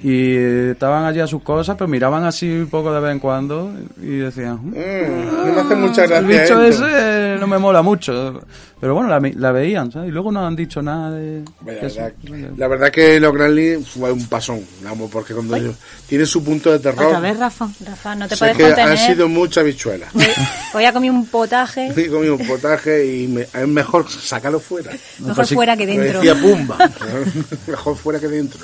y 0.08 0.36
estaban 0.70 1.04
allí 1.04 1.18
a 1.18 1.26
sus 1.26 1.42
cosas, 1.42 1.74
pero 1.76 1.88
miraban 1.88 2.22
así 2.24 2.48
un 2.48 2.68
poco 2.68 2.92
de 2.94 3.00
vez 3.00 3.10
en 3.12 3.18
cuando 3.18 3.72
y 4.00 4.18
decían, 4.18 4.60
"Mm, 4.62 4.68
Mm, 4.70 5.46
no 5.46 5.52
me 5.54 5.60
hace 5.62 5.74
mucha 5.74 6.04
el 6.04 6.08
gracia 6.10 6.28
bicho 6.42 6.62
esto. 6.62 6.86
ese 6.86 7.36
no 7.40 7.46
me 7.48 7.58
mola 7.58 7.82
mucho. 7.82 8.40
Pero 8.78 8.94
bueno, 8.94 9.08
la, 9.08 9.18
la 9.36 9.52
veían, 9.52 9.90
¿sabes? 9.90 10.10
Y 10.10 10.12
luego 10.12 10.30
no 10.30 10.46
han 10.46 10.54
dicho 10.54 10.82
nada 10.82 11.10
de... 11.10 11.42
Verdad, 11.62 12.12
la 12.58 12.68
verdad 12.68 12.90
que 12.90 13.18
los 13.18 13.32
Gremlins 13.32 13.88
fue 13.88 14.12
un 14.12 14.26
pasón, 14.26 14.60
vamos, 14.84 15.10
porque 15.10 15.32
cuando 15.32 15.56
tiene 16.06 16.26
su 16.26 16.44
punto 16.44 16.70
de 16.70 16.78
terror, 16.78 17.06
Otra 17.06 17.20
vez, 17.20 17.38
Rafa. 17.38 17.68
Rafa, 17.86 18.14
no 18.14 18.28
te 18.28 18.34
sé 18.36 18.38
puedes 18.38 18.56
que 18.58 18.62
contener. 18.64 18.90
han 18.90 18.98
sido 18.98 19.28
muchas 19.28 19.64
bichuelas. 19.64 20.10
Hoy 20.74 20.84
ha 20.84 20.92
comido 20.92 21.14
un 21.14 21.26
potaje. 21.26 21.86
He 21.96 22.08
comido 22.08 22.36
un 22.36 22.46
potaje 22.46 23.04
y 23.16 23.26
me- 23.28 23.42
es 23.42 23.66
mejor 23.68 24.08
sacarlo 24.10 24.60
fuera. 24.60 24.92
Mejor 25.20 25.34
pues 25.36 25.48
sí. 25.48 25.54
fuera 25.54 25.74
que 25.76 25.86
Me 25.86 25.96
dentro. 25.98 26.20
decía 26.20 26.34
Pumba. 26.40 26.76
mejor 27.66 27.96
fuera 27.96 28.20
que 28.20 28.28
dentro. 28.28 28.60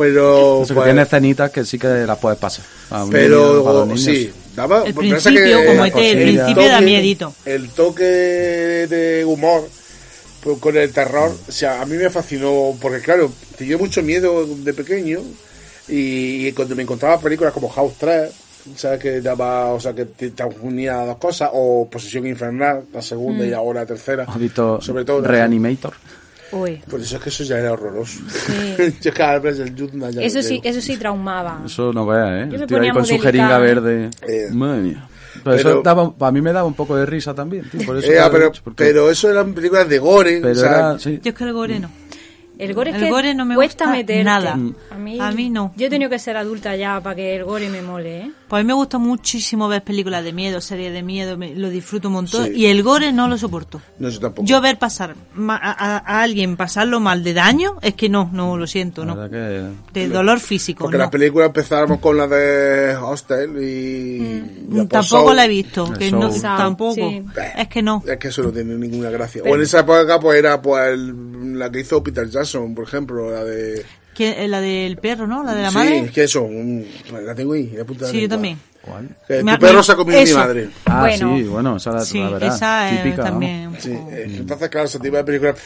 Pero, 0.00 0.62
Eso 0.62 0.68
que 0.68 0.74
pues, 0.74 0.84
tiene 0.86 1.02
escenitas 1.02 1.50
que 1.50 1.64
sí 1.64 1.78
que 1.78 1.86
las 2.06 2.18
puedes 2.18 2.38
pasar. 2.38 2.64
un 2.90 2.98
niño, 3.00 3.10
pero 3.10 3.86
los 3.86 4.02
sí, 4.02 4.30
daba, 4.56 4.82
El 4.84 4.94
principio, 4.94 5.40
que 5.60 5.66
como 5.66 5.84
este, 5.84 6.10
el 6.12 6.22
principio 6.22 6.68
da 6.68 6.78
toque- 6.78 6.84
miedito. 6.84 7.34
El 7.44 7.68
toque 7.70 8.04
de 8.04 9.24
humor 9.26 9.68
pues, 10.42 10.58
con 10.58 10.76
el 10.76 10.90
terror, 10.92 11.30
o 11.48 11.52
sea, 11.52 11.82
a 11.82 11.86
mí 11.86 11.96
me 11.96 12.08
fascinó, 12.10 12.74
porque 12.80 13.00
claro, 13.00 13.30
tenía 13.58 13.76
mucho 13.76 14.02
miedo 14.02 14.46
de 14.46 14.72
pequeño 14.72 15.20
y, 15.88 16.46
y 16.48 16.52
cuando 16.52 16.74
me 16.74 16.82
encontraba 16.82 17.20
películas 17.20 17.52
como 17.52 17.68
House 17.68 17.92
3, 17.98 18.30
o 18.74 18.78
sea, 18.78 18.98
que 18.98 19.20
daba, 19.20 19.72
o 19.72 19.80
sea, 19.80 19.92
que 19.94 20.04
te, 20.06 20.30
te 20.30 20.44
unía 20.62 21.02
a 21.02 21.06
dos 21.06 21.16
cosas, 21.18 21.50
o 21.52 21.88
Posesión 21.90 22.26
Infernal, 22.26 22.84
la 22.92 23.02
segunda 23.02 23.44
y 23.44 23.52
ahora 23.52 23.80
la 23.80 23.86
tercera. 23.86 24.24
¿Has 24.28 24.38
visto 24.38 24.80
sobre 24.80 25.04
todo 25.04 25.20
Reanimator? 25.22 25.94
Uy. 26.52 26.82
Por 26.90 27.00
eso 27.00 27.16
es 27.16 27.22
que 27.22 27.28
eso 27.28 27.44
ya 27.44 27.58
era 27.58 27.72
horroroso. 27.72 28.20
Sí. 28.28 28.96
Yo 29.00 29.12
cada 29.14 29.38
vez 29.38 29.58
el 29.60 29.74
Yudna 29.74 30.10
ya 30.10 30.20
Eso 30.22 30.42
sí, 30.42 30.60
eso 30.64 30.80
sí 30.80 30.96
traumaba. 30.96 31.62
Eso 31.64 31.92
no 31.92 32.06
veas, 32.06 32.46
¿eh? 32.46 32.48
Yo 32.50 32.56
El 32.62 32.66
tío 32.66 32.76
ahí 32.76 32.80
ponía 32.88 32.92
con 32.92 33.06
su 33.06 33.18
jeringa 33.18 33.58
verde. 33.58 34.10
Eh. 34.26 34.48
Madre 34.52 34.80
mía. 34.82 35.06
Pero, 35.44 35.56
Pero- 35.56 35.70
eso 35.70 35.82
daba, 35.82 36.12
a 36.18 36.32
mí 36.32 36.40
me 36.40 36.52
daba 36.52 36.66
un 36.66 36.74
poco 36.74 36.96
de 36.96 37.06
risa 37.06 37.32
también, 37.32 37.64
tío. 37.70 37.86
Por 37.86 37.96
eso 37.98 38.10
Eh, 38.10 38.16
he 38.18 38.30
pero, 38.30 38.46
dicho, 38.50 38.62
porque- 38.64 38.84
pero 38.84 39.10
eso 39.10 39.30
eran 39.30 39.54
películas 39.54 39.88
de 39.88 39.98
gore, 39.98 40.40
pero 40.42 40.52
o 40.52 40.54
sea, 40.56 40.68
era, 40.70 40.98
sí. 40.98 41.20
Yo 41.22 41.30
es 41.30 41.36
que 41.36 41.44
el 41.44 41.52
gore 41.52 41.78
no. 41.78 41.88
El 42.60 42.74
gore 42.74 42.90
es 42.90 42.96
El 42.96 43.02
que 43.04 43.10
gore 43.10 43.34
no 43.34 43.44
me 43.44 43.54
cuesta 43.54 43.84
gusta 43.86 43.96
meterte. 43.96 44.24
nada. 44.24 44.52
A 44.90 44.96
mí, 44.96 45.18
A 45.20 45.30
mí 45.32 45.50
no. 45.50 45.72
Yo 45.76 45.86
he 45.86 45.90
tenido 45.90 46.10
que 46.10 46.18
ser 46.18 46.36
adulta 46.36 46.76
ya 46.76 47.00
para 47.00 47.16
que 47.16 47.36
el 47.36 47.44
gore 47.44 47.68
me 47.70 47.82
mole, 47.82 48.18
¿eh? 48.20 48.32
Pues 48.48 48.60
a 48.60 48.62
mí 48.64 48.66
me 48.66 48.74
gusta 48.74 48.98
muchísimo 48.98 49.68
ver 49.68 49.82
películas 49.84 50.24
de 50.24 50.32
miedo, 50.32 50.60
series 50.60 50.92
de 50.92 51.02
miedo, 51.02 51.36
me- 51.38 51.54
lo 51.54 51.70
disfruto 51.70 52.08
un 52.08 52.14
montón. 52.14 52.46
Sí. 52.46 52.52
Y 52.56 52.66
el 52.66 52.82
gore 52.82 53.12
no 53.12 53.28
lo 53.28 53.38
soporto. 53.38 53.80
no 53.98 54.10
sé 54.10 54.18
tampoco. 54.18 54.46
Yo 54.46 54.60
ver 54.60 54.76
pasar 54.78 55.14
a, 55.48 55.54
a- 55.54 55.98
a 55.98 56.22
alguien 56.22 56.56
pasarlo 56.56 56.98
mal 57.00 57.22
de 57.22 57.32
daño, 57.32 57.76
es 57.80 57.94
que 57.94 58.08
no, 58.08 58.28
no, 58.32 58.56
lo 58.56 58.66
siento, 58.66 59.04
no. 59.04 59.30
que... 59.30 59.70
De 59.92 60.08
dolor 60.08 60.40
físico, 60.40 60.84
Porque 60.84 60.96
no. 60.96 61.04
las 61.04 61.10
películas 61.10 61.46
empezamos 61.46 62.00
con 62.00 62.16
la 62.16 62.26
de 62.26 62.96
Hostel 62.96 63.50
y... 63.62 64.20
Mm, 64.68 64.80
y 64.82 64.86
Tampoco 64.86 65.32
la 65.32 65.44
he 65.44 65.48
visto, 65.48 65.92
que 65.92 66.10
no, 66.10 66.28
tampoco. 66.30 66.94
Sí. 66.94 67.22
Es 67.56 67.68
que 67.68 67.82
no. 67.82 68.02
Es 68.06 68.18
que 68.18 68.28
eso 68.28 68.42
no 68.42 68.50
tiene 68.52 68.74
ninguna 68.74 69.10
gracia. 69.10 69.42
O 69.44 69.54
en 69.54 69.62
esa 69.62 69.80
época 69.80 70.18
pues 70.20 70.38
era 70.38 70.60
pues 70.60 70.88
el- 70.92 71.58
la 71.58 71.70
que 71.70 71.80
hizo 71.80 72.02
Peter 72.02 72.28
Jackson, 72.28 72.49
por 72.74 72.84
ejemplo, 72.84 73.30
la 73.30 73.44
de... 73.44 73.84
¿Quién- 74.14 74.34
eh, 74.38 74.48
La 74.48 74.60
del 74.60 74.96
perro, 74.98 75.26
¿no? 75.26 75.42
La 75.44 75.54
de 75.54 75.62
la 75.62 75.70
sí, 75.70 75.74
madre. 75.76 75.98
es 76.00 76.10
que 76.10 76.24
eso, 76.24 76.42
un- 76.42 76.86
la 77.24 77.34
tengo 77.34 77.52
ahí, 77.54 77.70
la 77.76 77.84
puta 77.84 78.06
de 78.06 78.10
Sí, 78.12 78.20
yo 78.22 78.28
también. 78.28 78.58
¿Cuál? 78.82 79.08
Me- 79.44 79.52
tu 79.54 79.58
perro 79.60 79.82
se 79.82 79.92
ha 79.92 79.94
comido 79.96 80.20
mi 80.22 80.32
madre. 80.32 80.68
Ah, 80.86 81.00
Bueno. 81.00 81.36
sí, 81.36 81.42
bueno, 81.44 81.76
esa 81.76 81.92
la, 81.92 82.04
Sí, 82.04 82.18
la 82.18 82.30
verdad. 82.30 82.54
esa 82.56 82.90
es 82.90 83.02
típica, 83.04 83.22
también. 83.24 83.68
un 83.68 83.80
Sí, 83.80 83.90
poco- 83.90 84.10
eh, 84.10 84.24
entonces 84.26 84.68
claro, 84.68 84.86
ese 84.86 84.98
tipo 84.98 85.16
de 85.16 85.24
películas... 85.24 85.56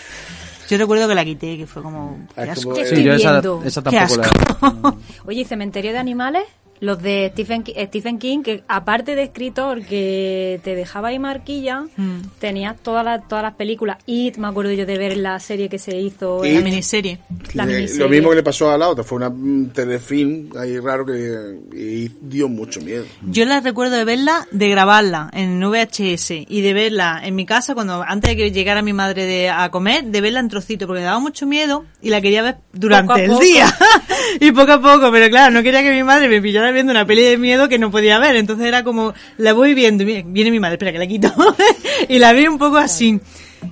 Yo 0.69 0.79
recuerdo 0.79 1.07
que 1.09 1.15
la 1.15 1.25
quité, 1.25 1.59
que 1.59 1.67
fue 1.67 1.83
como. 1.83 2.27
Qué 2.35 2.41
asco. 2.41 2.73
¿Qué 2.75 2.81
Eh, 2.81 2.85
Sí, 2.87 2.91
estoy 2.95 3.05
yo 3.05 3.13
esa, 3.13 3.31
viendo? 3.33 3.63
esa 3.67 3.83
Qué 3.83 3.91
tampoco 3.97 4.21
la... 4.21 4.27
asco. 4.27 4.99
Oye, 5.27 5.41
¿y 5.43 5.45
Cementerio 5.45 5.93
de 5.93 5.99
Animales? 5.99 6.45
Los 6.81 7.01
de 7.03 7.31
Stephen, 7.33 7.65
eh, 7.75 7.87
Stephen 7.87 8.19
King, 8.19 8.43
que 8.43 8.63
aparte 8.69 9.15
de 9.15 9.23
escritor 9.23 9.85
que 9.85 10.61
te 10.65 10.75
dejaba 10.75 11.09
ahí 11.09 11.19
marquilla, 11.19 11.85
Mm. 11.97 12.19
tenías 12.39 12.77
todas 12.83 13.05
las, 13.05 13.27
todas 13.29 13.43
las 13.43 13.55
películas. 13.55 13.99
It, 14.07 14.37
me 14.37 14.49
acuerdo 14.49 14.73
yo 14.73 14.85
de 14.85 14.99
ver 14.99 15.17
la 15.17 15.39
serie 15.41 15.69
que 15.69 15.79
se 15.79 15.97
hizo. 15.99 16.45
It. 16.45 16.53
La 16.53 16.59
en- 16.59 16.65
miniserie. 16.65 17.19
la 17.55 17.65
miniserie. 17.67 17.99
lo 18.03 18.09
mismo 18.09 18.31
que 18.31 18.37
le 18.37 18.43
pasó 18.43 18.71
a 18.71 18.77
la 18.79 18.89
otra, 18.89 19.03
fue 19.05 19.17
una 19.17 19.31
mm, 19.31 19.71
telefilm 19.73 20.51
ahí 20.59 20.79
raro 20.79 21.07
que 21.07 21.59
y 21.75 22.11
dio 22.21 22.49
mucho 22.49 22.81
miedo. 22.81 23.05
Yo 23.23 23.45
la 23.47 23.61
recuerdo 23.61 23.97
de 23.97 24.05
verla, 24.05 24.47
de 24.51 24.69
grabarla 24.69 25.31
en 25.33 25.61
VHS 25.61 26.45
y 26.49 26.61
de 26.61 26.73
verla 26.75 27.21
en 27.25 27.35
mi 27.35 27.47
casa 27.47 27.75
cuando 27.75 28.03
antes 28.07 28.31
de 28.31 28.37
que 28.37 28.51
llegara 28.53 28.83
mi 28.83 28.93
madre 28.93 29.25
de, 29.25 29.49
a 29.49 29.71
comer, 29.71 30.05
de 30.05 30.21
verla 30.21 30.41
en 30.41 30.49
trocito 30.49 30.87
porque 30.87 31.01
me 31.01 31.07
daba 31.07 31.19
mucho 31.21 31.47
miedo 31.47 31.85
y 32.03 32.11
la 32.11 32.21
quería 32.21 32.43
ver 32.43 32.57
durante 32.73 33.25
el 33.25 33.39
día. 33.39 33.75
y 34.41 34.53
poco 34.53 34.73
a 34.73 34.81
poco, 34.83 35.11
pero 35.13 35.29
claro, 35.31 35.53
no 35.55 35.63
quería 35.63 35.83
que 35.83 35.93
mi 35.93 36.03
madre 36.03 36.29
me 36.29 36.43
pillara 36.43 36.64
viendo 36.73 36.91
una 36.93 37.05
peli 37.07 37.23
de 37.23 37.37
miedo 37.39 37.69
que 37.69 37.79
no 37.79 37.91
podía 37.91 38.19
ver, 38.19 38.37
entonces 38.37 38.67
era 38.67 38.83
como, 38.85 39.15
la 39.39 39.53
voy 39.53 39.75
viendo, 39.75 40.03
y 40.05 40.23
viene, 40.23 40.51
mi 40.51 40.61
madre, 40.61 40.75
espera 40.75 40.93
que 40.93 40.99
la 40.99 41.07
quito, 41.07 41.33
y 42.09 42.19
la 42.19 42.33
vi 42.33 42.47
un 42.47 42.59
poco 42.59 42.77
así. 42.79 43.21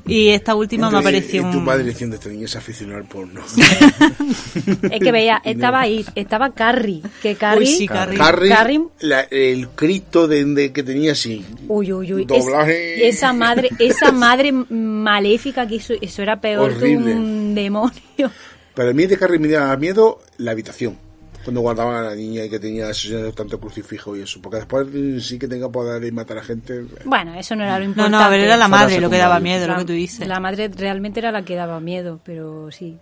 Y 0.07 0.29
esta 0.31 0.55
última 0.55 0.91
me 0.91 0.97
Entonces, 0.97 1.21
pareció 1.21 1.49
Y 1.49 1.53
tu 1.53 1.59
un- 1.59 1.65
madre 1.65 1.85
diciendo, 1.85 2.17
este 2.17 2.31
niño 2.31 2.47
es 2.47 2.57
aficionado 2.57 2.99
al 2.99 3.05
porno. 3.07 3.43
Es 4.91 5.01
que 5.01 5.13
veía, 5.13 5.41
estaba 5.45 5.81
ahí, 5.81 6.05
estaba 6.15 6.51
Carrie, 6.55 7.03
que 7.23 7.35
Carrie... 7.35 7.69
Uy, 7.69 7.75
sí, 7.77 7.87
Carrie. 7.87 8.17
Carrie, 8.19 8.51
Carrie- 8.51 8.89
la- 9.01 9.27
el 9.31 9.69
Cristo 9.71 10.27
de, 10.29 10.45
de- 10.47 10.73
que 10.73 10.83
tenía 10.83 11.13
así. 11.13 11.45
Uy, 11.69 11.93
uy, 11.93 12.13
uy. 12.15 12.25
Doblaje. 12.25 13.07
Es- 13.09 13.17
esa 13.17 13.33
madre, 13.35 13.69
esa 13.79 14.13
madre 14.13 14.51
maléfica 14.53 15.67
que 15.67 15.75
hizo, 15.77 15.95
eso 16.01 16.23
era 16.23 16.41
peor 16.41 16.71
Horrible. 16.73 17.13
que 17.13 17.19
un 17.19 17.55
demonio. 17.55 18.31
Pero 18.75 18.91
a 18.91 18.95
mí 18.95 19.07
de 19.07 19.19
Carrie 19.19 19.39
me 19.39 19.49
daba 19.49 19.77
miedo 19.77 20.21
la 20.39 20.53
habitación. 20.53 20.97
Cuando 21.45 21.61
guardaban 21.61 21.97
a 21.97 22.03
la 22.03 22.15
niña 22.15 22.45
y 22.45 22.51
que 22.51 22.59
tenía 22.59 22.87
tanto 23.35 23.59
crucifijo 23.59 24.17
y 24.17 24.23
eso. 24.23 24.41
Porque 24.41 24.59
después 24.59 24.87
sí 25.27 25.39
que 25.39 25.49
tenga 25.49 25.69
poder 25.71 26.05
y 26.05 26.13
matar 26.13 26.39
a 26.39 26.43
gente. 26.45 26.85
Bueno, 27.05 27.35
eso 27.35 27.57
no 27.57 27.65
era 27.65 27.79
lo 27.79 27.85
No, 27.85 27.91
importante. 27.91 28.17
no, 28.17 28.23
a 28.25 28.29
ver, 28.29 28.41
era 28.41 28.57
la 28.57 28.69
madre 28.69 29.01
lo 29.01 29.11
que 29.11 29.19
daba 29.19 29.41
miedo, 29.41 29.67
lo 29.67 29.73
La- 29.73 29.79
que 29.81 29.85
tú 29.85 29.93
dices. 29.93 30.27
La 30.29 30.39
madre 30.41 30.69
realmente 30.69 31.21
era 31.21 31.33
la 31.33 31.45
que 31.45 31.55
daba 31.57 31.81
miedo, 31.81 32.21
pero 32.25 32.71
sí. 32.71 32.97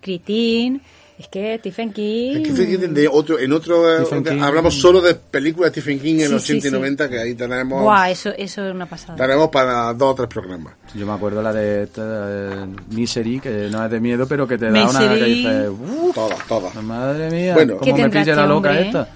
Christine, 0.00 0.80
es 1.18 1.28
que 1.28 1.56
Stephen 1.58 1.92
King... 1.92 2.44
Stephen 2.44 2.66
King 2.80 2.88
de 2.94 3.08
otro, 3.08 3.38
en 3.38 3.52
otro 3.52 3.90
eh, 3.90 4.04
Stephen 4.04 4.22
King. 4.24 4.40
hablamos 4.42 4.74
solo 4.74 5.00
de 5.00 5.14
películas 5.14 5.72
de 5.72 5.80
Stephen 5.80 5.98
King 6.00 6.14
en 6.20 6.26
Sí, 6.26 6.32
los 6.32 6.42
sí, 6.42 6.52
80 6.52 6.66
y 6.66 6.70
sí. 6.70 6.76
90 6.76 7.08
que 7.08 7.18
ahí 7.18 7.34
tenemos 7.34 7.82
Buah, 7.82 8.10
eso, 8.10 8.30
eso 8.36 8.66
es 8.68 8.74
una 8.74 8.86
pasada. 8.86 9.16
tenemos 9.16 9.48
para 9.48 9.94
dos 9.94 10.12
o 10.12 10.14
tres 10.14 10.28
programas. 10.28 10.74
Yo 10.94 11.06
me 11.06 11.12
acuerdo 11.12 11.42
la 11.42 11.52
de 11.52 11.84
esta, 11.84 12.02
eh, 12.04 12.66
Misery, 12.90 13.40
que 13.40 13.68
no 13.70 13.84
es 13.84 13.90
de 13.90 14.00
miedo, 14.00 14.26
pero 14.28 14.46
que 14.46 14.58
te 14.58 14.70
da 14.70 14.88
una 14.88 14.98
que 15.00 15.08
Misery. 15.08 15.34
dices, 15.34 15.68
"Uf, 15.70 16.14
Todas, 16.14 16.46
todas. 16.46 16.74
madre 16.82 17.30
mía, 17.30 17.54
Bueno. 17.54 17.78
¿Qué 17.80 17.90
cómo 17.92 18.02
me 18.04 18.10
pilla 18.10 18.20
este 18.20 18.36
la 18.36 18.46
loca 18.46 18.68
hombre, 18.70 18.82
eh? 18.82 18.86
esta. 18.86 19.08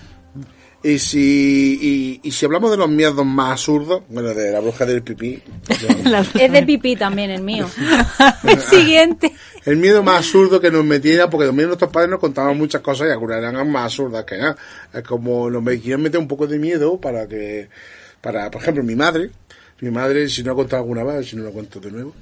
Y 0.83 0.99
si, 0.99 1.79
y, 2.23 2.29
y 2.29 2.31
si 2.31 2.47
hablamos 2.47 2.71
de 2.71 2.79
los 2.79 2.89
miedos 2.89 3.25
más 3.27 3.53
absurdos, 3.53 4.03
bueno, 4.09 4.31
de 4.33 4.51
la 4.51 4.61
bruja 4.61 4.87
del 4.87 5.03
pipí, 5.03 5.43
La- 6.05 6.21
Es 6.39 6.51
de 6.51 6.63
pipí 6.63 6.97
también 6.97 7.31
el 7.31 7.43
mío. 7.43 7.69
el 8.45 8.59
siguiente. 8.63 9.31
el 9.67 9.77
miedo 9.77 10.03
más 10.03 10.17
absurdo 10.19 10.59
que 10.59 10.71
nos 10.71 10.83
metiera, 10.85 11.29
porque 11.29 11.47
también 11.47 11.69
nuestros 11.69 11.91
padres 11.91 12.09
nos 12.11 12.19
contaban 12.21 12.57
muchas 12.57 12.81
cosas 12.81 13.09
y 13.09 13.11
algunas 13.11 13.39
eran 13.39 13.71
más 13.71 13.85
absurdas 13.85 14.25
que 14.25 14.39
nada. 14.39 14.57
Es 14.95 15.03
como 15.03 15.51
nos 15.51 15.63
me 15.63 15.79
quieren 15.79 16.01
meter 16.01 16.19
un 16.19 16.27
poco 16.29 16.47
de 16.47 16.59
miedo 16.59 16.99
para 16.99 17.29
que, 17.29 17.69
para, 18.23 18.51
por 18.51 18.63
ejemplo, 18.63 18.83
mi 18.83 18.97
madre, 18.97 19.31
mi 19.81 19.91
madre, 19.91 20.31
si 20.31 20.43
no 20.43 20.53
he 20.53 20.55
contado 20.55 20.83
alguna 20.83 21.05
vez, 21.05 21.29
si 21.29 21.37
no 21.37 21.43
lo 21.45 21.53
cuento 21.53 21.79
de 21.79 21.91
nuevo, 21.91 22.15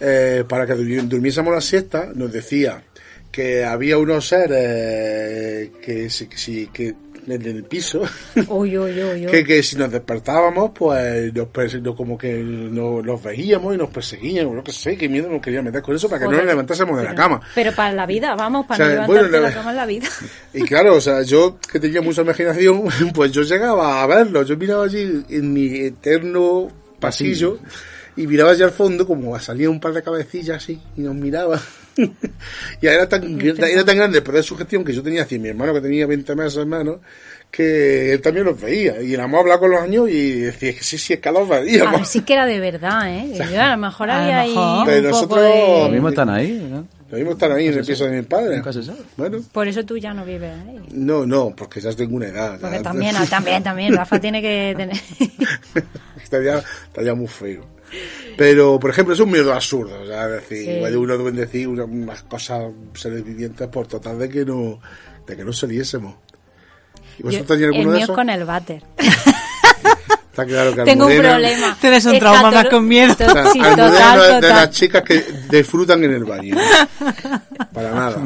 eh, 0.00 0.44
para 0.48 0.64
que 0.64 0.74
durmi- 0.74 1.08
durmiésemos 1.08 1.52
la 1.52 1.60
siesta, 1.60 2.08
nos 2.14 2.30
decía 2.32 2.84
que 3.32 3.64
había 3.64 3.98
unos 3.98 4.28
seres 4.28 5.70
que, 5.82 6.08
si, 6.08 6.26
que, 6.28 6.36
si- 6.38 6.66
que 6.68 6.94
en 7.34 7.42
el 7.42 7.64
piso, 7.64 8.02
Uy, 8.48 8.78
uy, 8.78 8.92
uy, 9.02 9.26
uy. 9.26 9.26
que, 9.26 9.44
que 9.44 9.62
si 9.62 9.76
nos 9.76 9.90
despertábamos, 9.90 10.70
pues 10.74 11.32
nos, 11.34 11.48
como 11.96 12.16
que 12.16 12.34
no- 12.34 13.02
los 13.02 13.22
veíamos 13.22 13.74
y 13.74 13.78
nos 13.78 13.90
perseguían, 13.90 14.46
o 14.46 14.54
no 14.54 14.62
que 14.64 14.72
sé, 14.72 14.96
qué 14.96 15.08
miedo 15.08 15.28
nos 15.28 15.42
quería 15.42 15.60
meter 15.62 15.82
con 15.82 15.94
eso 15.96 16.08
para 16.08 16.20
que 16.20 16.26
no 16.30 16.36
nos 16.38 16.46
levantásemos 16.46 16.96
de 16.98 17.04
la 17.04 17.14
cama. 17.14 17.40
Pero 17.54 17.72
para 17.74 17.92
la 17.92 18.06
vida, 18.06 18.34
vamos, 18.36 18.66
para 18.66 18.84
O 18.84 18.88
sea, 18.88 19.00
no 19.00 19.06
bueno, 19.06 19.22
levantarte 19.24 19.36
de 19.36 19.42
la- 19.42 19.48
la 19.48 19.54
cama 19.54 19.70
en 19.70 19.76
la 19.76 19.86
vida. 19.86 20.08
Y 20.54 20.62
claro, 20.62 20.94
o 20.94 21.00
sea, 21.00 21.22
yo 21.22 21.58
que 21.70 21.80
tenía 21.80 22.00
mucha 22.00 22.22
imaginación, 22.22 22.84
pues 23.14 23.32
yo 23.32 23.42
llegaba 23.42 24.02
a 24.02 24.06
verlo, 24.06 24.42
yo 24.44 24.56
miraba 24.56 24.84
allí 24.84 25.24
en 25.28 25.52
mi 25.52 25.66
eterno 25.80 26.68
pasillo 27.00 27.58
y 28.16 28.26
miraba 28.26 28.52
allá 28.52 28.64
al 28.66 28.70
fondo 28.72 29.06
como 29.06 29.38
salía 29.38 29.68
un 29.68 29.80
par 29.80 29.92
de 29.92 30.02
cabecillas 30.02 30.56
así 30.62 30.80
y 30.96 31.00
nos 31.02 31.14
miraba. 31.14 31.60
y 32.82 32.86
era 32.86 33.08
tan, 33.08 33.40
era 33.40 33.84
tan 33.84 33.96
grande 33.96 34.18
el 34.18 34.24
poder 34.24 34.42
de 34.42 34.46
sugestión 34.46 34.84
que 34.84 34.92
yo 34.92 35.02
tenía 35.02 35.22
hacia 35.22 35.38
mi 35.38 35.48
hermano 35.48 35.72
que 35.74 35.80
tenía 35.80 36.06
20 36.06 36.34
meses 36.36 36.66
menos 36.66 36.98
que 37.50 38.12
él 38.12 38.20
también 38.20 38.44
los 38.44 38.60
veía 38.60 39.00
y 39.00 39.14
éramos 39.14 39.38
a 39.38 39.40
hablar 39.40 39.58
con 39.58 39.70
los 39.70 39.80
años 39.80 40.10
y 40.10 40.40
decía 40.40 40.74
que 40.74 40.82
sí, 40.82 40.98
sí, 40.98 41.14
es 41.14 41.20
que 41.20 41.30
los 41.30 41.42
A 41.50 41.54
ver, 41.60 41.64
veíamos. 41.64 42.06
sí 42.08 42.20
que 42.22 42.34
era 42.34 42.44
de 42.44 42.60
verdad, 42.60 43.08
¿eh? 43.10 43.32
Yo 43.52 43.62
a 43.62 43.70
lo 43.70 43.76
mejor 43.78 44.08
lo 44.08 44.12
había 44.14 44.40
ahí 44.40 44.54
Pero 44.84 45.08
nosotros- 45.10 45.38
Lo 45.40 45.84
de... 45.84 45.90
mismo 45.92 46.08
están 46.10 46.28
ahí, 46.28 46.68
¿no? 46.70 46.86
Lo 47.08 47.16
mismo 47.18 47.32
están 47.32 47.52
ahí 47.52 47.68
en 47.68 47.74
el 47.78 47.84
piso 47.86 48.04
de 48.04 48.16
mi 48.16 48.22
padre. 48.22 48.56
Nunca 48.56 48.72
se 48.72 48.82
sabe. 48.82 48.98
Bueno, 49.16 49.38
Por 49.52 49.68
eso 49.68 49.84
tú 49.86 49.96
ya 49.96 50.12
no 50.12 50.24
vives 50.24 50.50
ahí. 50.66 50.80
no, 50.90 51.24
no, 51.24 51.54
porque 51.56 51.80
ya 51.80 51.92
tengo 51.94 52.16
una 52.16 52.26
edad. 52.26 52.58
Porque 52.60 52.76
ya- 52.78 52.82
también, 52.82 53.14
también, 53.30 53.62
también, 53.62 53.94
Rafa 53.94 54.18
tiene 54.20 54.42
que 54.42 54.74
tener... 54.76 54.96
estaría, 56.22 56.58
estaría 56.88 57.14
muy 57.14 57.28
feo. 57.28 57.64
Pero, 58.36 58.78
por 58.78 58.90
ejemplo, 58.90 59.14
es 59.14 59.20
un 59.20 59.30
miedo 59.30 59.52
absurdo. 59.52 60.00
O 60.02 60.06
sea, 60.06 60.24
es 60.26 60.48
decir, 60.48 60.64
Sí. 60.86 60.94
uno 60.96 61.24
bendecir 61.24 61.68
una- 61.68 61.84
unas 61.84 62.22
cosas, 62.24 62.64
seres 62.94 63.24
vivientes, 63.24 63.66
por 63.68 63.86
total 63.86 64.18
de 64.18 64.28
que 64.28 64.44
no, 64.44 64.78
de 65.26 65.36
que 65.36 65.44
no 65.44 65.52
saliésemos. 65.52 66.14
¿Y 67.18 67.22
vosotros 67.22 67.58
tenéis 67.58 67.66
el 67.76 67.88
de 67.88 67.94
mío 67.94 68.04
esos? 68.04 68.14
con 68.14 68.28
el 68.28 68.44
váter. 68.44 68.82
Está 70.30 70.44
claro 70.44 70.74
que 70.74 70.82
Tengo 70.82 71.06
un 71.06 71.16
problema. 71.16 71.78
Tienes 71.80 72.04
un 72.04 72.18
trauma 72.18 72.50
más 72.50 72.66
con 72.68 72.86
miedo. 72.86 73.10
o 73.14 73.16
sea, 73.16 73.46
sí, 73.50 73.58
total, 73.58 74.40
de 74.42 74.48
las 74.48 74.70
chicas 74.70 75.02
que 75.02 75.24
disfrutan 75.50 76.04
en 76.04 76.12
el 76.12 76.24
baño. 76.24 76.56
Para 77.72 77.90
nada. 77.92 78.22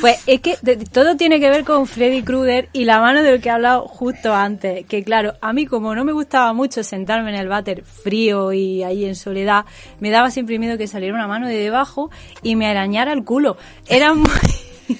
Pues 0.00 0.18
es 0.26 0.40
que 0.40 0.56
todo 0.92 1.16
tiene 1.16 1.40
que 1.40 1.50
ver 1.50 1.64
con 1.64 1.86
Freddy 1.86 2.22
Krueger 2.22 2.68
y 2.72 2.84
la 2.84 3.00
mano 3.00 3.22
del 3.22 3.40
que 3.40 3.48
he 3.48 3.52
hablado 3.52 3.82
justo 3.82 4.34
antes. 4.34 4.86
Que 4.86 5.04
claro, 5.04 5.34
a 5.40 5.52
mí 5.52 5.66
como 5.66 5.94
no 5.94 6.04
me 6.04 6.12
gustaba 6.12 6.52
mucho 6.52 6.82
sentarme 6.82 7.30
en 7.30 7.36
el 7.36 7.48
váter 7.48 7.84
frío 7.84 8.52
y 8.52 8.82
ahí 8.82 9.04
en 9.04 9.14
soledad, 9.14 9.64
me 10.00 10.10
daba 10.10 10.30
siempre 10.30 10.58
miedo 10.58 10.78
que 10.78 10.88
saliera 10.88 11.14
una 11.14 11.28
mano 11.28 11.48
de 11.48 11.56
debajo 11.56 12.10
y 12.42 12.56
me 12.56 12.66
arañara 12.66 13.12
el 13.12 13.24
culo. 13.24 13.56
Era 13.86 14.14
muy... 14.14 14.30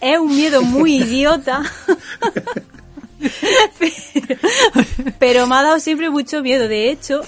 es 0.00 0.18
un 0.18 0.34
miedo 0.34 0.62
muy 0.62 0.96
idiota. 0.96 1.62
Pero 5.18 5.46
me 5.46 5.54
ha 5.54 5.62
dado 5.62 5.80
siempre 5.80 6.10
mucho 6.10 6.42
miedo. 6.42 6.68
De 6.68 6.90
hecho, 6.90 7.22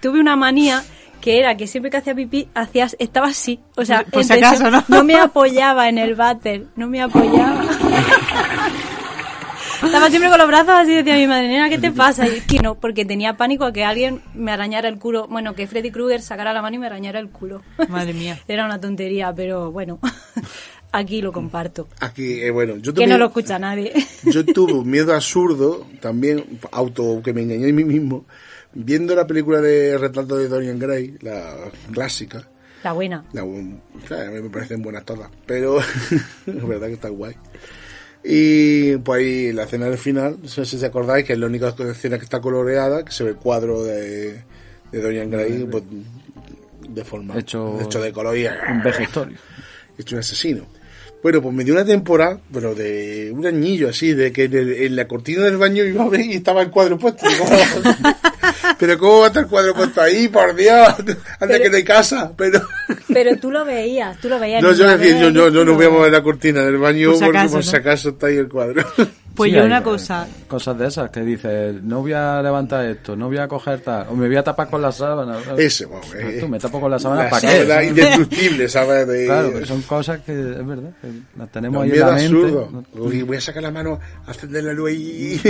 tuve 0.00 0.20
una 0.20 0.36
manía 0.36 0.84
que 1.20 1.38
era 1.38 1.56
que 1.56 1.66
siempre 1.66 1.90
que 1.90 1.96
hacía 1.98 2.14
pipí, 2.14 2.48
hacías, 2.54 2.96
estaba 2.98 3.28
así. 3.28 3.60
O 3.76 3.84
sea, 3.84 4.04
Por 4.04 4.24
si 4.24 4.32
en 4.34 4.44
acaso, 4.44 4.64
tensión. 4.64 4.84
¿no? 4.88 5.04
me 5.04 5.16
apoyaba 5.16 5.88
en 5.88 5.98
el 5.98 6.14
váter, 6.14 6.66
no 6.76 6.88
me 6.88 7.00
apoyaba. 7.02 7.64
Estaba 9.84 10.08
siempre 10.10 10.28
con 10.28 10.38
los 10.38 10.48
brazos 10.48 10.70
así, 10.70 10.92
decía 10.92 11.14
mi 11.16 11.28
madre, 11.28 11.46
nena, 11.46 11.68
¿qué 11.68 11.78
te 11.78 11.92
pasa? 11.92 12.26
Y 12.26 12.38
es 12.38 12.44
que 12.46 12.58
no, 12.58 12.74
porque 12.74 13.04
tenía 13.04 13.36
pánico 13.36 13.64
a 13.64 13.72
que 13.72 13.84
alguien 13.84 14.20
me 14.34 14.50
arañara 14.50 14.88
el 14.88 14.98
culo. 14.98 15.28
Bueno, 15.28 15.54
que 15.54 15.68
Freddy 15.68 15.92
Krueger 15.92 16.20
sacara 16.20 16.52
la 16.52 16.60
mano 16.62 16.74
y 16.74 16.78
me 16.80 16.86
arañara 16.86 17.20
el 17.20 17.28
culo. 17.30 17.62
Madre 17.88 18.12
mía. 18.12 18.40
Era 18.48 18.64
una 18.64 18.80
tontería, 18.80 19.32
pero 19.32 19.70
bueno, 19.70 20.00
aquí 20.92 21.22
lo 21.22 21.30
comparto. 21.32 21.86
Aquí, 22.00 22.40
eh, 22.40 22.50
bueno, 22.50 22.76
yo 22.78 22.92
Que 22.92 23.06
no 23.06 23.18
lo 23.18 23.26
escucha 23.26 23.60
nadie. 23.60 23.92
yo 24.24 24.44
tuve 24.44 24.72
un 24.72 24.90
miedo 24.90 25.14
absurdo, 25.14 25.86
también 26.00 26.44
auto 26.72 27.20
que 27.22 27.32
me 27.32 27.42
engañé 27.42 27.70
a 27.70 27.72
mí 27.72 27.84
mismo, 27.84 28.24
viendo 28.80 29.14
la 29.14 29.26
película 29.26 29.60
de 29.60 29.98
Retrato 29.98 30.36
de 30.36 30.48
Dorian 30.48 30.78
Gray, 30.78 31.16
la 31.20 31.56
clásica. 31.92 32.48
La 32.84 32.92
buena. 32.92 33.24
La, 33.32 33.44
claro, 34.06 34.28
a 34.30 34.32
mí 34.32 34.40
me 34.40 34.50
parecen 34.50 34.80
buenas 34.82 35.04
todas, 35.04 35.28
pero 35.46 35.80
es 36.46 36.66
verdad 36.68 36.86
que 36.86 36.92
está 36.94 37.08
guay. 37.08 37.34
Y 38.24 38.96
pues 38.98 39.20
ahí 39.20 39.52
la 39.52 39.64
escena 39.64 39.86
del 39.86 39.98
final, 39.98 40.38
no 40.42 40.48
sé 40.48 40.64
si 40.64 40.76
os 40.76 40.82
acordáis 40.84 41.24
que 41.24 41.32
es 41.32 41.38
la 41.38 41.46
única 41.46 41.74
escena 41.90 42.18
que 42.18 42.24
está 42.24 42.40
coloreada, 42.40 43.04
que 43.04 43.12
se 43.12 43.24
ve 43.24 43.30
el 43.30 43.36
cuadro 43.36 43.82
de, 43.82 44.42
de 44.92 45.00
Dorian 45.02 45.30
Gray 45.30 45.66
pues, 45.70 45.82
deformado, 46.88 47.38
Hecho- 47.40 47.80
hecho 47.80 48.00
de 48.00 48.12
color 48.12 48.36
y 48.36 48.46
Un 48.46 48.82
vejestorio. 48.82 49.36
hecho 49.98 50.14
un 50.16 50.20
asesino. 50.20 50.66
Bueno, 51.22 51.42
pues 51.42 51.52
me 51.54 51.64
dio 51.64 51.74
una 51.74 51.84
temporada, 51.84 52.38
pero 52.52 52.76
de 52.76 53.32
un 53.34 53.44
añillo 53.44 53.88
así, 53.88 54.12
de 54.14 54.32
que 54.32 54.44
en, 54.44 54.54
el- 54.54 54.72
en 54.72 54.94
la 54.96 55.08
cortina 55.08 55.42
del 55.44 55.56
baño 55.56 55.84
iba 55.84 56.04
a 56.04 56.08
ver 56.08 56.20
y 56.20 56.34
estaba 56.34 56.62
el 56.62 56.70
cuadro 56.70 56.96
puesto. 56.98 57.26
Pero 58.78 58.98
¿cómo 58.98 59.18
va 59.20 59.24
a 59.24 59.26
estar 59.28 59.42
el 59.44 59.48
cuadro 59.48 59.74
puesto 59.74 60.00
ahí? 60.00 60.28
Por 60.28 60.54
Dios, 60.54 60.94
antes 61.40 61.60
que 61.60 61.70
no 61.70 61.76
hay 61.76 61.84
casa. 61.84 62.32
Pero 62.36 62.60
Pero 63.12 63.36
tú 63.38 63.50
lo 63.50 63.64
veías, 63.64 64.18
tú 64.20 64.28
lo 64.28 64.38
veías. 64.38 64.62
no, 64.62 64.72
yo 64.72 64.86
decía, 64.86 65.18
yo, 65.18 65.26
¿ves? 65.26 65.34
yo, 65.34 65.48
yo 65.50 65.64
no 65.64 65.74
voy 65.74 65.86
a 65.86 65.90
mover 65.90 66.12
la 66.12 66.22
cortina 66.22 66.62
del 66.62 66.78
baño 66.78 67.10
Por 67.10 67.18
si 67.18 67.24
porque 67.24 67.38
acaso, 67.38 67.54
por 67.54 67.64
si 67.64 67.72
¿no? 67.72 67.78
acaso 67.78 68.08
está 68.10 68.26
ahí 68.28 68.36
el 68.36 68.48
cuadro. 68.48 68.84
Pues 69.38 69.50
Sí, 69.50 69.54
yo 69.54 69.60
hay, 69.62 69.66
una 69.68 69.78
eh, 69.78 69.82
cosa, 69.84 70.26
Cosas 70.48 70.76
de 70.76 70.88
esas 70.88 71.10
que 71.10 71.20
dices, 71.20 71.80
no 71.82 72.00
voy 72.00 72.12
a 72.12 72.42
levantar 72.42 72.84
esto, 72.84 73.14
no 73.14 73.28
voy 73.28 73.38
a 73.38 73.46
coger 73.46 73.80
tal, 73.80 74.08
o 74.10 74.16
me 74.16 74.26
voy 74.26 74.36
a 74.36 74.42
tapar 74.42 74.68
con 74.68 74.82
la 74.82 74.90
sábana. 74.92 75.38
Ese, 75.56 75.86
bueno, 75.86 76.02
Pero 76.12 76.28
eh, 76.28 76.40
tú, 76.40 76.48
me 76.48 76.58
tapo 76.58 76.80
con 76.80 76.90
la 76.90 76.98
sábana 76.98 77.24
la 77.24 77.30
para 77.30 77.48
sábana 77.48 77.80
qué. 77.80 77.86
indestructible, 77.86 78.68
¿sabes? 78.68 79.06
De, 79.06 79.26
Claro, 79.26 79.50
pero 79.54 79.64
son 79.66 79.82
cosas 79.82 80.20
que 80.22 80.32
es 80.32 80.66
verdad, 80.66 80.90
que 81.00 81.08
las 81.38 81.50
tenemos 81.52 81.86
Los 81.86 81.92
ahí 81.92 82.00
en 82.00 82.06
la 82.06 82.12
mente. 82.14 82.36
absurdos. 82.36 82.84
Uy, 82.94 83.22
voy 83.22 83.36
a 83.36 83.40
sacar 83.40 83.62
la 83.62 83.70
mano, 83.70 84.00
a 84.26 84.32
encender 84.32 84.64
la 84.64 84.72
luz 84.72 84.90
y, 84.90 85.34
y 85.34 85.40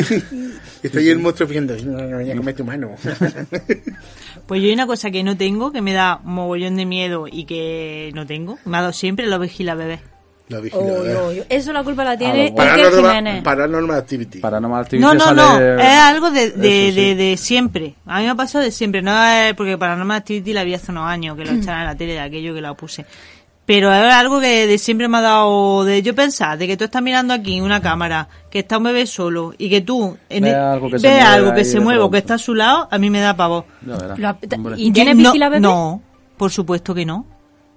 está 0.83 0.99
ahí 0.99 1.09
el 1.09 1.19
monstruo 1.19 1.49
viendo, 1.49 1.75
no, 1.79 2.03
no, 2.03 2.21
ya 2.21 2.37
come 2.37 2.53
tu 2.53 2.65
mano. 2.65 2.91
pues 4.47 4.61
yo 4.61 4.67
hay 4.69 4.73
una 4.75 4.87
cosa 4.87 5.11
que 5.11 5.23
no 5.23 5.37
tengo, 5.37 5.73
que 5.73 5.81
me 5.83 5.93
da 5.93 6.21
mogollón 6.23 6.77
de 6.77 6.87
miedo 6.87 7.25
y 7.31 7.45
que 7.47 8.11
no 8.15 8.27
tengo, 8.27 8.59
me 8.65 8.77
ha 8.77 8.81
dado 8.83 8.93
siempre 8.93 9.27
la 9.27 9.39
vigila 9.39 9.75
bebé. 9.75 10.01
La 10.49 10.61
uy. 10.61 11.43
Eso 11.49 11.73
la 11.73 11.85
culpa 11.85 12.05
la 12.05 12.17
tiene 12.17 12.55
Ah, 12.57 12.75
Iker 12.75 12.91
Paranormal, 12.91 13.43
paranormal 13.43 13.99
Activity. 13.99 14.39
Paranormal 14.39 14.81
Activity 14.83 15.05
No, 15.07 15.15
no, 15.15 15.35
no, 15.35 15.61
es 15.61 15.99
algo 15.99 16.31
de, 16.31 16.51
de, 16.53 16.89
Eso 16.89 16.95
sí. 16.95 17.05
de, 17.05 17.15
de 17.15 17.37
siempre. 17.37 17.95
A 18.07 18.19
mí 18.19 18.25
me 18.25 18.31
ha 18.31 18.35
pasado 18.35 18.65
de 18.65 18.71
siempre, 18.71 19.03
no 19.03 19.23
es 19.25 19.55
porque 19.55 19.77
Paranormal 19.77 20.17
Activity 20.17 20.53
la 20.53 20.65
vi 20.65 20.75
hace 20.75 20.91
unos 20.91 21.07
años, 21.09 21.37
que 21.37 21.45
lo 21.45 21.53
echaron 21.61 21.81
en 21.81 21.87
la 21.87 21.97
tele 21.97 22.15
de 22.15 22.21
aquello 22.21 22.55
que 22.55 22.61
la 22.61 22.75
puse. 22.75 23.05
Pero 23.67 23.93
es 23.93 24.15
algo 24.15 24.41
que 24.41 24.67
de 24.67 24.79
siempre 24.79 25.09
me 25.09 25.19
ha 25.19 25.21
dado 25.21 25.85
de 25.85 26.01
yo 26.01 26.15
pensar, 26.15 26.57
de 26.57 26.67
que 26.67 26.79
tú 26.79 26.85
estás 26.85 27.03
mirando 27.03 27.35
aquí 27.35 27.61
una 27.61 27.83
cámara, 27.83 28.27
que 28.51 28.61
está 28.61 28.79
un 28.79 28.85
bebé 28.85 29.07
solo 29.07 29.53
y 29.59 29.69
que 29.69 29.83
tú 29.83 30.17
en 30.31 30.45
Ve 30.45 30.55
algo 30.55 30.89
que 30.89 30.99
se 30.99 31.07
ves 31.07 31.17
mueve 31.17 31.35
algo 31.35 31.53
que 31.53 31.59
ahí 31.59 31.65
se 31.67 31.79
de 31.79 31.81
mueve 31.81 32.01
o 32.01 32.11
que 32.11 32.17
está 32.17 32.35
a 32.35 32.39
su 32.39 32.55
lado, 32.55 32.89
a 32.91 32.97
mí 32.97 33.11
me 33.11 33.21
da 33.21 33.37
pavor. 33.37 33.67
¿Y 34.79 34.91
tiene 34.93 35.15
no, 35.15 35.19
vigila 35.19 35.51
bebé? 35.51 35.61
No, 35.61 36.01
por 36.39 36.51
supuesto 36.51 36.95
que 36.95 37.05
no. 37.05 37.27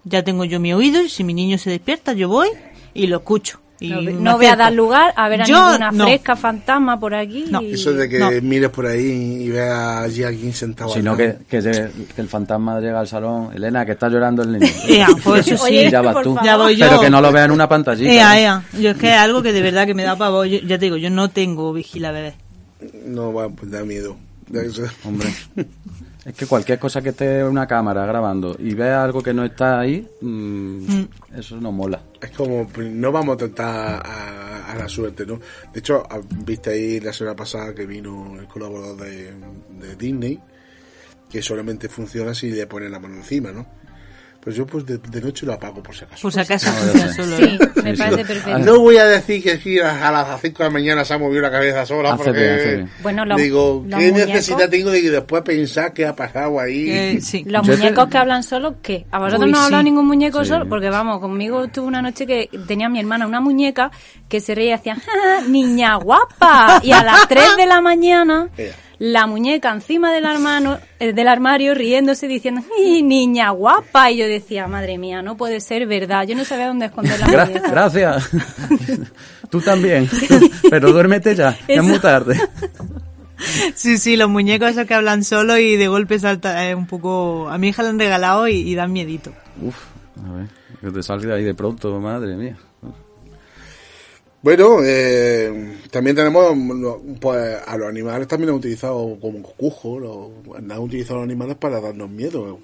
Ya 0.03 0.23
tengo 0.23 0.45
yo 0.45 0.59
mi 0.59 0.73
oído 0.73 1.01
y 1.01 1.09
si 1.09 1.23
mi 1.23 1.33
niño 1.33 1.57
se 1.57 1.69
despierta 1.69 2.13
yo 2.13 2.27
voy 2.29 2.49
y 2.93 3.07
lo 3.07 3.17
escucho. 3.17 3.59
Y 3.79 3.89
No, 3.89 4.37
voy 4.37 4.45
a 4.45 4.55
dar 4.55 4.71
lugar 4.73 5.11
a 5.17 5.27
ver 5.27 5.41
a 5.41 5.45
Yo 5.45 5.65
ninguna 5.65 5.89
no. 5.91 6.03
fresca 6.03 6.35
fantasma 6.35 6.99
por 6.99 7.15
aquí. 7.15 7.45
No. 7.49 7.63
y- 7.63 7.73
Eso 7.73 7.91
de 7.93 8.07
que 8.07 8.19
No. 8.19 8.29
mires 8.43 8.69
por 8.69 8.85
ahí 8.85 9.41
y 9.43 9.49
veas 9.49 10.03
allí 10.03 10.23
a 10.23 10.27
alguien 10.27 10.53
sentado. 10.53 10.93
Sino 10.93 11.17
que, 11.17 11.37
que, 11.49 11.57
el 11.57 12.27
fantasma 12.27 12.79
llega 12.79 12.99
al 12.99 13.07
salón. 13.07 13.49
Elena, 13.55 13.83
que 13.83 13.93
está 13.93 14.07
llorando 14.07 14.43
el 14.43 14.51
niño. 14.51 14.67
Ea, 14.87 15.07
pues 15.23 15.47
eso 15.47 15.65
sí. 15.65 15.73
Oye, 15.73 15.89
ya 15.89 16.01
vas 16.03 16.21
tú. 16.21 16.37
Ya 16.43 16.57
voy 16.57 16.75
yo. 16.75 16.87
Pero 16.87 17.01
que 17.01 17.09
no 17.09 17.21
lo 17.21 17.31
vea 17.31 17.45
en 17.45 17.51
una 17.51 17.67
pantallita. 17.67 18.11
Ea, 18.11 18.37
¿eh? 18.39 18.43
ea. 18.43 18.63
Yo 18.79 18.91
es 18.91 18.97
que 18.97 19.07
es 19.09 19.17
algo 19.17 19.41
que 19.41 19.51
de 19.51 19.61
verdad 19.63 19.87
que 19.87 19.95
me 19.95 20.03
da 20.03 20.15
pavor. 20.15 20.45
Yo- 20.45 20.59
ya 20.59 20.77
te 20.77 20.85
digo, 20.85 20.97
yo 20.97 21.09
no 21.09 21.31
tengo 21.31 21.73
vigila 21.73 22.11
bebé. 22.11 22.35
No, 23.07 23.33
va, 23.33 23.49
pues 23.49 23.71
da 23.71 23.83
miedo. 23.83 24.15
Da 24.47 24.61
eso. 24.61 24.83
Hombre. 25.05 25.27
Es 26.24 26.36
que 26.36 26.45
cualquier 26.45 26.78
cosa 26.78 27.01
que 27.01 27.09
esté 27.09 27.39
en 27.39 27.47
una 27.47 27.65
cámara 27.65 28.05
grabando 28.05 28.55
y 28.59 28.76
vea 28.76 29.03
algo 29.03 29.24
que 29.24 29.34
no 29.34 29.43
está 29.43 29.80
ahí, 29.80 30.07
mm, 30.22 31.03
eso 31.36 31.57
no 31.57 31.72
mola. 31.72 32.03
Es 32.22 32.30
como, 32.32 32.67
pues, 32.67 32.91
no 32.91 33.11
vamos 33.11 33.36
a 33.36 33.38
tentar 33.38 34.01
a, 34.05 34.72
a 34.72 34.76
la 34.76 34.88
suerte, 34.88 35.26
¿no? 35.26 35.39
De 35.74 35.80
hecho, 35.80 36.03
ah, 36.07 36.19
viste 36.45 36.69
ahí 36.69 36.99
la 36.99 37.11
semana 37.11 37.36
pasada 37.36 37.74
que 37.74 37.88
vino 37.88 38.39
el 38.39 38.47
colaborador 38.47 38.97
de, 38.97 39.34
de 39.80 39.95
Disney, 39.95 40.39
que 41.28 41.41
solamente 41.41 41.89
funciona 41.89 42.36
si 42.36 42.51
le 42.51 42.67
ponen 42.67 42.91
la 42.91 42.99
mano 42.99 43.15
encima, 43.15 43.51
¿no? 43.51 43.65
Pues 44.43 44.55
yo 44.55 44.65
pues 44.65 44.83
de, 44.87 44.97
de 44.97 45.21
noche 45.21 45.45
lo 45.45 45.53
apago 45.53 45.83
por 45.83 45.95
si 45.95 46.03
acaso. 46.03 46.23
Por 46.23 46.33
si 46.33 46.39
acaso 46.39 46.67
No. 46.71 47.37
Sí, 47.37 47.59
me 47.83 47.95
Sí, 47.95 48.01
parece 48.01 48.25
perfecto. 48.25 48.57
No 48.57 48.79
voy 48.79 48.97
a 48.97 49.05
decir 49.05 49.43
que 49.43 49.57
sí, 49.57 49.77
a 49.79 50.11
las 50.11 50.41
5 50.41 50.57
de 50.57 50.63
la 50.63 50.69
mañana 50.71 51.05
se 51.05 51.13
ha 51.13 51.19
movido 51.19 51.43
la 51.43 51.51
cabeza 51.51 51.85
sola, 51.85 52.13
Hace 52.13 52.23
porque 52.23 52.39
bien, 52.39 52.89
hace 53.13 53.43
digo, 53.43 53.83
¿qué 53.87 53.95
muñecos- 53.95 54.27
necesidad 54.27 54.67
tengo 54.69 54.89
de 54.89 55.01
que 55.03 55.09
después 55.11 55.43
pensar 55.43 55.93
qué 55.93 56.07
ha 56.07 56.15
pasado 56.15 56.59
ahí? 56.59 56.89
Eh, 56.89 57.21
sí. 57.21 57.43
Los 57.45 57.67
Yo 57.67 57.73
te- 57.73 57.77
muñecos 57.79 58.07
que 58.07 58.17
hablan 58.17 58.41
solos, 58.41 58.73
¿qué? 58.81 59.05
¿A 59.11 59.19
vosotros 59.19 59.45
Uy, 59.45 59.51
no 59.51 59.59
ha 59.59 59.65
hablado 59.65 59.81
sí. 59.81 59.85
ningún 59.85 60.07
muñeco 60.07 60.43
Sí. 60.43 60.49
solo? 60.49 60.67
Porque 60.67 60.89
vamos, 60.89 61.19
conmigo 61.19 61.67
tuve 61.67 61.85
una 61.85 62.01
noche 62.01 62.25
que 62.25 62.49
tenía 62.67 62.89
mi 62.89 62.99
hermana 62.99 63.27
una 63.27 63.41
muñeca 63.41 63.91
que 64.27 64.39
se 64.39 64.55
reía 64.55 64.71
y 64.71 64.73
hacía, 64.73 64.95
"Ja, 64.95 65.01
ja, 65.41 65.47
niña 65.47 65.95
guapa. 65.97 66.79
Y 66.81 66.91
a 66.93 67.03
las 67.03 67.27
3 67.27 67.57
de 67.57 67.65
la 67.67 67.79
mañana. 67.81 68.49
La 69.03 69.25
muñeca 69.25 69.71
encima 69.71 70.13
del, 70.13 70.27
armano, 70.27 70.77
eh, 70.99 71.11
del 71.11 71.27
armario 71.27 71.73
riéndose 71.73 72.27
diciendo, 72.27 72.61
"Ih, 72.79 73.01
niña 73.01 73.49
guapa. 73.49 74.11
Y 74.11 74.17
yo 74.17 74.27
decía, 74.27 74.67
madre 74.67 74.99
mía, 74.99 75.23
no 75.23 75.35
puede 75.37 75.59
ser 75.59 75.87
verdad. 75.87 76.27
Yo 76.27 76.35
no 76.35 76.45
sabía 76.45 76.67
dónde 76.67 76.85
esconder 76.85 77.19
la 77.19 77.25
Gra- 77.27 77.47
muñeca. 77.47 77.71
gracias. 77.71 78.29
Tú 79.49 79.59
también. 79.59 80.07
Pero 80.69 80.91
duérmete 80.93 81.33
ya, 81.35 81.57
ya 81.67 81.75
es 81.75 81.83
muy 81.83 81.97
tarde. 81.99 82.39
Sí, 83.73 83.97
sí, 83.97 84.17
los 84.17 84.29
muñecos 84.29 84.69
esos 84.69 84.85
que 84.85 84.93
hablan 84.93 85.23
solo 85.23 85.57
y 85.57 85.75
de 85.75 85.87
golpe 85.87 86.19
salta 86.19 86.69
es 86.69 86.75
un 86.75 86.85
poco... 86.85 87.49
A 87.49 87.57
mi 87.57 87.69
hija 87.69 87.81
le 87.81 87.89
han 87.89 87.97
regalado 87.97 88.47
y, 88.47 88.57
y 88.57 88.75
dan 88.75 88.93
miedito. 88.93 89.33
Uf, 89.59 89.75
a 90.23 90.31
ver, 90.33 90.47
que 90.79 90.91
te 90.91 91.01
salga 91.01 91.33
ahí 91.33 91.43
de 91.43 91.55
pronto, 91.55 91.99
madre 91.99 92.35
mía. 92.35 92.55
Bueno, 94.43 94.79
eh, 94.83 95.77
también 95.91 96.15
tenemos, 96.15 96.57
lo- 96.57 96.99
pues 97.19 97.57
a 97.65 97.77
los 97.77 97.87
animales 97.87 98.27
también 98.27 98.49
han 98.49 98.55
utilizado 98.55 99.17
como 99.21 99.41
cujo, 99.43 99.99
lo- 99.99 100.31
han 100.57 100.71
utilizado 100.79 101.17
los 101.19 101.25
animales 101.25 101.57
para 101.57 101.79
darnos 101.79 102.09
miedo, 102.09 102.59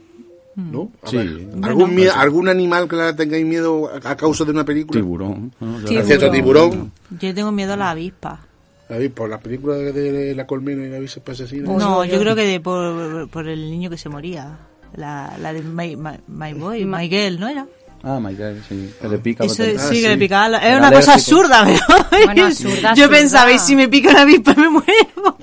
¿no? 0.55 0.91
A 1.03 1.09
Sí. 1.09 1.17
ver, 1.17 1.29
Bueno. 1.45 1.67
¿algún, 1.67 1.95
mie- 1.95 2.09
¿Algún 2.09 2.49
animal 2.49 2.87
que 2.87 2.95
le 2.95 3.13
tengáis 3.13 3.45
miedo 3.45 3.91
a 4.03 4.15
causa 4.17 4.43
de 4.43 4.51
una 4.51 4.65
película? 4.65 4.99
Tiburón. 4.99 5.51
¿no? 5.59 5.79
Cierto, 5.87 6.31
tiburón. 6.31 6.91
Yo 7.19 7.33
tengo 7.35 7.51
miedo 7.51 7.73
a 7.73 7.77
la 7.77 7.91
avispa. 7.91 8.43
¿Habéis 8.89 9.11
por 9.11 9.29
las 9.29 9.41
películas 9.41 9.77
de, 9.93 10.33
la 10.33 10.47
colmena 10.47 10.83
y 10.85 10.89
la 10.89 10.97
avispa 10.97 11.33
asesina? 11.33 11.71
No, 11.71 12.05
yo 12.05 12.19
creo 12.19 12.35
que 12.35 12.43
de, 12.45 12.59
por, 12.59 13.29
por 13.29 13.47
el 13.47 13.69
niño 13.69 13.89
que 13.91 13.97
se 13.97 14.09
moría. 14.09 14.57
La, 14.95 15.35
la 15.39 15.51
de 15.53 15.61
My, 15.61 15.95
My- 15.97 16.21
My 16.27 16.53
Boy, 16.53 16.85
My 16.85 17.07
Girl, 17.09 17.39
¿no 17.39 17.49
era? 17.49 17.67
Ah, 18.03 18.19
my 18.19 18.33
God, 18.35 18.53
sí. 18.69 18.93
Que 19.01 19.07
le 19.07 19.17
pica. 19.17 19.43
Eso 19.43 19.55
porque- 19.57 19.75
Ah, 19.77 19.81
sí, 19.81 19.95
que 20.01 20.07
sí. 20.13 20.17
le 20.17 20.25
Era 20.25 20.57
Es 20.73 20.77
una 20.79 20.91
cosa 20.91 21.13
absurda, 21.15 21.65
pero. 21.65 22.25
Bueno, 22.25 22.45
absurda, 22.45 22.81
Yo 22.81 22.87
absurda. 23.05 23.09
pensaba, 23.09 23.51
¿y 23.51 23.59
si 23.59 23.75
me 23.75 23.87
pica 23.89 24.09
una 24.11 24.21
avispa 24.21 24.53
me 24.55 24.69
muero? 24.69 25.37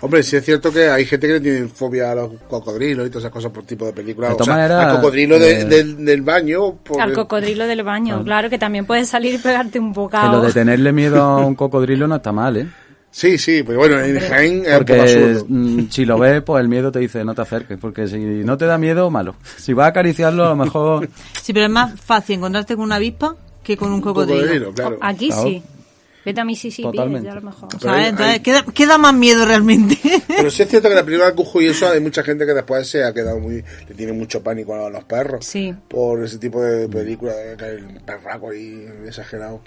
Hombre, 0.00 0.24
sí 0.24 0.34
es 0.34 0.44
cierto 0.44 0.72
que 0.72 0.88
hay 0.90 1.06
gente 1.06 1.28
que 1.28 1.34
le 1.34 1.40
tiene 1.40 1.68
fobia 1.68 2.10
a 2.10 2.14
los 2.16 2.32
cocodrilos 2.48 3.06
y 3.06 3.10
todas 3.10 3.22
esas 3.22 3.32
cosas 3.32 3.52
por 3.52 3.62
tipo 3.62 3.86
de 3.86 3.92
película. 3.92 4.30
De 4.30 4.34
O 4.34 4.44
sea, 4.44 4.80
al 4.90 4.96
cocodrilo 4.96 5.38
de- 5.38 5.60
eh, 5.60 5.64
del, 5.64 6.04
del 6.04 6.22
baño. 6.22 6.72
por- 6.82 7.00
Al 7.00 7.12
cocodrilo 7.12 7.68
del 7.68 7.84
baño, 7.84 8.24
claro, 8.24 8.50
que 8.50 8.58
también 8.58 8.84
puedes 8.84 9.08
salir 9.08 9.34
y 9.34 9.38
pegarte 9.38 9.78
un 9.78 9.92
Que 9.92 10.00
bocado. 10.00 10.32
lo 10.32 10.42
de 10.42 10.52
tenerle 10.52 10.90
miedo 10.92 11.22
a 11.22 11.46
un 11.46 11.54
cocodrilo 11.54 12.08
no 12.08 12.16
está 12.16 12.32
mal, 12.32 12.56
¿eh? 12.56 12.66
Sí, 13.14 13.36
sí, 13.36 13.62
pero 13.62 13.78
bueno, 13.78 14.00
en 14.00 14.18
Jaén 14.18 14.52
es 14.52 14.58
un 14.58 14.64
poco 14.64 14.76
Porque 14.78 15.00
absurdo. 15.00 15.46
mm, 15.48 15.88
si 15.90 16.04
lo 16.06 16.18
ves, 16.18 16.42
pues 16.42 16.60
el 16.62 16.68
miedo 16.68 16.90
te 16.90 16.98
dice 16.98 17.24
no 17.24 17.34
te 17.34 17.42
acerques. 17.42 17.78
Porque 17.78 18.08
si 18.08 18.16
no 18.18 18.56
te 18.56 18.64
da 18.64 18.78
miedo, 18.78 19.10
malo. 19.10 19.36
Si 19.58 19.74
vas 19.74 19.84
a 19.84 19.88
acariciarlo, 19.90 20.46
a 20.46 20.48
lo 20.50 20.56
mejor. 20.56 21.08
Sí, 21.42 21.52
pero 21.52 21.66
es 21.66 21.70
más 21.70 22.00
fácil 22.00 22.36
encontrarte 22.36 22.74
con 22.74 22.84
una 22.86 22.96
avispa 22.96 23.36
que 23.62 23.76
con 23.76 23.92
un 23.92 24.00
cocodrilo. 24.00 24.40
Cocodrilo, 24.40 24.72
claro. 24.72 24.98
Aquí 25.00 25.28
Claro. 25.28 25.42
sí. 25.44 25.62
Vete 26.24 26.40
a 26.40 26.44
Mississippi, 26.44 26.88
Totalmente. 26.92 27.26
ya 27.26 27.32
a 27.32 27.34
lo 27.34 27.42
mejor. 27.42 27.68
Pero 27.68 27.80
¿Sabes? 27.82 27.98
hay- 28.04 28.10
Entonces, 28.10 28.34
hay- 28.34 28.40
queda, 28.40 28.62
queda 28.72 28.96
más 28.96 29.12
miedo 29.12 29.44
realmente. 29.44 29.98
Pero 30.28 30.50
sí 30.52 30.62
es 30.62 30.68
cierto 30.68 30.88
que 30.88 30.94
la 30.94 31.04
película 31.04 31.28
de 31.30 31.34
Cujo 31.34 31.60
y 31.60 31.66
eso 31.66 31.88
hay 31.88 31.98
mucha 32.00 32.22
gente 32.22 32.46
que 32.46 32.54
después 32.54 32.88
se 32.88 33.02
ha 33.02 33.12
quedado 33.12 33.40
muy... 33.40 33.56
le 33.88 33.94
tiene 33.96 34.12
mucho 34.12 34.40
pánico 34.40 34.72
a 34.74 34.88
los 34.88 35.02
perros. 35.02 35.44
Sí. 35.44 35.74
Por 35.88 36.22
ese 36.24 36.38
tipo 36.38 36.62
de 36.62 36.88
películas, 36.88 37.34
que 37.58 37.64
hay 37.64 37.74
el 37.76 38.00
perraco 38.06 38.50
ahí 38.50 38.86
exagerado. 39.04 39.60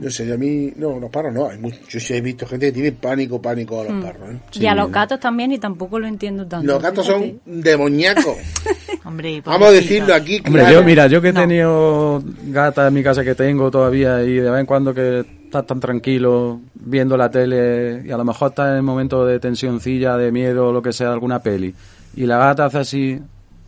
Yo 0.00 0.10
sé, 0.10 0.32
a 0.32 0.36
mí... 0.36 0.72
No, 0.76 0.98
los 0.98 1.10
perros 1.10 1.32
no. 1.34 1.48
Hay 1.48 1.58
mucho, 1.58 1.78
yo 1.88 2.00
sí 2.00 2.14
he 2.14 2.20
visto 2.20 2.46
gente 2.46 2.66
que 2.66 2.72
tiene 2.72 2.92
pánico, 2.92 3.40
pánico 3.40 3.80
a 3.80 3.84
los 3.84 4.04
perros. 4.04 4.30
¿eh? 4.30 4.38
y 4.54 4.66
a 4.66 4.74
los 4.74 4.90
gatos 4.90 5.18
también, 5.20 5.52
y 5.52 5.58
tampoco 5.58 5.98
lo 5.98 6.06
entiendo 6.06 6.46
tanto. 6.46 6.66
Los 6.66 6.82
gatos 6.82 7.06
son 7.06 7.40
demoníacos. 7.44 8.36
Hombre, 9.04 9.40
Vamos 9.44 9.68
a 9.68 9.72
decirlo 9.72 10.14
aquí, 10.14 10.42
Hombre, 10.44 10.62
claro. 10.62 10.80
yo, 10.80 10.84
mira, 10.84 11.06
yo 11.06 11.20
que 11.22 11.28
he 11.28 11.32
No. 11.32 11.40
tenido 11.40 12.22
gata 12.48 12.88
en 12.88 12.94
mi 12.94 13.02
casa 13.02 13.22
que 13.24 13.34
tengo 13.34 13.70
todavía 13.70 14.22
y 14.22 14.34
de 14.34 14.50
vez 14.50 14.60
en 14.60 14.66
cuando 14.66 14.92
que 14.94 15.20
estás 15.44 15.66
tan 15.66 15.78
tranquilo 15.78 16.60
viendo 16.74 17.16
la 17.16 17.30
tele 17.30 18.02
y 18.04 18.10
a 18.10 18.16
lo 18.16 18.24
mejor 18.24 18.50
estás 18.50 18.70
en 18.70 18.76
el 18.76 18.82
momento 18.82 19.24
de 19.24 19.38
tensioncilla, 19.38 20.16
de 20.16 20.32
miedo 20.32 20.68
o 20.68 20.72
lo 20.72 20.82
que 20.82 20.92
sea, 20.92 21.12
alguna 21.12 21.40
peli 21.40 21.72
y 22.16 22.26
la 22.26 22.38
gata 22.38 22.64
hace 22.66 22.78
así 22.78 23.20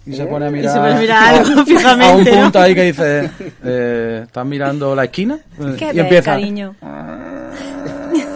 y 0.08 0.16
se 0.16 0.24
pone 0.26 0.46
a 0.46 0.50
mirar, 0.50 0.72
se 0.72 0.78
pone 0.80 0.92
a 0.94 0.98
mirar 1.00 1.34
algo 1.34 1.60
a 1.60 1.64
fijamente, 1.66 2.30
un 2.30 2.36
¿no? 2.36 2.42
punto 2.42 2.60
ahí 2.60 2.74
que 2.74 2.82
dice, 2.82 3.30
eh, 3.64 4.20
¿estás 4.24 4.46
mirando 4.46 4.94
la 4.94 5.04
esquina? 5.04 5.38
¿Qué 5.78 5.84
y 5.84 5.88
ves, 5.88 5.96
empieza, 5.96 6.30
cariño? 6.32 6.74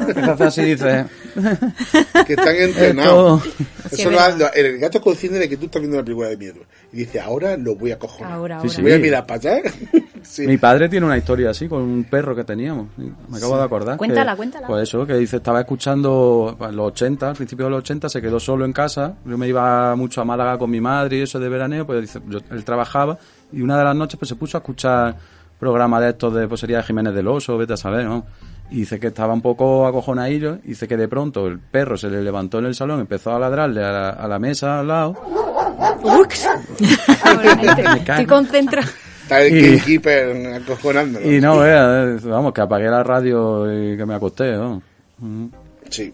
empieza 0.09 0.45
a 0.45 0.47
así 0.49 0.61
y 0.63 0.65
dice, 0.67 1.05
que 2.27 2.33
están 2.35 2.57
entrenados. 2.57 3.45
Esto- 3.47 3.63
Sí, 3.93 4.01
Eso 4.03 4.11
es 4.11 4.39
lo 4.39 4.53
el 4.55 4.79
gato 4.79 4.99
es 4.99 5.05
consciente 5.05 5.39
de 5.39 5.49
que 5.51 5.59
tú 5.59 5.67
estás 5.67 5.83
viendo 5.83 5.99
una 5.99 6.05
película 6.05 6.29
de 6.29 6.37
miedo. 6.39 6.61
Y 6.95 6.99
dice, 6.99 7.21
ahora 7.21 7.59
lo 7.59 7.75
voy 7.77 7.93
a 7.93 7.99
coger. 7.99 8.27
Ahora, 8.27 8.55
Sí, 8.57 8.61
ahora. 8.69 8.75
sí. 8.77 8.81
Voy 8.83 8.93
a 8.93 8.99
mirar 8.99 9.27
para 9.27 9.39
allá. 9.51 9.63
Sí. 10.23 10.47
Mi 10.47 10.57
padre 10.59 10.89
tiene 10.89 11.07
una 11.07 11.17
historia 11.17 11.51
así 11.51 11.69
con 11.69 11.83
un 11.83 12.05
perro 12.05 12.35
que 12.35 12.45
teníamos. 12.45 12.87
Me 12.97 13.37
acabo 13.37 13.57
de 13.57 13.65
acordar. 13.65 13.97
Cuéntala, 13.97 14.33
que- 14.33 14.37
cuéntala. 14.37 14.67
Pues 14.67 14.83
eso, 14.89 15.07
que 15.07 15.15
dice, 15.15 15.37
estaba 15.37 15.61
escuchando 15.61 16.57
en 16.61 16.77
los 16.77 16.87
80, 16.89 17.31
al 17.31 17.37
principio 17.37 17.67
de 17.67 17.71
los 17.71 17.79
80, 17.81 18.09
se 18.09 18.21
quedó 18.23 18.39
solo 18.41 18.65
en 18.65 18.73
casa. 18.73 19.15
Yo 19.25 19.37
me 19.39 19.49
iba 19.49 19.95
mucho 19.97 20.21
a 20.21 20.25
Málaga 20.25 20.59
con 20.59 20.71
mi 20.71 20.81
madre 20.81 21.19
y 21.19 21.23
eso 21.23 21.39
de 21.39 21.49
veraneo, 21.49 21.87
pues 21.87 22.01
dice, 22.03 22.21
yo- 22.29 22.41
él 22.51 22.65
trabajaba 22.65 23.19
y 23.53 23.61
una 23.63 23.77
de 23.79 23.85
las 23.85 23.95
noches 23.97 24.19
pues 24.19 24.29
se 24.29 24.37
puso 24.37 24.57
a 24.57 24.61
escuchar 24.61 25.17
programas 25.59 26.01
de 26.03 26.09
estos 26.11 26.35
de 26.35 26.49
pues 26.49 26.61
sería 26.61 26.79
de 26.79 26.83
Jiménez 26.83 27.15
del 27.15 27.29
Oso, 27.29 27.57
vete 27.59 27.75
a 27.75 27.77
saber, 27.77 28.05
¿no? 28.05 28.25
Y 28.71 28.77
dice 28.77 28.99
que 28.99 29.09
estaba 29.09 29.35
un 29.35 29.43
poco 29.43 29.87
acojonadillo, 29.87 30.57
y 30.65 30.69
dice 30.69 30.89
que 30.89 30.97
de 30.97 31.07
pronto 31.07 31.47
el 31.47 31.59
perro 31.59 31.97
se 31.99 32.09
le 32.09 32.23
levantó 32.23 32.59
en 32.59 32.65
el 32.65 32.75
salón, 32.75 33.01
empezó 33.01 33.35
a 33.35 33.39
ladrarle 33.39 33.85
a 33.85 33.93
la, 33.93 34.11
a 34.11 34.27
la 34.27 34.39
mesa 34.39 34.81
al 34.81 34.89
lado. 34.89 35.15
Estoy 36.79 38.01
cago. 38.05 38.21
Concentrada. 39.33 39.43
Está 39.47 39.57
el 39.57 39.57
Y- 39.65 39.77
gatekeeper 39.77 40.55
acojonándolo. 40.63 41.33
Y 41.33 41.41
no, 41.41 41.59
vea, 41.59 42.05
eh, 42.05 42.19
vamos, 42.25 42.53
que 42.53 42.61
apagué 42.61 42.89
la 42.89 43.03
radio 43.03 43.93
y 43.93 43.97
que 43.97 44.07
me 44.07 44.15
acosté, 44.15 44.53
¿no? 44.53 44.83
Mm. 45.19 45.47
Sí. 45.91 46.13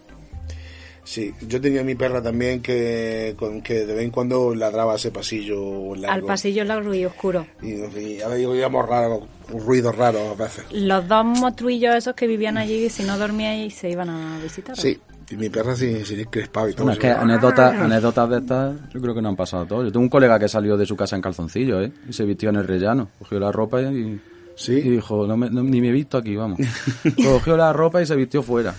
Sí, 1.05 1.33
yo 1.49 1.59
tenía 1.59 1.83
mi 1.83 1.95
perra 1.95 2.23
también 2.23 2.61
que, 2.61 3.35
con, 3.39 3.63
que 3.63 3.87
de 3.87 3.95
vez 3.95 4.05
en 4.05 4.11
cuando 4.11 4.55
ladraba 4.55 4.97
ese 4.97 5.11
pasillo 5.11 5.95
largo. 5.97 6.13
Al 6.13 6.23
pasillo 6.23 6.65
largo 6.65 6.93
y 6.93 7.07
oscuro. 7.07 7.47
Y, 7.63 7.77
y 7.99 8.21
a 8.21 8.29
veces 8.29 8.47
oíamos 8.47 8.87
raro, 8.87 9.27
ruidos 9.49 9.97
raros 9.97 10.21
a 10.39 10.43
veces. 10.43 10.67
Los 10.71 11.09
dos 11.09 11.25
monstruillos 11.25 11.95
esos 11.95 12.15
que 12.15 12.27
vivían 12.27 12.59
allí, 12.59 12.91
si 12.91 13.05
no 13.05 13.17
dormíais, 13.17 13.75
se 13.75 13.89
iban 13.89 14.11
a 14.11 14.39
visitar. 14.43 14.77
Sí, 14.77 14.99
mi 15.37 15.49
perra 15.51 15.77
sí, 15.77 16.05
sí 16.05 16.25
crespaba 16.27 16.71
y 16.71 16.73
todo. 16.73 16.85
Bueno, 16.85 16.93
es 16.95 16.99
que 16.99 17.11
anécdotas, 17.11 17.75
anécdotas 17.75 18.31
de 18.31 18.39
estas 18.39 18.77
yo 18.93 19.01
creo 19.01 19.15
que 19.15 19.23
no 19.23 19.29
han 19.29 19.37
pasado 19.37 19.67
todos. 19.67 19.85
Yo 19.85 19.93
tengo 19.93 20.03
un 20.05 20.09
colega 20.09 20.39
que 20.39 20.49
salió 20.49 20.77
de 20.77 20.87
su 20.87 20.97
casa 20.97 21.17
en 21.17 21.23
calzoncillo, 21.23 21.81
¿eh? 21.83 21.93
Y 22.09 22.13
se 22.13 22.25
vistió 22.25 22.49
en 22.51 22.57
el 22.57 22.67
rellano. 22.67 23.09
Cogió 23.19 23.39
la 23.39 23.53
ropa 23.53 23.83
y, 23.83 24.21
Sí. 24.57 24.73
y 24.73 24.89
dijo, 24.91 25.27
no 25.27 25.37
me- 25.37 25.51
no- 25.51 25.63
ni 25.63 25.81
me 25.81 25.89
he 25.91 25.93
visto 25.93 26.17
aquí, 26.19 26.35
vamos. 26.35 26.59
Cogió 27.25 27.57
la 27.57 27.73
ropa 27.73 28.01
y 28.03 28.07
se 28.07 28.17
vistió 28.17 28.43
fuera. 28.43 28.75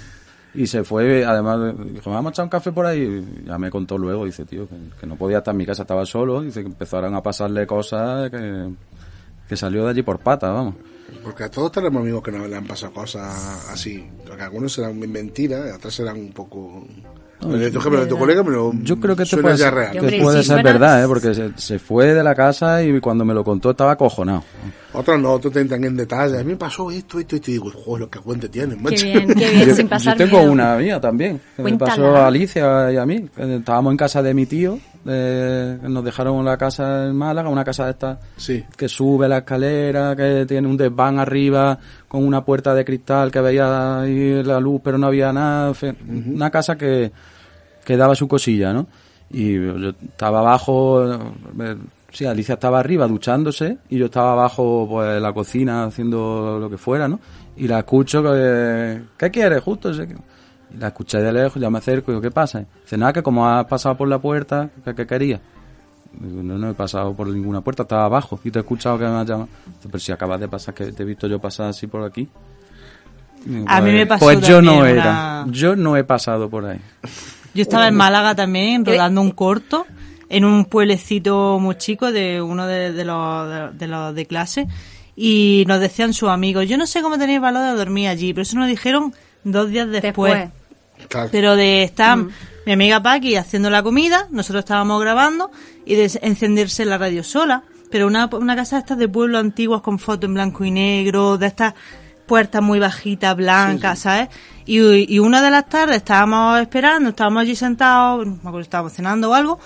Y 0.55 0.65
se 0.65 0.83
fue, 0.83 1.23
además, 1.23 1.75
dijo, 1.93 2.09
vamos 2.09 2.31
a 2.31 2.33
echar 2.33 2.43
un 2.45 2.49
café 2.49 2.71
por 2.71 2.85
ahí. 2.87 3.01
Y 3.43 3.47
ya 3.47 3.57
me 3.59 3.69
contó 3.69 3.97
luego, 3.99 4.25
dice, 4.25 4.45
tío, 4.45 4.67
que, 4.67 4.75
que 4.99 5.05
no 5.05 5.15
podía 5.15 5.37
estar 5.37 5.53
en 5.53 5.57
mi 5.59 5.65
casa, 5.65 5.83
estaba 5.83 6.05
solo. 6.07 6.41
Dice 6.41 6.61
que 6.61 6.67
empezaron 6.67 7.13
a 7.15 7.21
pasarle 7.21 7.67
cosas 7.67 8.31
que, 8.31 8.69
que 9.47 9.55
salió 9.55 9.83
de 9.85 9.91
allí 9.91 10.01
por 10.01 10.17
pata, 10.19 10.49
vamos. 10.51 10.73
Porque 11.23 11.43
a 11.43 11.49
todos 11.51 11.71
tenemos 11.71 12.01
amigos 12.01 12.21
que 12.23 12.31
nos 12.31 12.47
le 12.49 12.55
han 12.55 12.65
pasado 12.65 12.93
cosas 12.93 13.67
así. 13.71 14.07
Porque 14.25 14.43
algunos 14.43 14.73
serán 14.73 14.97
mentiras, 14.99 15.75
otros 15.75 15.93
serán 15.95 16.17
un 16.17 16.31
poco... 16.31 16.85
No, 17.41 17.47
de 17.53 17.67
tu 17.67 17.75
yo- 17.75 17.79
ejemplo 17.79 18.01
de 18.01 18.07
tu 18.07 18.17
colega, 18.17 18.43
pero 18.43 18.73
Yo 18.83 18.99
creo 18.99 19.15
que 19.15 19.23
te 19.23 19.29
suena 19.29 19.43
puede, 19.43 19.57
ser, 19.57 19.73
real. 19.73 19.91
que 19.93 19.99
Hombre, 20.01 20.21
puede 20.21 20.35
ser 20.43 20.45
suena- 20.57 20.61
verdad, 20.63 21.03
¿eh? 21.03 21.07
porque 21.07 21.33
se, 21.33 21.51
se 21.55 21.79
fue 21.79 22.13
de 22.13 22.21
la 22.21 22.35
casa 22.35 22.83
y 22.83 22.99
cuando 22.99 23.23
me 23.23 23.33
lo 23.33 23.45
contó 23.45 23.71
estaba 23.71 23.91
acojonado. 23.93 24.43
Otros 24.91 25.21
no, 25.21 25.31
otros 25.31 25.53
te 25.53 25.61
entran 25.61 25.81
en 25.85 25.95
detalle. 25.95 26.35
A 26.37 26.43
mí 26.43 26.51
me 26.51 26.55
pasó 26.57 26.91
esto, 26.91 27.17
esto, 27.17 27.37
esto. 27.37 27.49
Y 27.49 27.53
digo, 27.53 27.71
joder, 27.71 28.01
lo 28.01 28.09
que 28.09 28.19
cuente 28.19 28.49
tienes, 28.49 28.75
Qué 28.75 28.83
macho. 28.83 29.05
bien, 29.05 29.27
qué 29.35 29.51
bien, 29.51 29.69
Yo, 29.69 29.75
sin 29.75 29.85
yo 29.85 29.89
pasar 29.89 30.17
tengo 30.17 30.37
miedo. 30.39 30.51
una 30.51 30.75
mía 30.75 30.99
también, 30.99 31.39
que 31.55 31.63
me 31.63 31.77
pasó 31.77 32.13
a 32.17 32.27
Alicia 32.27 32.91
y 32.91 32.97
a 32.97 33.05
mí. 33.05 33.29
Estábamos 33.37 33.91
en 33.91 33.97
casa 33.97 34.21
de 34.21 34.33
mi 34.33 34.45
tío, 34.45 34.77
eh, 35.05 35.77
nos 35.81 36.03
dejaron 36.03 36.43
la 36.43 36.57
casa 36.57 37.05
en 37.07 37.15
Málaga, 37.15 37.49
una 37.49 37.63
casa 37.63 37.85
de 37.85 37.91
estas 37.91 38.17
Sí. 38.37 38.63
que 38.77 38.87
sube 38.89 39.27
la 39.27 39.39
escalera, 39.39 40.15
que 40.15 40.45
tiene 40.47 40.67
un 40.67 40.77
desván 40.77 41.19
arriba, 41.19 41.77
con 42.07 42.25
una 42.25 42.43
puerta 42.43 42.73
de 42.73 42.83
cristal 42.85 43.31
que 43.31 43.41
veía 43.41 44.01
ahí 44.01 44.43
la 44.43 44.59
luz, 44.59 44.81
pero 44.83 44.97
no 44.97 45.07
había 45.07 45.31
nada. 45.31 45.73
Una 46.33 46.49
casa 46.49 46.77
que, 46.77 47.11
que 47.85 47.97
daba 47.97 48.15
su 48.15 48.27
cosilla, 48.27 48.73
¿no? 48.73 48.87
Y 49.31 49.53
yo 49.55 49.89
estaba 49.89 50.39
abajo, 50.39 51.05
eh, 51.13 51.75
sí, 52.11 52.25
Alicia 52.25 52.53
estaba 52.55 52.79
arriba 52.79 53.07
duchándose 53.07 53.77
y 53.89 53.97
yo 53.99 54.05
estaba 54.05 54.31
abajo, 54.33 54.87
pues, 54.89 55.17
en 55.17 55.23
la 55.23 55.31
cocina 55.33 55.83
haciendo 55.85 56.57
lo 56.59 56.69
que 56.69 56.77
fuera, 56.77 57.07
¿no? 57.07 57.19
Y 57.55 57.67
la 57.67 57.79
escucho 57.79 58.23
que, 58.23 59.01
¿qué 59.17 59.29
quieres? 59.29 59.61
Justo, 59.61 59.91
y 59.91 60.07
la 60.77 60.87
escuché 60.87 61.19
de 61.19 61.31
lejos, 61.31 61.61
ya 61.61 61.69
me 61.69 61.77
acerco 61.79 62.11
y 62.11 62.15
digo, 62.15 62.21
¿qué 62.21 62.31
pasa? 62.31 62.63
Dice, 62.83 62.97
nada, 62.97 63.13
que 63.13 63.23
como 63.23 63.47
has 63.47 63.65
pasado 63.65 63.95
por 63.97 64.07
la 64.07 64.19
puerta, 64.19 64.69
¿qué, 64.85 64.93
qué 64.93 65.07
querías? 65.07 65.39
Digo, 66.13 66.41
no, 66.43 66.57
no 66.57 66.69
he 66.69 66.73
pasado 66.73 67.13
por 67.13 67.27
ninguna 67.27 67.61
puerta, 67.61 67.83
estaba 67.83 68.05
abajo 68.05 68.39
y 68.43 68.51
te 68.51 68.59
he 68.59 68.61
escuchado 68.61 68.97
que 68.97 69.05
me 69.05 69.11
has 69.11 69.27
llamado. 69.27 69.49
Dice, 69.67 69.87
pero 69.89 69.99
si 69.99 70.11
acabas 70.11 70.39
de 70.39 70.47
pasar, 70.47 70.73
que 70.73 70.91
te 70.91 71.03
he 71.03 71.05
visto 71.05 71.27
yo 71.27 71.39
pasar 71.39 71.67
así 71.69 71.87
por 71.87 72.03
aquí. 72.03 72.27
Digo, 73.45 73.65
A 73.67 73.79
mí 73.81 73.85
pues- 73.91 73.93
me 73.93 74.05
pasó 74.05 74.25
Pues 74.25 74.41
yo 74.41 74.61
no 74.61 74.85
era, 74.85 75.45
yo 75.49 75.75
no 75.75 75.95
he 75.97 76.03
pasado 76.03 76.49
por 76.49 76.65
ahí. 76.65 76.79
Yo 77.53 77.61
estaba 77.61 77.87
en 77.87 77.95
Málaga 77.97 78.35
también, 78.35 78.85
rodando 78.85 79.21
un 79.21 79.31
corto, 79.31 79.85
en 80.29 80.45
un 80.45 80.65
pueblecito 80.65 81.57
muy 81.59 81.75
chico 81.75 82.11
de 82.11 82.41
uno 82.41 82.67
de, 82.67 82.91
de 82.91 83.05
los, 83.05 83.49
de, 83.49 83.69
de 83.73 83.87
los 83.87 84.13
de 84.13 84.25
clase, 84.25 84.67
y 85.15 85.63
nos 85.67 85.79
decían 85.79 86.13
sus 86.13 86.29
amigos, 86.29 86.67
yo 86.67 86.77
no 86.77 86.85
sé 86.85 87.01
cómo 87.01 87.17
tenéis 87.17 87.41
valor 87.41 87.63
de 87.63 87.73
dormir 87.77 88.07
allí, 88.07 88.33
pero 88.33 88.43
eso 88.43 88.57
nos 88.57 88.67
dijeron 88.67 89.13
dos 89.43 89.69
días 89.69 89.89
después. 89.89 90.33
Después. 90.33 90.58
Claro. 91.07 91.29
Pero 91.31 91.55
de 91.55 91.83
estar 91.83 92.17
mi 92.65 92.73
amiga 92.73 93.01
Paqui 93.01 93.35
haciendo 93.35 93.69
la 93.69 93.81
comida, 93.81 94.27
nosotros 94.31 94.63
estábamos 94.63 95.01
grabando, 95.01 95.51
y 95.85 95.95
de 95.95 96.19
encenderse 96.21 96.85
la 96.85 96.97
radio 96.97 97.23
sola. 97.23 97.63
Pero 97.89 98.05
una, 98.05 98.27
una 98.27 98.55
casa 98.55 98.75
de 98.75 98.81
estas 98.81 98.97
de 98.99 99.07
pueblo 99.07 99.39
antiguas 99.39 99.81
con 99.81 99.97
fotos 99.97 100.27
en 100.27 100.35
blanco 100.35 100.63
y 100.63 100.71
negro, 100.71 101.37
de 101.39 101.47
estas 101.47 101.73
puertas 102.27 102.61
muy 102.61 102.77
bajitas, 102.77 103.35
blancas, 103.35 103.99
¿sabes? 103.99 104.29
Y, 104.67 105.11
y 105.11 105.17
una 105.17 105.41
de 105.41 105.49
las 105.49 105.67
tardes 105.67 105.97
estábamos 105.97 106.59
esperando, 106.61 107.09
estábamos 107.09 107.41
allí 107.41 107.55
sentados, 107.55 108.27
no 108.27 108.33
me 108.33 108.39
acuerdo 108.41 108.59
estábamos 108.59 108.93
cenando 108.93 109.31
o 109.31 109.33
algo, 109.33 109.59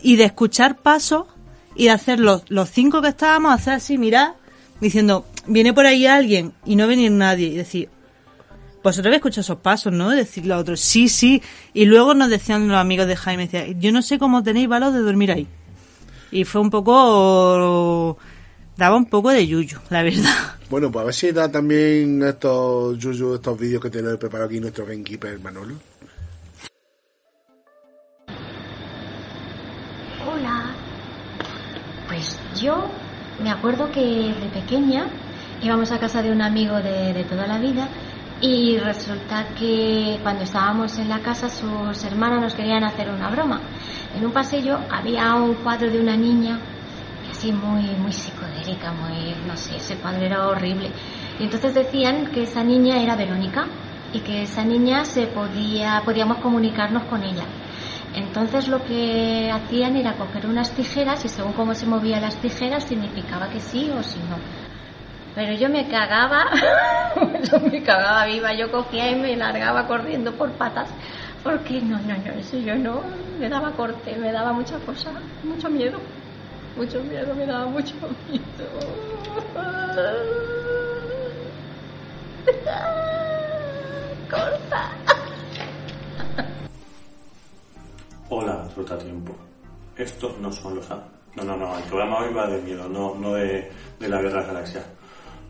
y 0.00 0.16
de 0.16 0.24
escuchar 0.24 0.78
pasos 0.78 1.26
y 1.74 1.84
de 1.84 1.90
hacer 1.90 2.18
los, 2.18 2.44
los 2.48 2.70
cinco 2.70 3.02
que 3.02 3.08
estábamos, 3.08 3.52
hacer 3.52 3.74
así, 3.74 3.98
mirar, 3.98 4.36
diciendo, 4.80 5.26
viene 5.46 5.74
por 5.74 5.84
ahí 5.84 6.06
alguien 6.06 6.54
y 6.64 6.76
no 6.76 6.86
venir 6.86 7.12
nadie, 7.12 7.48
y 7.48 7.56
decir, 7.56 7.90
vosotros 8.82 9.06
habéis 9.06 9.18
escuchado 9.18 9.42
esos 9.42 9.58
pasos, 9.58 9.92
¿no? 9.92 10.12
Y 10.12 10.16
decir 10.16 10.46
los 10.46 10.60
otros, 10.60 10.80
sí, 10.80 11.08
sí. 11.08 11.42
Y 11.74 11.84
luego 11.84 12.14
nos 12.14 12.30
decían 12.30 12.68
los 12.68 12.78
amigos 12.78 13.06
de 13.06 13.16
Jaime, 13.16 13.46
decía, 13.46 13.66
yo 13.78 13.92
no 13.92 14.02
sé 14.02 14.18
cómo 14.18 14.42
tenéis 14.42 14.68
valor 14.68 14.92
de 14.92 15.00
dormir 15.00 15.32
ahí. 15.32 15.46
Y 16.30 16.44
fue 16.44 16.60
un 16.60 16.70
poco, 16.70 18.16
daba 18.76 18.96
un 18.96 19.06
poco 19.06 19.30
de 19.30 19.46
yuyu, 19.46 19.78
la 19.90 20.02
verdad. 20.02 20.56
Bueno, 20.70 20.90
pues 20.90 21.02
a 21.02 21.06
ver 21.06 21.14
si 21.14 21.32
da 21.32 21.50
también 21.50 22.22
estos 22.22 22.96
yuyu, 22.96 23.34
estos 23.34 23.58
vídeos 23.58 23.82
que 23.82 23.90
tiene 23.90 24.16
preparado 24.16 24.48
aquí 24.48 24.60
nuestro 24.60 24.86
gamekeeper 24.86 25.38
Manolo. 25.40 25.74
Hola. 30.26 30.72
Pues 32.06 32.38
yo 32.60 32.88
me 33.42 33.50
acuerdo 33.50 33.90
que 33.90 34.00
de 34.00 34.50
pequeña 34.54 35.08
íbamos 35.62 35.90
a 35.90 35.98
casa 35.98 36.22
de 36.22 36.30
un 36.30 36.40
amigo 36.40 36.76
de, 36.76 37.12
de 37.12 37.24
toda 37.24 37.46
la 37.46 37.58
vida 37.58 37.88
y 38.40 38.78
resulta 38.78 39.48
que 39.58 40.18
cuando 40.22 40.44
estábamos 40.44 40.98
en 40.98 41.08
la 41.08 41.20
casa 41.20 41.48
sus 41.48 42.04
hermanas 42.04 42.40
nos 42.40 42.54
querían 42.54 42.84
hacer 42.84 43.10
una 43.10 43.30
broma. 43.30 43.60
En 44.16 44.24
un 44.24 44.32
pasillo 44.32 44.78
había 44.90 45.34
un 45.34 45.54
cuadro 45.56 45.90
de 45.90 46.00
una 46.00 46.16
niña 46.16 46.58
así 47.30 47.52
muy 47.52 47.82
muy 47.96 48.12
psicodélica, 48.12 48.92
muy 48.92 49.34
no 49.46 49.56
sé, 49.56 49.76
ese 49.76 49.96
cuadro 49.96 50.24
era 50.24 50.46
horrible. 50.48 50.90
Y 51.38 51.44
entonces 51.44 51.74
decían 51.74 52.26
que 52.26 52.44
esa 52.44 52.64
niña 52.64 53.02
era 53.02 53.14
Verónica 53.14 53.66
y 54.12 54.20
que 54.20 54.42
esa 54.42 54.64
niña 54.64 55.04
se 55.04 55.26
podía 55.26 56.02
podíamos 56.04 56.38
comunicarnos 56.38 57.04
con 57.04 57.22
ella. 57.22 57.44
Entonces 58.14 58.68
lo 58.68 58.82
que 58.84 59.50
hacían 59.52 59.96
era 59.96 60.16
coger 60.16 60.46
unas 60.46 60.70
tijeras 60.72 61.24
y 61.24 61.28
según 61.28 61.52
cómo 61.52 61.74
se 61.74 61.86
movían 61.86 62.22
las 62.22 62.36
tijeras 62.36 62.84
significaba 62.84 63.48
que 63.50 63.60
sí 63.60 63.90
o 63.90 64.02
si 64.02 64.18
no. 64.20 64.59
Pero 65.40 65.54
yo 65.54 65.70
me 65.70 65.88
cagaba, 65.88 66.50
yo 67.50 67.60
me 67.60 67.82
cagaba 67.82 68.26
viva, 68.26 68.52
yo 68.52 68.70
cogía 68.70 69.10
y 69.10 69.14
me 69.14 69.34
largaba 69.34 69.86
corriendo 69.86 70.34
por 70.34 70.52
patas, 70.52 70.90
porque 71.42 71.80
no, 71.80 71.98
no, 72.00 72.14
no, 72.14 72.32
eso 72.38 72.58
yo 72.58 72.74
no, 72.74 73.00
me 73.38 73.48
daba 73.48 73.70
corte, 73.70 74.14
me 74.16 74.32
daba 74.32 74.52
mucha 74.52 74.78
cosa, 74.80 75.10
mucho 75.42 75.70
miedo, 75.70 75.98
mucho 76.76 77.02
miedo, 77.04 77.34
me 77.34 77.46
daba 77.46 77.64
mucho 77.64 77.94
miedo. 78.28 78.44
Corta. 84.30 84.90
Hola, 88.28 88.68
Trotatiempo. 88.74 89.34
Estos 89.96 90.38
no 90.38 90.52
son 90.52 90.74
los... 90.74 90.90
No, 90.90 91.44
no, 91.44 91.56
no, 91.56 91.78
el 91.78 91.84
programa 91.84 92.18
hoy 92.18 92.34
va 92.34 92.46
de 92.46 92.60
miedo, 92.60 92.90
no, 92.90 93.14
no 93.14 93.32
de, 93.32 93.72
de 93.98 94.08
la 94.08 94.20
guerra 94.20 94.42
galaxia. 94.42 94.84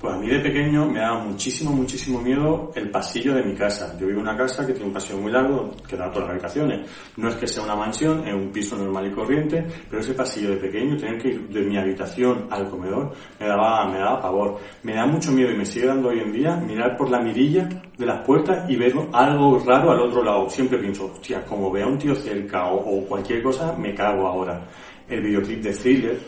Pues 0.00 0.14
a 0.14 0.16
mí 0.16 0.28
de 0.28 0.40
pequeño 0.40 0.86
me 0.86 0.98
daba 0.98 1.18
muchísimo, 1.24 1.72
muchísimo 1.72 2.22
miedo 2.22 2.72
el 2.74 2.90
pasillo 2.90 3.34
de 3.34 3.42
mi 3.42 3.54
casa. 3.54 3.94
Yo 4.00 4.06
vivo 4.06 4.20
en 4.20 4.28
una 4.28 4.34
casa 4.34 4.66
que 4.66 4.72
tiene 4.72 4.86
un 4.86 4.94
pasillo 4.94 5.18
muy 5.18 5.30
largo 5.30 5.74
que 5.86 5.94
da 5.94 6.06
a 6.06 6.10
todas 6.10 6.22
las 6.22 6.30
habitaciones. 6.30 6.88
No 7.18 7.28
es 7.28 7.34
que 7.34 7.46
sea 7.46 7.64
una 7.64 7.76
mansión, 7.76 8.26
es 8.26 8.32
un 8.32 8.48
piso 8.50 8.78
normal 8.78 9.08
y 9.08 9.10
corriente, 9.10 9.62
pero 9.90 10.00
ese 10.00 10.14
pasillo 10.14 10.52
de 10.52 10.56
pequeño, 10.56 10.96
tener 10.96 11.20
que 11.20 11.28
ir 11.28 11.48
de 11.48 11.60
mi 11.60 11.76
habitación 11.76 12.46
al 12.48 12.70
comedor, 12.70 13.12
me 13.38 13.46
daba, 13.46 13.86
me 13.90 13.98
daba 13.98 14.22
pavor. 14.22 14.58
Me 14.84 14.94
da 14.94 15.04
mucho 15.04 15.32
miedo 15.32 15.50
y 15.50 15.58
me 15.58 15.66
sigue 15.66 15.88
dando 15.88 16.08
hoy 16.08 16.20
en 16.20 16.32
día 16.32 16.56
mirar 16.56 16.96
por 16.96 17.10
la 17.10 17.20
mirilla 17.20 17.68
de 17.98 18.06
las 18.06 18.24
puertas 18.24 18.70
y 18.70 18.76
ver 18.76 18.94
algo 19.12 19.58
raro 19.58 19.90
al 19.90 20.00
otro 20.00 20.24
lado. 20.24 20.48
Siempre 20.48 20.78
pienso, 20.78 21.12
hostia, 21.12 21.44
como 21.44 21.70
vea 21.70 21.86
un 21.86 21.98
tío 21.98 22.14
cerca 22.14 22.68
o, 22.68 23.00
o 23.00 23.04
cualquier 23.04 23.42
cosa, 23.42 23.76
me 23.76 23.94
cago 23.94 24.26
ahora. 24.26 24.66
El 25.06 25.20
videoclip 25.20 25.62
de 25.62 25.72
Thriller, 25.72 26.18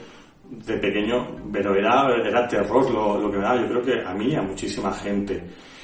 de 0.53 0.77
pequeño, 0.77 1.27
pero 1.51 1.75
era, 1.75 2.15
era 2.15 2.47
terror 2.47 2.91
lo, 2.91 3.19
lo 3.19 3.31
que 3.31 3.39
me 3.39 3.43
daba. 3.43 3.61
Yo 3.61 3.69
creo 3.69 3.83
que 3.83 4.07
a 4.07 4.13
mí, 4.15 4.27
y 4.29 4.35
a 4.35 4.43
muchísima 4.43 4.93
gente. 4.93 5.43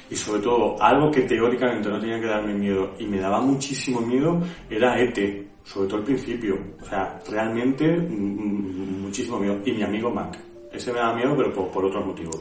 Y 0.09 0.15
sobre 0.15 0.41
todo, 0.41 0.81
algo 0.81 1.11
que 1.11 1.21
teóricamente 1.21 1.89
no 1.89 1.99
tenía 1.99 2.19
que 2.19 2.27
darme 2.27 2.53
miedo 2.53 2.95
y 2.99 3.05
me 3.05 3.19
daba 3.19 3.41
muchísimo 3.41 4.01
miedo 4.01 4.41
era 4.69 4.99
ET, 4.99 5.17
sobre 5.63 5.87
todo 5.87 5.97
al 5.97 6.03
principio. 6.03 6.57
O 6.81 6.85
sea, 6.85 7.19
realmente 7.29 7.85
mm, 7.85 9.01
muchísimo 9.03 9.39
miedo. 9.39 9.59
Y 9.65 9.71
mi 9.73 9.83
amigo 9.83 10.09
Mac. 10.11 10.37
Ese 10.71 10.93
me 10.93 10.99
da 10.99 11.13
miedo, 11.13 11.35
pero 11.35 11.53
por, 11.53 11.67
por 11.69 11.85
otros 11.85 12.05
motivos. 12.05 12.39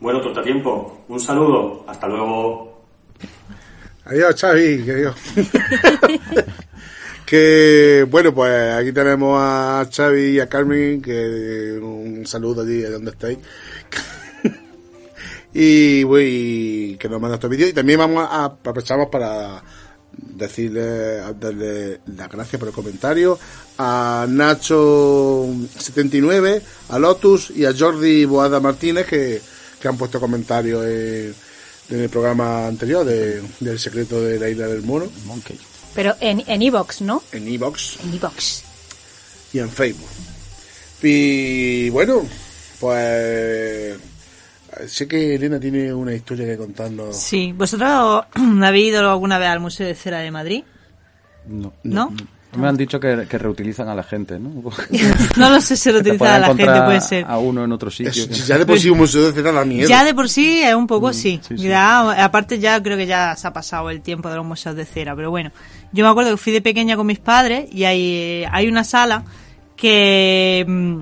Bueno, 0.00 0.20
tiempo 0.42 1.04
un 1.08 1.20
saludo. 1.20 1.84
Hasta 1.86 2.06
luego. 2.08 2.84
Adiós, 4.04 4.40
Xavi, 4.40 4.84
que 4.84 4.94
Dios. 4.94 5.16
que 7.26 8.06
bueno, 8.10 8.34
pues 8.34 8.72
aquí 8.74 8.92
tenemos 8.92 9.38
a 9.40 9.88
Xavi 9.90 10.36
y 10.36 10.40
a 10.40 10.48
Carmen, 10.48 11.00
que 11.00 11.78
un 11.80 12.26
saludo 12.26 12.62
allí 12.62 12.78
de 12.78 12.90
donde 12.90 13.10
estáis. 13.12 13.38
y 15.54 16.02
voy 16.04 16.96
que 16.98 17.08
nos 17.08 17.20
manda 17.20 17.36
estos 17.36 17.50
vídeos 17.50 17.70
y 17.70 17.72
también 17.72 17.98
vamos 17.98 18.26
a 18.28 18.44
aprovechamos 18.44 19.08
para 19.08 19.62
decirle 20.16 21.20
darle 21.38 22.00
las 22.06 22.30
gracias 22.30 22.58
por 22.58 22.68
el 22.68 22.74
comentario 22.74 23.38
a 23.78 24.26
Nacho 24.28 25.46
79 25.76 26.62
a 26.90 26.98
Lotus 26.98 27.50
y 27.50 27.64
a 27.64 27.74
Jordi 27.76 28.24
Boada 28.24 28.60
Martínez 28.60 29.06
que, 29.06 29.40
que 29.80 29.88
han 29.88 29.96
puesto 29.96 30.20
comentarios 30.20 30.84
en, 30.84 31.34
en 31.90 32.00
el 32.00 32.08
programa 32.08 32.66
anterior 32.66 33.04
de, 33.04 33.42
del 33.60 33.78
secreto 33.78 34.20
de 34.20 34.38
la 34.38 34.48
isla 34.48 34.66
del 34.66 34.82
mono 34.82 35.06
Monkey. 35.26 35.58
Pero 35.94 36.14
en 36.20 36.42
en 36.46 36.62
Evox, 36.62 37.00
¿no? 37.02 37.22
en 37.32 37.46
Evox 37.48 37.98
En 38.04 38.14
Evox. 38.14 38.64
y 39.52 39.58
en 39.60 39.70
Facebook. 39.70 40.08
Y 41.02 41.90
bueno, 41.90 42.22
pues 42.80 43.96
sé 44.86 45.06
que 45.06 45.34
Elena 45.34 45.60
tiene 45.60 45.92
una 45.92 46.14
historia 46.14 46.46
que 46.46 46.56
contarnos. 46.56 47.16
Sí, 47.16 47.52
¿vosotros 47.52 48.24
habéis 48.64 48.88
ido 48.88 49.10
alguna 49.10 49.38
vez 49.38 49.48
al 49.48 49.60
Museo 49.60 49.86
de 49.86 49.94
Cera 49.94 50.18
de 50.20 50.30
Madrid? 50.30 50.64
No. 51.46 51.72
¿No? 51.82 52.14
Me 52.56 52.68
han 52.68 52.76
dicho 52.76 52.98
que, 53.00 53.26
que 53.28 53.38
reutilizan 53.38 53.88
a 53.88 53.94
la 53.94 54.02
gente, 54.02 54.38
¿no? 54.38 54.50
No 55.36 55.50
lo 55.50 55.60
sé 55.60 55.76
si 55.76 55.90
utiliza 55.90 56.16
puedes 56.18 56.40
la 56.40 56.46
gente, 56.48 56.62
encontrar 56.62 56.86
puede 56.86 57.00
ser. 57.00 57.24
A 57.26 57.38
uno 57.38 57.64
en 57.64 57.72
otro 57.72 57.90
sitio. 57.90 58.10
Es- 58.10 58.46
ya 58.46 58.58
de 58.58 58.66
por 58.66 58.78
sí 58.78 58.90
un 58.90 58.98
museo 58.98 59.22
de 59.26 59.32
cera 59.32 59.52
da 59.52 59.64
miedo. 59.64 59.88
Ya 59.88 60.04
de 60.04 60.14
por 60.14 60.28
sí 60.28 60.62
es 60.62 60.74
un 60.74 60.86
poco 60.86 61.12
sí. 61.12 61.40
sí, 61.46 61.56
sí. 61.58 61.64
Ya, 61.64 62.24
aparte 62.24 62.58
ya 62.58 62.82
creo 62.82 62.96
que 62.96 63.06
ya 63.06 63.34
se 63.36 63.46
ha 63.46 63.52
pasado 63.52 63.90
el 63.90 64.00
tiempo 64.00 64.28
de 64.28 64.36
los 64.36 64.44
museos 64.46 64.76
de 64.76 64.84
cera, 64.84 65.14
pero 65.16 65.30
bueno. 65.30 65.50
Yo 65.92 66.04
me 66.04 66.10
acuerdo 66.10 66.30
que 66.32 66.36
fui 66.36 66.52
de 66.52 66.60
pequeña 66.60 66.96
con 66.96 67.06
mis 67.06 67.18
padres 67.20 67.68
y 67.72 67.84
hay, 67.84 68.44
hay 68.50 68.68
una 68.68 68.84
sala 68.84 69.24
que, 69.76 70.64
mm, 70.66 71.00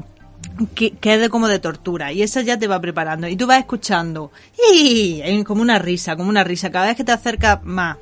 que, 0.75 0.91
que 0.93 1.15
es 1.15 1.21
de 1.21 1.29
como 1.29 1.49
de 1.49 1.59
tortura 1.59 2.13
y 2.13 2.23
esa 2.23 2.43
ya 2.43 2.59
te 2.59 2.67
va 2.67 2.81
preparando 2.81 3.27
y 3.29 3.37
tú 3.37 3.47
vas 3.47 3.59
escuchando 3.59 4.33
y 4.75 5.21
hay 5.23 5.43
como 5.45 5.63
una 5.63 5.79
risa, 5.79 6.17
como 6.17 6.29
una 6.29 6.45
risa 6.45 6.71
cada 6.71 6.87
vez 6.87 6.97
que 6.97 7.05
te 7.05 7.13
acercas 7.13 7.63
más 7.65 7.97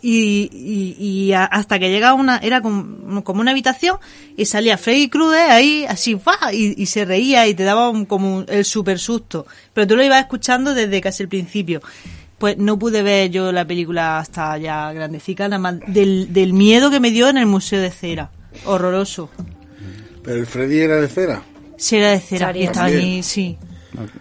y, 0.00 0.48
y, 0.52 0.96
y 1.04 1.32
a- 1.32 1.44
hasta 1.44 1.78
que 1.78 1.90
llega 1.90 2.14
una 2.14 2.38
era 2.38 2.60
como, 2.62 3.24
como 3.24 3.40
una 3.40 3.50
habitación 3.50 3.96
y 4.36 4.44
salía 4.44 4.78
Freddy 4.78 5.08
Krueger 5.08 5.50
ahí 5.50 5.84
así 5.88 6.16
¡fua! 6.16 6.38
y, 6.52 6.80
y 6.80 6.86
se 6.86 7.04
reía 7.04 7.46
y 7.48 7.54
te 7.54 7.64
daba 7.64 7.88
un- 7.90 8.04
como 8.06 8.36
un- 8.38 8.46
el 8.48 8.64
super 8.64 8.98
susto. 8.98 9.46
Pero 9.74 9.86
tú 9.86 9.96
lo 9.96 10.04
ibas 10.04 10.20
escuchando 10.20 10.74
desde 10.74 11.00
casi 11.00 11.22
el 11.24 11.28
principio. 11.28 11.80
Pues 12.38 12.56
no 12.56 12.78
pude 12.78 13.02
ver 13.02 13.30
yo 13.30 13.50
la 13.50 13.66
película 13.66 14.20
hasta 14.20 14.56
ya 14.58 14.92
grandecica 14.92 15.48
nada 15.48 15.58
más 15.58 15.74
del, 15.88 16.32
del 16.32 16.52
miedo 16.52 16.88
que 16.90 17.00
me 17.00 17.10
dio 17.10 17.28
en 17.28 17.36
el 17.38 17.46
museo 17.46 17.80
de 17.80 17.90
cera. 17.90 18.30
Horroroso. 18.64 19.28
Pero 20.22 20.38
el 20.38 20.46
Freddy 20.46 20.78
era 20.80 21.00
de 21.00 21.08
cera. 21.08 21.42
si 21.76 21.96
era 21.96 22.10
de 22.10 22.20
cera. 22.20 22.56
Y 22.56 22.62
estaba 22.64 22.86
allí 22.86 23.22
sí 23.24 23.58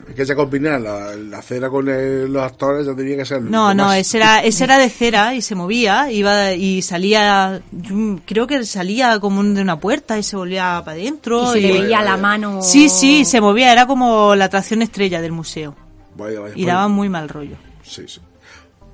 Es 0.10 0.16
que 0.16 0.26
se 0.26 0.36
combinaba 0.36 0.80
la, 0.80 1.16
la 1.16 1.42
cera 1.42 1.70
con 1.70 1.88
el- 1.90 2.32
los 2.32 2.42
actores, 2.44 2.86
ya 2.86 2.96
tenía 2.96 3.18
que 3.18 3.26
ser. 3.26 3.42
No, 3.42 3.74
no, 3.74 3.92
ese 3.94 4.18
era, 4.18 4.44
ese 4.44 4.64
era 4.64 4.78
de 4.78 4.90
cera 4.90 5.36
y 5.36 5.42
se 5.42 5.56
movía, 5.56 6.12
iba 6.12 6.54
y 6.54 6.82
salía, 6.82 7.62
yo 7.72 8.20
creo 8.26 8.48
que 8.48 8.64
salía 8.66 9.20
como 9.20 9.44
de 9.44 9.62
una 9.62 9.80
puerta 9.80 10.18
y 10.18 10.24
se 10.24 10.36
volvía 10.36 10.82
para 10.86 10.98
adentro. 10.98 11.52
Y 11.56 11.62
se 11.62 11.68
le 11.68 11.82
veía 11.82 12.02
la 12.02 12.18
mano. 12.18 12.62
Sí, 12.62 12.90
sí, 12.90 13.26
se 13.26 13.42
movía, 13.42 13.72
era 13.72 13.86
como 13.86 14.36
la 14.36 14.46
atracción 14.46 14.82
estrella 14.82 15.22
del 15.22 15.32
museo 15.32 15.76
Vaya, 16.16 16.40
vaya, 16.40 16.54
y 16.56 16.64
pues- 16.64 16.68
daba 16.74 16.88
muy 16.88 17.10
mal 17.10 17.30
rollo. 17.30 17.56
Sí, 17.84 18.04
sí. 18.08 18.20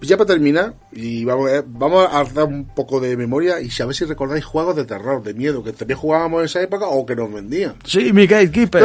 Pues 0.03 0.09
ya 0.09 0.17
para 0.17 0.27
terminar, 0.33 0.73
y 0.91 1.23
vamos, 1.23 1.49
eh, 1.49 1.63
vamos 1.65 2.05
a 2.11 2.25
dar 2.25 2.43
un 2.43 2.65
poco 2.65 2.99
de 2.99 3.15
memoria 3.15 3.61
y 3.61 3.69
a 3.81 3.85
ver 3.85 3.95
si 3.95 4.03
recordáis 4.03 4.43
juegos 4.43 4.75
de 4.75 4.83
terror, 4.83 5.23
de 5.23 5.33
miedo, 5.33 5.63
que 5.63 5.71
también 5.71 5.97
jugábamos 5.97 6.41
en 6.41 6.45
esa 6.47 6.61
época 6.61 6.87
o 6.87 7.05
que 7.05 7.15
nos 7.15 7.31
vendían. 7.31 7.75
Sí, 7.85 8.11
mi 8.11 8.27
gatekeeper. 8.27 8.83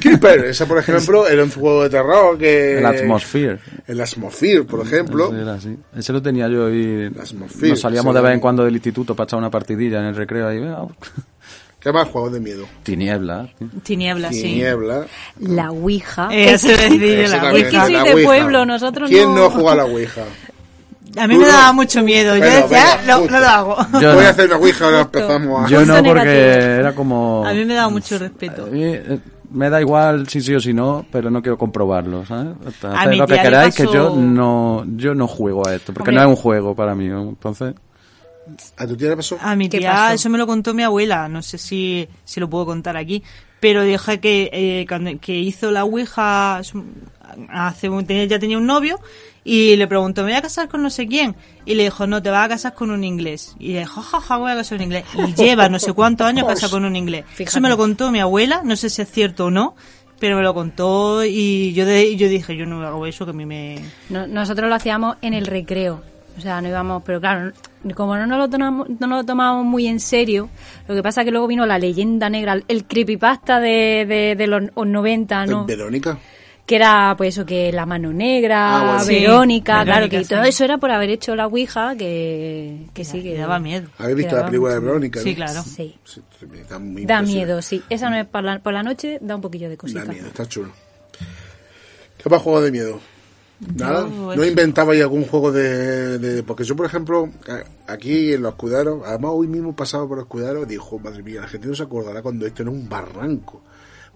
Keeper, 0.00 0.46
ese 0.46 0.66
por 0.66 0.78
ejemplo 0.78 1.28
era 1.28 1.44
un 1.44 1.50
juego 1.52 1.84
de 1.84 1.90
terror 1.90 2.36
que... 2.36 2.78
El 2.78 2.86
Atmosphere. 2.86 3.60
El 3.86 4.00
Atmosphere, 4.00 4.64
por 4.64 4.84
ejemplo. 4.84 5.28
Ese, 5.32 5.42
era 5.42 5.54
así. 5.54 5.76
Ese 5.96 6.12
lo 6.12 6.20
tenía 6.20 6.48
yo 6.48 6.68
y 6.74 7.06
Atmosphere, 7.06 7.68
nos 7.68 7.80
salíamos 7.80 8.12
de 8.12 8.20
vez 8.20 8.34
en 8.34 8.40
cuando 8.40 8.64
del 8.64 8.74
instituto 8.74 9.14
para 9.14 9.26
echar 9.26 9.38
una 9.38 9.50
partidilla 9.52 10.00
en 10.00 10.06
el 10.06 10.16
recreo 10.16 10.48
ahí. 10.48 10.58
¿Qué 11.80 11.92
más 11.92 12.08
juegos 12.08 12.32
de 12.32 12.40
miedo? 12.40 12.66
Tiniebla. 12.82 13.48
Tinieblas, 13.84 14.34
sí. 14.34 14.54
Niebla. 14.56 15.06
La 15.38 15.70
Ouija. 15.70 16.28
Es 16.32 16.62
decir, 16.64 17.28
la 17.28 17.36
Es 17.36 17.68
que 17.68 17.76
Ouija. 17.78 17.84
soy 17.84 17.92
de 17.94 18.14
Ouija. 18.14 18.26
pueblo, 18.28 18.66
nosotros 18.66 19.08
¿Quién 19.08 19.28
no- 19.32 19.42
no 19.42 19.50
juega 19.50 19.72
a 19.72 19.76
la 19.76 19.84
Ouija? 19.84 20.24
A 21.18 21.26
mí 21.26 21.36
me 21.36 21.46
no. 21.46 21.52
daba 21.52 21.72
mucho 21.72 22.02
miedo. 22.02 22.36
Yo 22.36 22.44
decía, 22.44 22.98
venga, 22.98 23.02
no, 23.06 23.18
justo. 23.18 23.32
no 23.32 23.40
lo 23.40 23.46
hago. 23.48 23.76
Yo 24.00 24.14
Voy 24.14 24.22
no. 24.22 24.26
a 24.26 24.30
hacer 24.30 24.46
una 24.46 24.56
Ouija, 24.56 24.84
ahora 24.84 25.00
empezamos 25.02 25.64
a... 25.64 25.68
Yo 25.68 25.84
no, 25.86 26.02
porque 26.02 26.54
era 26.78 26.94
como... 26.94 27.44
A 27.46 27.52
mí 27.52 27.64
me 27.64 27.74
daba 27.74 27.88
mucho 27.90 28.18
respeto. 28.18 28.64
A 28.64 28.66
mí, 28.66 28.84
eh, 28.84 29.18
me 29.50 29.70
da 29.70 29.80
igual 29.80 30.28
si 30.28 30.40
sí 30.40 30.54
o 30.54 30.60
si 30.60 30.72
no, 30.74 31.06
pero 31.10 31.30
no 31.30 31.40
quiero 31.42 31.56
comprobarlo, 31.56 32.24
¿sabes? 32.26 32.54
Mi 33.08 33.16
lo 33.16 33.26
que 33.26 33.40
queráis, 33.40 33.74
que 33.74 33.84
pasó- 33.84 33.94
yo 33.94 34.16
no, 34.16 34.84
yo 34.96 35.14
no 35.14 35.26
juego 35.26 35.66
a 35.66 35.74
esto, 35.74 35.92
porque 35.94 36.10
Hombre. 36.10 36.24
no 36.24 36.30
es 36.32 36.36
un 36.36 36.42
juego 36.42 36.74
para 36.74 36.94
mí, 36.94 37.06
entonces... 37.06 37.74
¿A 38.78 38.86
tu 38.86 38.96
tía 38.96 39.10
le 39.10 39.16
pasó? 39.16 39.36
A 39.42 39.54
mi 39.56 39.68
¿Qué 39.68 39.78
tía, 39.78 39.90
pasó? 39.92 40.14
eso 40.14 40.30
me 40.30 40.38
lo 40.38 40.46
contó 40.46 40.72
mi 40.72 40.82
abuela, 40.82 41.28
no 41.28 41.42
sé 41.42 41.58
si, 41.58 42.08
si 42.24 42.40
lo 42.40 42.48
puedo 42.48 42.64
contar 42.66 42.96
aquí, 42.96 43.22
pero 43.60 43.82
dije 43.82 44.20
que, 44.20 44.48
eh, 44.52 44.86
cuando- 44.88 45.18
que 45.20 45.36
hizo 45.38 45.70
la 45.70 45.84
Ouija, 45.84 46.60
hace, 47.50 48.26
ya 48.28 48.38
tenía 48.38 48.58
un 48.58 48.66
novio, 48.66 48.98
y 49.50 49.76
le 49.76 49.86
preguntó, 49.86 50.22
¿me 50.22 50.30
voy 50.30 50.38
a 50.38 50.42
casar 50.42 50.68
con 50.68 50.82
no 50.82 50.90
sé 50.90 51.06
quién? 51.06 51.34
Y 51.64 51.74
le 51.74 51.84
dijo, 51.84 52.06
no, 52.06 52.22
te 52.22 52.30
vas 52.30 52.44
a 52.44 52.48
casar 52.48 52.74
con 52.74 52.90
un 52.90 53.02
inglés. 53.04 53.54
Y 53.58 53.72
le 53.72 53.80
dijo, 53.80 54.00
jajaja, 54.02 54.36
voy 54.36 54.52
a 54.52 54.56
casar 54.56 54.78
con 54.78 54.86
un 54.86 54.92
inglés. 54.92 55.04
Y 55.26 55.34
lleva 55.42 55.68
no 55.68 55.78
sé 55.78 55.92
cuántos 55.92 56.26
años 56.26 56.46
casada 56.46 56.70
con 56.70 56.84
un 56.84 56.96
inglés. 56.96 57.24
Eso 57.38 57.60
me 57.60 57.68
lo 57.68 57.76
contó 57.76 58.10
mi 58.10 58.20
abuela, 58.20 58.62
no 58.64 58.76
sé 58.76 58.90
si 58.90 59.02
es 59.02 59.10
cierto 59.10 59.46
o 59.46 59.50
no, 59.50 59.74
pero 60.18 60.36
me 60.36 60.42
lo 60.42 60.52
contó 60.54 61.24
y 61.24 61.72
yo, 61.72 61.86
de, 61.86 62.06
y 62.08 62.16
yo 62.16 62.28
dije, 62.28 62.56
yo 62.56 62.66
no 62.66 62.82
hago 62.86 63.06
eso, 63.06 63.24
que 63.24 63.30
a 63.30 63.34
mí 63.34 63.46
me... 63.46 63.76
No- 64.10 64.26
nosotros 64.26 64.68
lo 64.68 64.74
hacíamos 64.74 65.16
en 65.22 65.32
el 65.34 65.46
recreo. 65.46 66.02
O 66.36 66.40
sea, 66.40 66.60
no 66.60 66.68
íbamos, 66.68 67.02
pero 67.04 67.20
claro, 67.20 67.52
como 67.96 68.16
no 68.16 68.24
nos 68.26 68.38
lo 68.38 68.48
tomamos, 68.48 68.88
no 69.00 69.06
nos 69.08 69.18
lo 69.18 69.24
tomábamos 69.24 69.64
muy 69.64 69.88
en 69.88 69.98
serio, 69.98 70.48
lo 70.86 70.94
que 70.94 71.02
pasa 71.02 71.22
es 71.22 71.24
que 71.24 71.32
luego 71.32 71.48
vino 71.48 71.66
la 71.66 71.80
leyenda 71.80 72.30
negra, 72.30 72.60
el 72.68 72.84
creepypasta 72.84 73.58
de, 73.58 74.06
de, 74.06 74.34
de 74.36 74.46
los 74.46 74.62
90, 74.76 75.46
¿no? 75.46 75.64
Verónica. 75.64 76.16
Que 76.68 76.76
era 76.76 77.14
pues 77.16 77.34
eso 77.34 77.46
que 77.46 77.72
la 77.72 77.86
mano 77.86 78.12
negra, 78.12 78.76
Ah, 78.76 78.84
bueno. 78.98 79.04
Sí, 79.04 79.14
Verónica, 79.24 79.72
claro 79.84 79.86
Verónica, 80.02 80.18
que 80.18 80.24
sí. 80.24 80.28
todo 80.34 80.42
eso 80.44 80.64
era 80.64 80.76
por 80.78 80.90
haber 80.90 81.08
hecho 81.10 81.34
la 81.34 81.46
Ouija 81.46 81.96
que, 81.96 82.86
que 82.92 83.04
sí 83.06 83.22
que 83.22 83.36
daba 83.38 83.58
miedo. 83.58 83.88
¿Habéis 83.96 84.18
visto 84.18 84.36
la 84.36 84.44
película 84.46 84.74
de 84.74 84.80
Verónica? 84.80 85.20
Sí, 85.20 85.30
no? 85.30 85.36
claro. 85.36 85.62
Sí. 85.62 85.96
Sí, 86.04 86.20
me 86.50 86.62
da 86.64 86.78
muy 86.78 87.06
Da 87.06 87.22
miedo, 87.22 87.62
sí. 87.62 87.82
Esa 87.88 88.10
no 88.10 88.16
es 88.16 88.26
por 88.26 88.44
la, 88.44 88.58
por 88.58 88.74
la 88.74 88.82
noche, 88.82 89.18
da 89.22 89.34
un 89.34 89.40
poquillo 89.40 89.68
de 89.70 89.76
Da 89.76 89.80
cosita. 89.80 90.04
miedo, 90.04 90.26
está 90.26 90.44
chulo. 90.46 90.70
¿Qué 92.22 92.28
más 92.28 92.42
juego 92.42 92.60
de 92.60 92.70
miedo? 92.70 93.00
Nada. 93.74 94.06
¿No 94.06 94.32
es- 94.34 94.48
inventabais 94.48 95.00
algún 95.02 95.24
juego 95.24 95.50
de, 95.50 96.18
de- 96.18 96.42
Porque 96.42 96.64
yo, 96.64 96.76
por 96.76 96.86
ejemplo, 96.86 97.30
aquí 97.86 98.32
en 98.34 98.42
los 98.42 98.52
escuderos, 98.52 99.02
además 99.06 99.30
hoy 99.34 99.46
mismo 99.48 99.74
pasaba 99.74 100.06
por 100.06 100.18
los 100.18 100.26
escuderos, 100.26 100.68
dijo, 100.68 100.98
madre 100.98 101.22
mía, 101.22 101.40
la 101.40 101.48
gente 101.48 101.66
no 101.66 101.74
se 101.74 101.82
acordará 101.84 102.22
cuando 102.22 102.46
esto 102.46 102.62
era 102.62 102.70
un 102.70 102.88
barranco. 102.88 103.62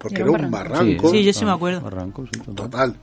Porque 0.03 0.17
Era 0.23 0.31
era 0.33 0.45
un 0.45 0.51
barranco. 0.51 0.79
barranco. 0.81 1.11
Sí, 1.11 1.23
yo 1.25 1.33
sí 1.33 1.45
me 1.45 1.53
acuerdo. 1.53 1.81
Barranco, 1.81 2.25
sí, 2.33 2.41
total. 2.41 2.55
Total. 2.57 2.97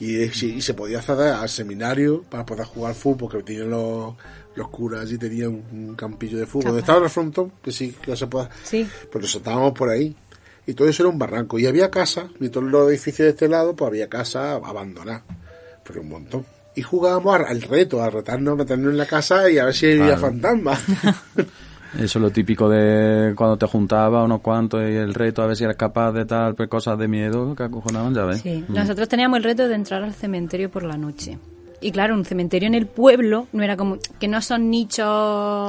Y, 0.00 0.22
y 0.22 0.28
se- 0.30 0.46
y 0.46 0.60
se 0.62 0.74
podía 0.74 0.98
acceder 0.98 1.34
al 1.34 1.48
seminario 1.48 2.22
para 2.28 2.44
poder 2.46 2.64
jugar 2.66 2.94
fútbol, 2.94 3.18
porque 3.30 3.42
tenían 3.42 3.70
los, 3.70 4.14
los 4.54 4.68
curas 4.68 5.10
y 5.12 5.18
tenían 5.18 5.62
un, 5.72 5.94
campillo 5.96 6.38
de 6.38 6.46
fútbol. 6.46 6.66
Donde 6.68 6.80
estaba 6.80 7.04
el 7.04 7.10
frontón, 7.10 7.52
que 7.62 7.72
sí, 7.72 7.94
que 8.02 8.16
se 8.16 8.26
puede. 8.26 8.48
Sí. 8.64 8.88
Pero 9.12 9.22
nos 9.22 9.34
estábamos 9.34 9.72
por 9.72 9.90
ahí. 9.90 10.14
Y 10.66 10.74
todo 10.74 10.88
eso 10.88 11.02
era 11.04 11.10
un 11.10 11.18
barranco. 11.18 11.58
Y 11.58 11.66
había 11.66 11.90
casas, 11.90 12.24
y 12.40 12.48
todos 12.48 12.66
los 12.68 12.88
edificios 12.90 13.26
de 13.26 13.30
este 13.30 13.48
lado, 13.48 13.76
pues 13.76 13.88
había 13.88 14.08
casas 14.08 14.60
abandonadas. 14.64 15.22
Pero 15.84 16.00
un 16.00 16.08
montón. 16.08 16.44
Y 16.74 16.82
jugábamos 16.82 17.34
al, 17.36 17.44
al 17.46 17.62
reto, 17.62 18.02
a 18.02 18.10
retarnos, 18.10 18.52
a 18.52 18.56
meternos 18.56 18.90
en 18.90 18.98
la 18.98 19.06
casa 19.06 19.48
y 19.50 19.58
a 19.58 19.64
ver 19.66 19.74
si 19.74 19.86
había 19.86 20.04
Claro. 20.16 20.20
fantasmas. 20.22 20.80
Eso 21.94 22.18
es 22.18 22.22
lo 22.22 22.30
típico 22.30 22.68
de 22.68 23.32
cuando 23.36 23.56
te 23.56 23.66
juntaba 23.66 24.22
unos 24.24 24.40
cuantos 24.40 24.80
y 24.82 24.94
el 24.94 25.14
reto 25.14 25.42
a 25.42 25.46
ver 25.46 25.56
si 25.56 25.64
eras 25.64 25.76
capaz 25.76 26.12
de 26.12 26.24
tal, 26.26 26.54
pues 26.54 26.68
cosas 26.68 26.98
de 26.98 27.08
miedo 27.08 27.54
que 27.54 27.62
acojonaban, 27.64 28.14
ya 28.14 28.24
ves. 28.24 28.40
Sí, 28.42 28.64
Mm. 28.68 28.74
nosotros 28.74 29.08
teníamos 29.08 29.38
el 29.38 29.44
reto 29.44 29.66
de 29.68 29.74
entrar 29.74 30.02
al 30.02 30.12
cementerio 30.14 30.70
por 30.70 30.82
la 30.82 30.96
noche. 30.96 31.38
Y 31.80 31.90
claro, 31.92 32.14
un 32.14 32.24
cementerio 32.24 32.66
en 32.68 32.74
el 32.74 32.86
pueblo 32.86 33.48
no 33.52 33.62
era 33.62 33.76
como 33.76 33.98
que 34.18 34.28
no 34.28 34.40
son 34.40 34.70
nichos 34.70 35.06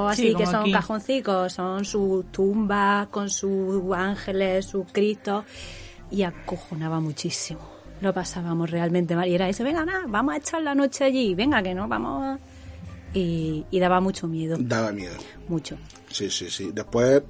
así 0.09 0.29
Sí, 0.29 0.35
que 0.35 0.45
son 0.45 0.61
aquí. 0.61 0.71
cajoncicos, 0.71 1.51
son 1.53 1.83
sus 1.85 2.25
tumbas 2.31 3.07
con 3.07 3.29
sus 3.29 3.83
ángeles, 3.93 4.65
sus 4.65 4.85
cristos 4.91 5.43
y 6.09 6.23
acojonaba 6.23 6.99
muchísimo. 7.01 7.59
Lo 7.99 8.13
pasábamos 8.13 8.69
realmente 8.71 9.15
mal 9.15 9.27
y 9.27 9.35
era 9.35 9.49
eso, 9.49 9.63
venga, 9.63 9.83
nada, 9.83 10.05
vamos 10.07 10.33
a 10.35 10.37
echar 10.37 10.61
la 10.61 10.73
noche 10.75 11.03
allí, 11.03 11.35
venga 11.35 11.61
que 11.61 11.73
no, 11.75 11.87
vamos 11.87 12.23
a... 12.23 12.39
y, 13.17 13.65
y 13.71 13.79
daba 13.79 13.99
mucho 14.01 14.27
miedo, 14.27 14.57
Daba 14.59 14.91
miedo. 14.91 15.15
mucho. 15.47 15.77
Sí, 16.11 16.29
sí, 16.29 16.49
sí. 16.49 16.71
Después, 16.73 17.21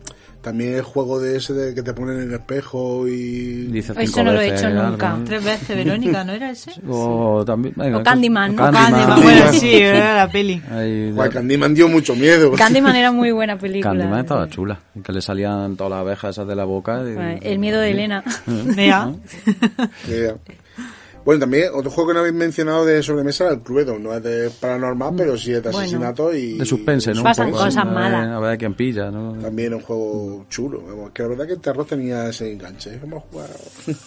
también 0.41 0.75
el 0.75 0.81
juego 0.83 1.19
de 1.19 1.38
ese 1.38 1.53
de 1.53 1.73
que 1.73 1.81
te 1.81 1.93
ponen 1.93 2.17
en 2.21 2.27
el 2.29 2.33
espejo 2.35 3.07
y... 3.07 3.67
Dice 3.67 3.93
Eso 3.97 4.23
no 4.23 4.33
lo 4.33 4.39
he 4.41 4.53
hecho 4.53 4.67
algo, 4.67 4.83
nunca. 4.83 5.09
¿no? 5.17 5.23
Tres 5.25 5.43
veces, 5.43 5.69
Verónica, 5.75 6.23
¿no 6.23 6.33
era 6.33 6.51
ese? 6.51 6.71
O 6.88 7.43
también... 7.45 7.73
venga, 7.75 7.97
O 7.97 8.03
Candyman, 8.03 8.55
¿no? 8.55 8.61
Candyman. 8.63 8.91
Candyman, 8.93 9.23
bueno, 9.23 9.53
sí, 9.53 9.73
era 9.75 10.15
la 10.17 10.31
peli. 10.31 10.61
Ahí, 10.71 11.11
Guay, 11.11 11.29
Candyman 11.31 11.73
dio 11.73 11.88
mucho 11.88 12.15
miedo. 12.15 12.51
Candyman 12.51 12.95
era 12.95 13.11
muy 13.11 13.31
buena 13.31 13.57
película. 13.57 13.91
Candyman 13.93 14.19
estaba 14.19 14.47
chula. 14.49 14.79
Que 15.03 15.11
le 15.11 15.21
salían 15.21 15.75
todas 15.75 15.91
las 15.91 15.99
abejas 16.01 16.31
esas 16.35 16.47
de 16.47 16.55
la 16.55 16.65
boca. 16.65 17.01
y- 17.03 17.39
El 17.47 17.59
miedo 17.59 17.79
de 17.79 17.91
Elena. 17.91 18.23
Vea. 18.75 19.11
Yeah. 20.07 20.35
Bueno, 21.28 21.41
también 21.41 21.71
otro 21.75 21.91
juego 21.91 22.07
que 22.07 22.13
no 22.13 22.19
habéis 22.21 22.36
mencionado 22.36 22.86
de 22.86 23.03
sobremesa 23.03 23.43
era 23.43 23.53
el 23.55 23.59
Cluedo. 23.59 23.99
No 23.99 24.13
es 24.13 24.23
de 24.23 24.49
paranormal, 24.61 25.13
pero 25.17 25.38
sí 25.38 25.51
es 25.51 25.57
de 25.61 25.71
Bueno. 25.71 25.80
asesinato 25.80 26.34
y... 26.34 26.57
De 26.57 26.65
suspense, 26.65 27.13
¿no? 27.13 27.21
Pasan 27.21 27.47
poco, 27.51 27.63
cosas 27.65 27.75
a 27.75 27.84
ver- 27.84 27.93
malas. 27.93 28.28
A 28.30 28.39
ver 28.39 28.57
quién 28.57 28.73
pilla, 28.75 29.11
¿no? 29.11 29.34
También 29.34 29.73
es 29.73 29.80
un 29.80 29.86
juego 29.86 30.45
chulo. 30.49 30.82
Vamos, 30.88 31.11
que 31.11 31.23
la 31.23 31.28
verdad 31.28 31.45
que 31.47 31.53
el 31.55 31.59
terror 31.59 31.86
tenía 31.86 32.30
ese 32.30 32.49
enganche. 32.53 32.97
Vamos 33.03 33.25
a 33.25 33.28
jugar. 33.30 33.49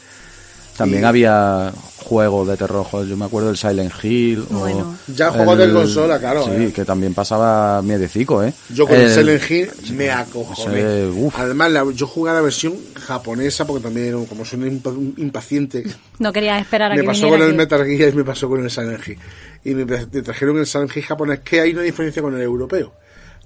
También 0.81 1.03
Y- 1.03 1.05
había 1.05 1.73
juegos 1.99 2.49
de 2.49 2.57
terror, 2.57 2.87
yo 3.07 3.15
me 3.15 3.27
acuerdo 3.27 3.49
del 3.49 3.59
Silent 3.59 3.93
Hill. 4.03 4.47
o 4.51 4.61
Bueno. 4.61 4.97
Ya 5.15 5.31
juegos 5.31 5.59
de 5.59 5.71
consola, 5.71 6.19
claro, 6.19 6.45
Sí, 6.47 6.51
eh. 6.53 6.73
que 6.75 6.87
también 6.87 7.13
pasaba 7.13 7.83
miedecico, 7.83 8.43
¿eh? 8.43 8.55
Yo 8.71 8.87
con 8.87 8.97
el, 8.97 9.03
El- 9.03 9.11
Silent 9.11 9.51
Hill 9.51 9.71
me 9.95 10.11
acojoné. 10.11 10.81
ese. 11.11 11.31
Además, 11.37 11.71
la- 11.71 11.85
yo 11.95 12.07
jugué 12.07 12.31
a 12.31 12.35
la 12.35 12.41
versión 12.41 12.75
japonesa 12.95 13.67
porque 13.67 13.83
también, 13.83 14.25
como 14.25 14.47
soy 14.47 14.61
un 14.61 14.81
impa- 14.83 14.97
un 14.97 15.15
impaciente, 15.19 15.85
No 16.19 16.33
quería 16.33 16.59
esperar 16.59 16.93
a 16.93 16.95
me 16.95 17.03
que 17.03 17.07
pasó 17.07 17.25
viniera 17.27 17.45
con 17.45 17.51
el. 17.51 17.57
Metal 17.57 17.85
Gear 17.85 18.09
y 18.09 18.17
me 18.17 18.25
pasó 18.25 18.49
con 18.49 18.65
el 18.65 18.71
Silent 18.71 19.07
Hill. 19.07 19.19
Y 19.65 19.75
me, 19.75 19.85
me 19.85 19.99
trajeron 20.23 20.59
el 20.59 20.67
Silent 20.67 20.97
Hill 20.97 21.03
japonés, 21.05 21.41
que 21.41 21.61
hay 21.61 21.73
una 21.75 21.83
diferencia 21.83 22.23
con 22.23 22.35
el 22.35 22.41
europeo. 22.41 22.95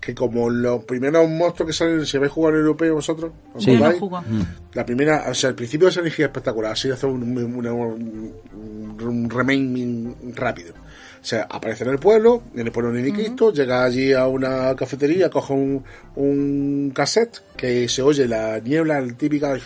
Que 0.04 0.14
como 0.14 0.50
los 0.50 0.84
primeros 0.84 1.26
monstruos 1.30 1.68
que 1.68 1.72
salen, 1.72 2.04
si 2.04 2.18
habéis 2.18 2.32
jugado 2.32 2.54
al 2.56 2.60
europeo 2.60 2.96
vosotros, 2.96 3.32
¿os 3.54 3.64
Sí. 3.64 3.70
No 3.70 3.86
acordáis? 3.86 4.00
juego. 4.00 4.22
La 4.74 4.84
primera, 4.84 5.24
o 5.30 5.34
sea, 5.34 5.48
el 5.50 5.56
principio 5.56 5.86
de 5.86 5.92
Silent 5.92 6.12
Hill 6.12 6.24
es 6.24 6.28
espectacular, 6.28 6.72
así 6.72 6.90
hace 6.90 7.06
un, 7.06 7.22
un, 7.22 7.66
un, 9.00 10.34
rápido. 10.34 10.74
O 10.74 11.26
sea, 11.26 11.46
aparece 11.50 11.84
en 11.84 11.90
el 11.90 11.98
pueblo, 11.98 12.42
en 12.54 12.66
el 12.66 12.70
pueblo 12.72 12.92
ni 12.92 13.10
Cristo, 13.12 13.50
llega 13.50 13.82
allí 13.82 14.12
a 14.12 14.26
una 14.26 14.76
cafetería, 14.76 15.30
coge 15.30 15.54
un, 15.54 15.82
un 16.16 16.92
cassette 16.94 17.40
que 17.56 17.88
se 17.88 18.02
oye 18.02 18.28
la 18.28 18.58
niebla 18.58 19.02
típica 19.16 19.54
de 19.54 19.62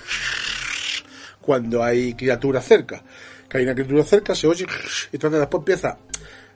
cuando 1.40 1.82
hay 1.82 2.14
criaturas 2.14 2.64
cerca. 2.64 3.02
Que 3.48 3.58
hay 3.58 3.64
una 3.64 3.74
criatura 3.74 4.04
cerca, 4.04 4.36
se 4.36 4.46
oye, 4.46 4.66
y 5.10 5.16
entonces 5.16 5.40
después 5.40 5.62
empieza, 5.62 5.98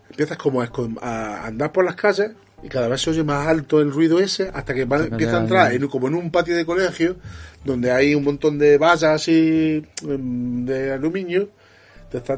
empiezas 0.09 0.37
como 0.39 0.63
a, 0.63 0.71
a 1.01 1.47
andar 1.47 1.73
por 1.73 1.85
las 1.85 1.97
calles 1.97 2.31
y 2.63 2.69
cada 2.69 2.89
vez 2.89 3.01
se 3.01 3.11
oye 3.11 3.25
más 3.25 3.47
alto 3.47 3.81
el 3.81 3.91
ruido 3.91 4.21
ese 4.21 4.51
hasta 4.55 4.73
que 4.75 4.85
va- 4.85 4.99
empieza 5.05 5.33
a 5.37 5.41
entrar 5.43 5.73
en, 5.73 5.89
como 5.89 6.09
en 6.09 6.15
un 6.15 6.31
patio 6.31 6.55
de 6.57 6.65
colegio 6.65 7.17
donde 7.65 7.91
hay 7.91 8.15
un 8.15 8.25
montón 8.25 8.59
de 8.59 8.79
vallas 8.79 9.05
así 9.05 9.85
em, 10.09 10.65
de 10.65 10.93
aluminio 10.93 11.49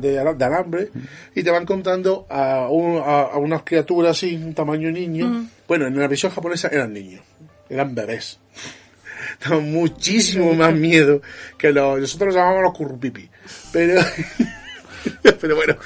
de, 0.00 0.18
alambre 0.44 0.90
y 1.34 1.42
te 1.42 1.50
van 1.50 1.66
contando 1.66 2.26
a, 2.30 2.68
un- 2.70 2.98
a, 3.04 3.22
a 3.22 3.38
unas 3.38 3.62
criaturas 3.64 4.12
así 4.12 4.34
un 4.36 4.54
tamaño 4.54 4.90
niño. 4.90 5.48
Bueno 5.66 5.86
en 5.88 5.98
la 5.98 6.06
versión 6.08 6.30
japonesa 6.32 6.68
eran 6.68 6.92
niños 6.92 7.22
eran 7.68 7.94
bebés. 7.94 8.38
Daban 9.44 9.72
muchísimo 9.72 10.54
más 10.54 10.74
miedo 10.74 11.20
que 11.58 11.72
los 11.72 11.98
nosotros 12.00 12.28
los 12.28 12.36
llamamos 12.36 12.62
los 12.62 12.72
currupipi 12.76 13.28
pero 13.72 14.00
pero 15.40 15.56
bueno 15.56 15.76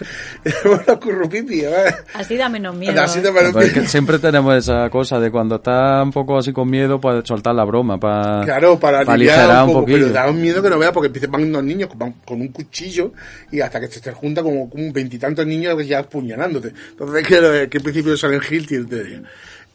los 0.87 0.99
currupipi 0.99 1.63
ver. 1.63 1.95
Así 2.15 2.37
da 2.37 2.49
menos 2.49 2.75
miedo. 2.77 3.01
Así 3.01 3.19
¿eh? 3.19 3.23
te 3.23 3.33
parece- 3.33 3.53
Pues 3.53 3.67
es 3.69 3.73
que 3.75 3.87
siempre 3.87 4.19
tenemos 4.19 4.55
esa 4.57 4.89
cosa 4.91 5.19
de 5.21 5.31
cuando 5.31 5.57
está 5.57 6.03
un 6.03 6.13
poco 6.13 6.39
así 6.39 6.53
con 6.53 6.69
miedo, 6.71 7.01
pues 7.01 7.23
soltar 7.27 7.55
la 7.55 7.65
broma 7.65 7.99
para 7.99 8.45
Claro, 8.45 8.79
para, 8.79 9.01
aliviar 9.01 9.39
aligerar 9.41 9.63
un 9.65 9.69
poco, 9.69 9.81
poquillo. 9.81 9.99
pero 9.99 10.13
da 10.13 10.31
un 10.31 10.41
miedo 10.41 10.63
que 10.63 10.71
no 10.71 10.79
veas 10.79 10.93
porque 10.93 11.07
empiezan 11.07 11.31
van 11.33 11.45
unos 11.45 11.65
niños 11.65 11.89
con, 11.89 12.13
con 12.25 12.41
un 12.41 12.49
cuchillo 12.49 13.13
y 13.51 13.61
hasta 13.61 13.81
que 13.81 13.89
se 13.89 14.01
te 14.01 14.13
junta 14.13 14.43
como 14.43 14.71
veintitantos 14.93 15.47
niños 15.47 15.87
ya 15.87 16.01
apuñalándote. 16.01 16.73
Entonces, 16.91 17.27
que, 17.27 17.69
que 17.71 17.77
el 17.79 17.83
principio 17.83 18.13
de 18.13 18.17
Silent 18.19 18.45
Hill 18.51 18.67
tiene. 18.67 19.23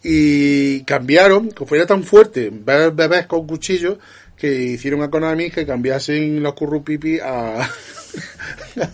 Y 0.05 0.81
cambiaron, 0.81 1.49
que 1.51 1.65
fuera 1.65 1.85
tan 1.85 2.03
fuerte 2.03 2.51
ver 2.53 2.91
bebés 2.91 3.25
con 3.25 3.47
cuchillos 3.47 3.97
que 4.37 4.51
hicieron 4.53 5.01
a 5.03 5.09
Konami 5.09 5.49
que 5.49 5.65
cambiasen 5.65 6.41
los 6.43 6.53
currupipi 6.53 7.19
a... 7.19 7.67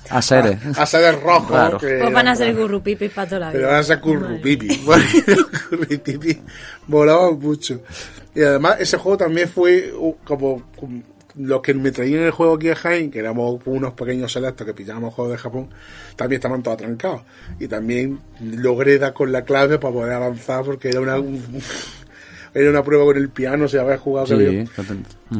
A 0.10 0.22
seres. 0.22 0.58
A, 0.78 0.84
a 0.84 0.86
seres 0.86 1.22
rojos. 1.22 1.48
Claro. 1.48 1.78
que 1.78 1.98
Pues 2.00 2.14
van 2.14 2.28
a 2.28 2.36
ser 2.36 2.56
gurrupipis 2.56 3.12
para 3.12 3.28
toda 3.28 3.40
la 3.40 3.46
vida. 3.48 3.54
pero 3.60 3.68
van 3.68 3.80
a 3.80 3.84
ser 3.84 4.00
currupipi. 4.00 4.78
Currupipi 5.70 6.42
volaban 6.88 7.40
mucho. 7.40 7.82
Y 8.36 8.42
además, 8.44 8.78
ese 8.80 8.98
juego 8.98 9.18
también 9.18 9.50
fue 9.50 9.92
uh, 9.98 10.16
como, 10.24 10.64
como 10.78 11.02
los 11.36 11.62
que 11.62 11.74
me 11.74 11.92
traían 11.92 12.24
el 12.24 12.32
juego 12.32 12.56
aquí 12.56 12.70
a 12.70 12.76
Jaén, 12.76 13.12
que 13.12 13.20
éramos 13.20 13.62
unos 13.66 13.94
pequeños 13.94 14.32
selectos 14.32 14.66
que 14.68 14.74
pillábamos 14.74 15.14
juegos 15.14 15.34
de 15.34 15.38
Japón, 15.40 15.70
también 16.16 16.40
estaban 16.40 16.62
todos 16.64 16.76
atrancados. 16.76 17.22
Y 17.60 17.68
también 17.68 18.20
logré 18.42 18.98
dar 19.00 19.14
con 19.14 19.32
la 19.32 19.44
clave 19.44 19.80
para 19.80 19.94
poder 19.94 20.14
avanzar 20.14 20.64
porque 20.64 20.90
era 20.90 21.00
una. 21.02 21.20
un- 21.20 21.62
era 22.54 22.70
una 22.70 22.84
prueba 22.84 23.06
con 23.06 23.18
el 23.18 23.30
piano, 23.30 23.68
si 23.68 23.78
había 23.78 23.98
jugado 23.98 24.28
Sí, 24.28 24.34
había- 24.34 24.66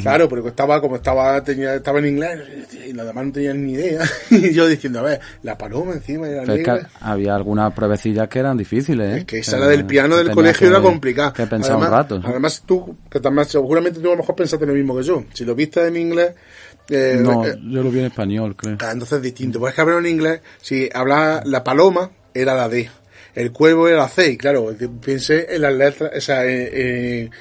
Claro, 0.02 0.30
pero 0.30 0.48
estaba 0.48 0.80
como 0.82 0.98
estaba 0.98 1.44
tenía, 1.44 1.74
estaba 1.76 1.98
en 2.00 2.06
inglés 2.08 2.40
y 2.88 2.94
los 2.94 3.06
demás 3.08 3.26
no 3.26 3.32
tenían 3.32 3.66
ni 3.66 3.74
idea. 3.74 4.02
y 4.30 4.54
yo 4.54 4.68
diciendo, 4.68 5.00
a 5.00 5.04
ver, 5.04 5.20
la 5.42 5.58
paloma 5.58 5.94
encima 5.94 6.28
era 6.28 6.44
es 6.44 6.64
que 6.64 6.80
había 7.02 7.36
algunas 7.36 7.74
pruebecillas 7.74 8.28
que 8.28 8.40
eran 8.40 8.56
difíciles, 8.58 9.16
¿eh? 9.16 9.18
Es 9.20 9.26
que 9.26 9.40
esa 9.40 9.58
la 9.58 9.68
del 9.68 9.86
piano 9.86 10.16
del 10.18 10.30
colegio 10.32 10.68
que- 10.68 10.74
era 10.74 10.82
complicada. 10.82 11.34
Que 11.34 11.48
pensar 11.48 11.72
además, 11.72 11.90
un 11.90 11.96
rato. 11.96 12.22
Además, 12.24 12.64
tú, 12.66 12.98
que 13.10 13.20
también, 13.20 13.46
seguramente 13.48 14.00
tú 14.00 14.08
a 14.10 14.12
lo 14.12 14.18
mejor 14.18 14.36
pensaste 14.36 14.66
lo 14.66 14.74
mismo 14.74 14.96
que 14.96 15.04
yo. 15.04 15.24
Si 15.34 15.44
lo 15.46 15.56
viste 15.56 15.86
en 15.88 15.96
inglés, 15.98 16.34
eh, 16.90 17.18
no, 17.20 17.46
eh, 17.46 17.56
yo 17.62 17.84
lo 17.84 17.90
vi 17.92 18.00
en 18.00 18.06
español, 18.06 18.56
creo. 18.56 18.78
ah, 18.82 18.92
entonces 18.92 19.18
es 19.18 19.24
distinto. 19.24 19.60
Pues 19.60 19.72
es 19.72 19.76
que 19.76 19.82
hablar 19.82 20.00
en 20.00 20.06
inglés, 20.08 20.42
si 20.62 20.90
habla 20.94 21.42
la 21.46 21.64
paloma, 21.64 22.12
era 22.34 22.54
la 22.56 22.70
D. 22.70 22.90
El 23.36 23.52
cuervo 23.52 23.88
era 23.88 24.08
C. 24.08 24.32
Y 24.32 24.38
claro, 24.38 24.74
pensé 25.04 25.48
en 25.56 25.62
las 25.62 25.74
letras, 25.74 26.12
o 26.18 26.22
sea, 26.22 26.46
en, 26.46 26.70
en- 26.74 27.32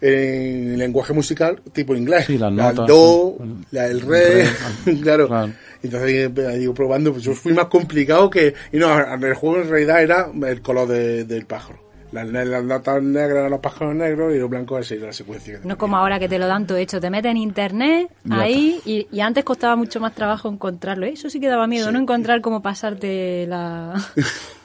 en 0.00 0.76
lenguaje 0.78 1.12
musical 1.14 1.60
tipo 1.72 1.94
inglés. 1.94 2.26
Sí, 2.26 2.36
las 2.38 2.52
La 2.52 2.70
notas. 2.72 2.86
do, 2.86 3.36
El- 3.40 3.56
la 3.70 3.86
el 3.86 4.00
re, 4.02 4.44
re, 4.84 4.98
claro. 5.00 5.26
claro. 5.28 5.52
Entonces 5.82 6.10
eh, 6.36 6.58
digo 6.58 6.74
probando, 6.74 7.12
pues 7.12 7.24
yo 7.24 7.32
fui 7.32 7.52
más 7.52 7.66
complicado 7.66 8.28
que... 8.28 8.54
Y 8.72 8.76
no, 8.78 8.88
el 8.98 9.34
juego 9.34 9.62
en 9.62 9.68
realidad 9.70 10.02
era 10.02 10.28
el 10.48 10.60
color 10.60 10.88
de- 10.88 11.24
del 11.24 11.46
pájaro. 11.46 11.84
Las, 12.12 12.28
las 12.28 12.62
notas 12.64 13.02
negras 13.02 13.38
eran 13.38 13.50
los 13.50 13.60
pájaros 13.60 13.94
negros 13.94 14.34
y 14.34 14.38
los 14.38 14.48
blancos 14.48 14.90
era 14.90 15.06
la 15.06 15.12
secuencia. 15.12 15.60
que 15.60 15.68
No 15.68 15.76
como 15.76 15.96
ahora 15.96 16.18
que 16.18 16.28
te 16.28 16.38
lo 16.38 16.46
dan 16.46 16.66
todo 16.66 16.78
hecho. 16.78 17.00
Te 17.00 17.10
metes 17.10 17.30
en 17.30 17.36
internet 17.36 18.08
ahí 18.30 18.80
y, 18.84 19.06
y 19.10 19.20
antes 19.20 19.44
costaba 19.44 19.76
mucho 19.76 20.00
más 20.00 20.14
trabajo 20.14 20.48
encontrarlo. 20.48 21.04
¿eh? 21.06 21.10
Eso 21.14 21.28
sí 21.30 21.40
que 21.40 21.48
daba 21.48 21.66
miedo, 21.66 21.90
no 21.92 21.98
encontrar 21.98 22.40
cómo 22.42 22.62
pasarte 22.62 23.46
la... 23.46 23.94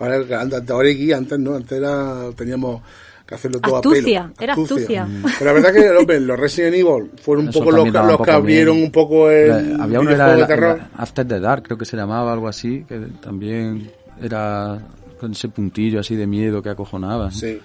Ahora, 0.00 0.40
antes, 0.40 0.70
ahora 0.70 0.90
aquí, 0.90 1.12
antes 1.12 1.38
no, 1.38 1.54
antes 1.54 1.72
era, 1.78 2.30
teníamos 2.36 2.82
que 3.26 3.34
hacerlo 3.36 3.60
todo 3.60 3.76
Astucia, 3.76 4.20
a 4.22 4.28
pelo. 4.30 4.34
era 4.40 4.52
astucia. 4.54 5.04
Mm. 5.06 5.22
Pero 5.38 5.44
la 5.44 5.52
verdad 5.52 5.72
que 5.72 5.88
hombre, 5.90 6.18
los 6.20 6.40
Resident 6.40 6.74
Evil 6.74 7.10
fueron 7.22 7.44
un 7.44 7.50
Eso 7.50 7.58
poco 7.60 7.70
los, 7.70 7.88
los 7.92 8.18
un 8.18 8.24
que 8.24 8.30
abrieron 8.32 8.82
un 8.82 8.90
poco 8.90 9.30
el 9.30 9.48
La- 9.76 9.84
había 9.84 10.00
uno 10.00 10.10
era 10.10 10.34
de 10.34 10.46
terror. 10.46 10.80
After 10.96 11.28
the 11.28 11.38
Dark, 11.38 11.62
creo 11.62 11.78
que 11.78 11.84
se 11.84 11.96
llamaba 11.96 12.32
algo 12.32 12.48
así, 12.48 12.84
que 12.88 12.98
también 13.22 13.90
era 14.20 14.78
con 15.20 15.32
ese 15.32 15.48
puntillo 15.48 16.00
así 16.00 16.16
de 16.16 16.26
miedo 16.26 16.60
que 16.62 16.70
acojonaba. 16.70 17.30
Sí. 17.30 17.60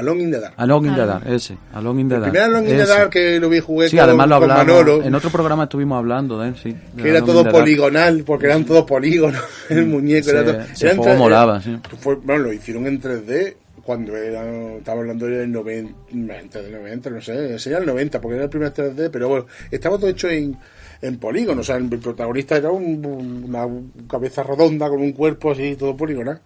Alone 0.00 0.22
in 0.22 0.30
the 0.32 0.40
Dark. 0.40 0.54
Alone 0.56 0.88
in 0.88 0.94
the 0.94 1.06
Dark, 1.06 1.26
ese. 1.26 1.56
Alone 1.74 2.00
in 2.00 2.08
the 2.08 2.14
El 2.16 2.20
primer 2.22 2.42
Alone 2.42 2.70
in 2.70 2.76
the. 2.76 2.86
Dark 2.86 3.10
que 3.10 3.38
lo 3.40 3.48
vi 3.48 3.60
jugué 3.60 3.88
Sí, 3.88 3.96
con, 3.96 4.04
además 4.04 4.28
lo 4.28 4.40
con 4.40 4.50
hablamos. 4.50 4.66
Manolo, 4.66 5.02
En 5.04 5.14
otro 5.14 5.30
programa 5.30 5.64
estuvimos 5.64 5.98
hablando 5.98 6.38
de 6.40 6.48
él, 6.48 6.56
sí. 6.56 6.74
de 6.94 7.02
que 7.02 7.08
era 7.10 7.22
todo 7.24 7.44
poligonal, 7.50 8.24
porque 8.24 8.46
eran 8.46 8.64
todos 8.64 8.84
polígonos, 8.84 9.40
el 9.68 9.86
muñeco. 9.86 10.28
Ese- 10.28 10.30
era 10.30 10.44
todo, 10.44 10.54
era 10.54 10.66
juego 10.74 10.88
entre- 11.04 11.16
molaba, 11.16 11.60
sí. 11.60 11.78
fue- 12.00 12.16
bueno, 12.16 12.44
lo 12.44 12.52
hicieron 12.52 12.86
en 12.86 13.00
3D 13.00 13.54
cuando 13.82 14.14
era, 14.16 14.42
estaba 14.76 15.00
hablando 15.00 15.26
del 15.26 15.50
90, 15.50 15.92
90, 16.12 16.62
del 16.62 16.72
90, 16.72 17.10
no 17.10 17.20
sé, 17.20 17.54
ese 17.54 17.70
era 17.70 17.78
el 17.80 17.86
90, 17.86 18.20
porque 18.20 18.34
era 18.36 18.44
el 18.44 18.50
primer 18.50 18.72
3D, 18.72 19.08
pero 19.10 19.28
bueno, 19.28 19.46
estaba 19.70 19.96
todo 19.96 20.08
hecho 20.08 20.28
en, 20.28 20.56
en 21.02 21.18
polígono, 21.18 21.62
o 21.62 21.64
sea, 21.64 21.76
el 21.76 21.88
protagonista 21.88 22.56
era 22.56 22.70
un- 22.70 23.44
una 23.48 23.66
cabeza 24.08 24.42
redonda 24.42 24.88
con 24.88 25.00
un 25.00 25.12
cuerpo 25.12 25.52
así, 25.52 25.74
todo 25.76 25.96
poligonal. 25.96 26.40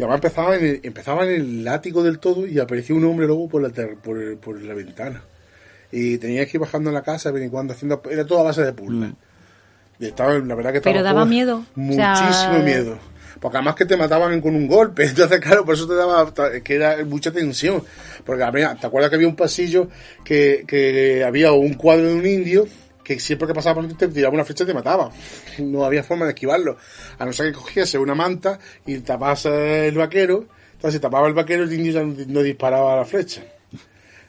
Y 0.00 0.02
además 0.02 0.16
empezaba 0.16 0.56
en, 0.56 0.64
el, 0.64 0.80
empezaba 0.82 1.24
en 1.24 1.30
el 1.32 1.62
látigo 1.64 2.02
del 2.02 2.18
todo 2.20 2.46
y 2.46 2.58
aparecía 2.58 2.96
un 2.96 3.04
hombre 3.04 3.26
luego 3.26 3.50
por 3.50 3.60
la, 3.60 3.68
ter- 3.68 3.96
por, 3.96 4.16
el- 4.18 4.38
por 4.38 4.58
la 4.62 4.72
ventana. 4.72 5.22
Y 5.92 6.16
tenías 6.16 6.46
que 6.46 6.56
ir 6.56 6.60
bajando 6.62 6.88
en 6.88 6.94
la 6.94 7.02
casa 7.02 7.28
de 7.28 7.34
vez 7.34 7.42
en 7.44 7.50
cuando 7.50 7.74
haciendo... 7.74 8.00
Era 8.10 8.24
toda 8.24 8.40
a 8.40 8.44
base 8.44 8.62
de 8.62 8.72
puzzles. 8.72 9.10
Y 9.98 10.06
estaba, 10.06 10.38
la 10.38 10.54
verdad 10.54 10.70
que 10.72 10.78
estaba... 10.78 10.94
Pero 10.94 11.04
daba 11.04 11.26
miedo, 11.26 11.56
o 11.76 11.78
Muchísimo 11.78 12.32
sea- 12.32 12.62
miedo. 12.64 12.98
Porque 13.40 13.58
además 13.58 13.74
que 13.74 13.84
te 13.84 13.98
mataban 13.98 14.40
con 14.40 14.54
un 14.56 14.66
golpe. 14.66 15.04
Entonces, 15.08 15.38
claro, 15.38 15.66
por 15.66 15.74
eso 15.74 15.86
te 15.86 15.94
daba... 15.94 16.32
Que 16.64 16.74
era 16.76 16.96
mucha 17.04 17.30
tensión. 17.30 17.82
Porque, 18.24 18.42
¿te 18.80 18.86
acuerdas 18.86 19.10
que 19.10 19.16
había 19.16 19.28
un 19.28 19.36
pasillo 19.36 19.88
que, 20.24 20.64
que 20.66 21.24
había 21.24 21.52
un 21.52 21.74
cuadro 21.74 22.06
de 22.06 22.14
un 22.14 22.24
indio 22.26 22.66
que 23.14 23.20
siempre 23.20 23.46
que 23.48 23.54
pasaba 23.54 23.76
por 23.76 23.88
ti 23.88 23.94
te 23.94 24.08
tiraba 24.08 24.34
una 24.34 24.44
flecha 24.44 24.64
y 24.64 24.66
te 24.68 24.74
mataba. 24.74 25.10
No 25.58 25.84
había 25.84 26.02
forma 26.02 26.24
de 26.26 26.32
esquivarlo. 26.32 26.76
A 27.18 27.24
no 27.26 27.32
ser 27.32 27.46
que 27.46 27.58
cogiese 27.58 27.98
una 27.98 28.14
manta 28.14 28.58
y 28.86 28.98
tapase 28.98 29.88
el 29.88 29.96
vaquero. 29.96 30.46
Entonces, 30.74 30.94
si 30.94 31.00
tapaba 31.00 31.26
el 31.28 31.34
vaquero, 31.34 31.64
el 31.64 31.72
indio 31.72 31.92
ya 31.92 32.02
no, 32.04 32.14
no 32.26 32.42
disparaba 32.42 32.96
la 32.96 33.04
flecha. 33.04 33.42